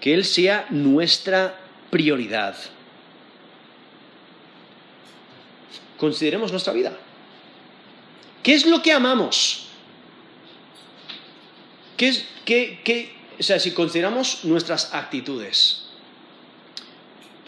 que 0.00 0.14
Él 0.14 0.24
sea 0.24 0.66
nuestra 0.70 1.54
prioridad. 1.90 2.56
Consideremos 5.96 6.50
nuestra 6.50 6.72
vida. 6.72 6.98
¿Qué 8.42 8.54
es 8.54 8.66
lo 8.66 8.82
que 8.82 8.92
amamos? 8.92 9.68
¿Qué 11.96 12.08
es, 12.08 12.24
qué, 12.44 13.14
o 13.38 13.42
sea, 13.44 13.60
si 13.60 13.70
consideramos 13.70 14.44
nuestras 14.44 14.92
actitudes, 14.92 15.82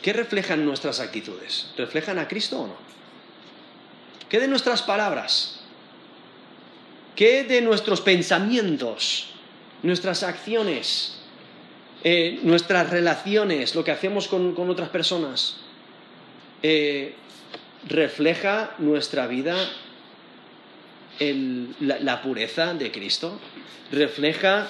¿Qué 0.04 0.12
reflejan 0.12 0.66
nuestras 0.66 1.00
actitudes? 1.00 1.68
¿Reflejan 1.78 2.18
a 2.18 2.28
Cristo 2.28 2.60
o 2.60 2.66
no? 2.66 2.76
¿Qué 4.34 4.40
de 4.40 4.48
nuestras 4.48 4.82
palabras? 4.82 5.60
¿Qué 7.14 7.44
de 7.44 7.60
nuestros 7.60 8.00
pensamientos? 8.00 9.28
Nuestras 9.84 10.24
acciones, 10.24 11.20
eh, 12.02 12.40
nuestras 12.42 12.90
relaciones, 12.90 13.76
lo 13.76 13.84
que 13.84 13.92
hacemos 13.92 14.26
con, 14.26 14.68
otras 14.68 14.88
personas, 14.88 15.58
eh, 16.64 17.14
refleja 17.86 18.74
nuestra 18.78 19.28
vida 19.28 19.54
la, 21.20 22.20
pureza 22.20 22.74
de 22.74 22.90
Cristo, 22.90 23.38
refleja, 23.92 24.66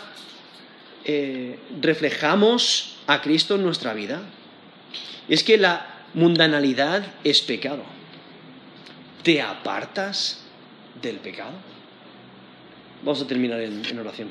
eh, 1.07 1.59
reflejamos 1.81 2.97
a 3.07 3.23
Cristo 3.23 3.55
en 3.55 3.63
nuestra 3.63 3.95
vida. 3.95 4.21
Es 5.27 5.43
que 5.43 5.57
la 5.57 6.05
mundanalidad 6.13 7.03
es 7.25 7.41
pecado. 7.41 7.94
¿Te 9.25 9.41
apartas 9.41 10.43
del 11.01 11.17
pecado? 11.17 11.53
Vamos 13.03 13.23
a 13.23 13.27
terminar 13.27 13.59
en 13.59 13.99
oración. 13.99 14.29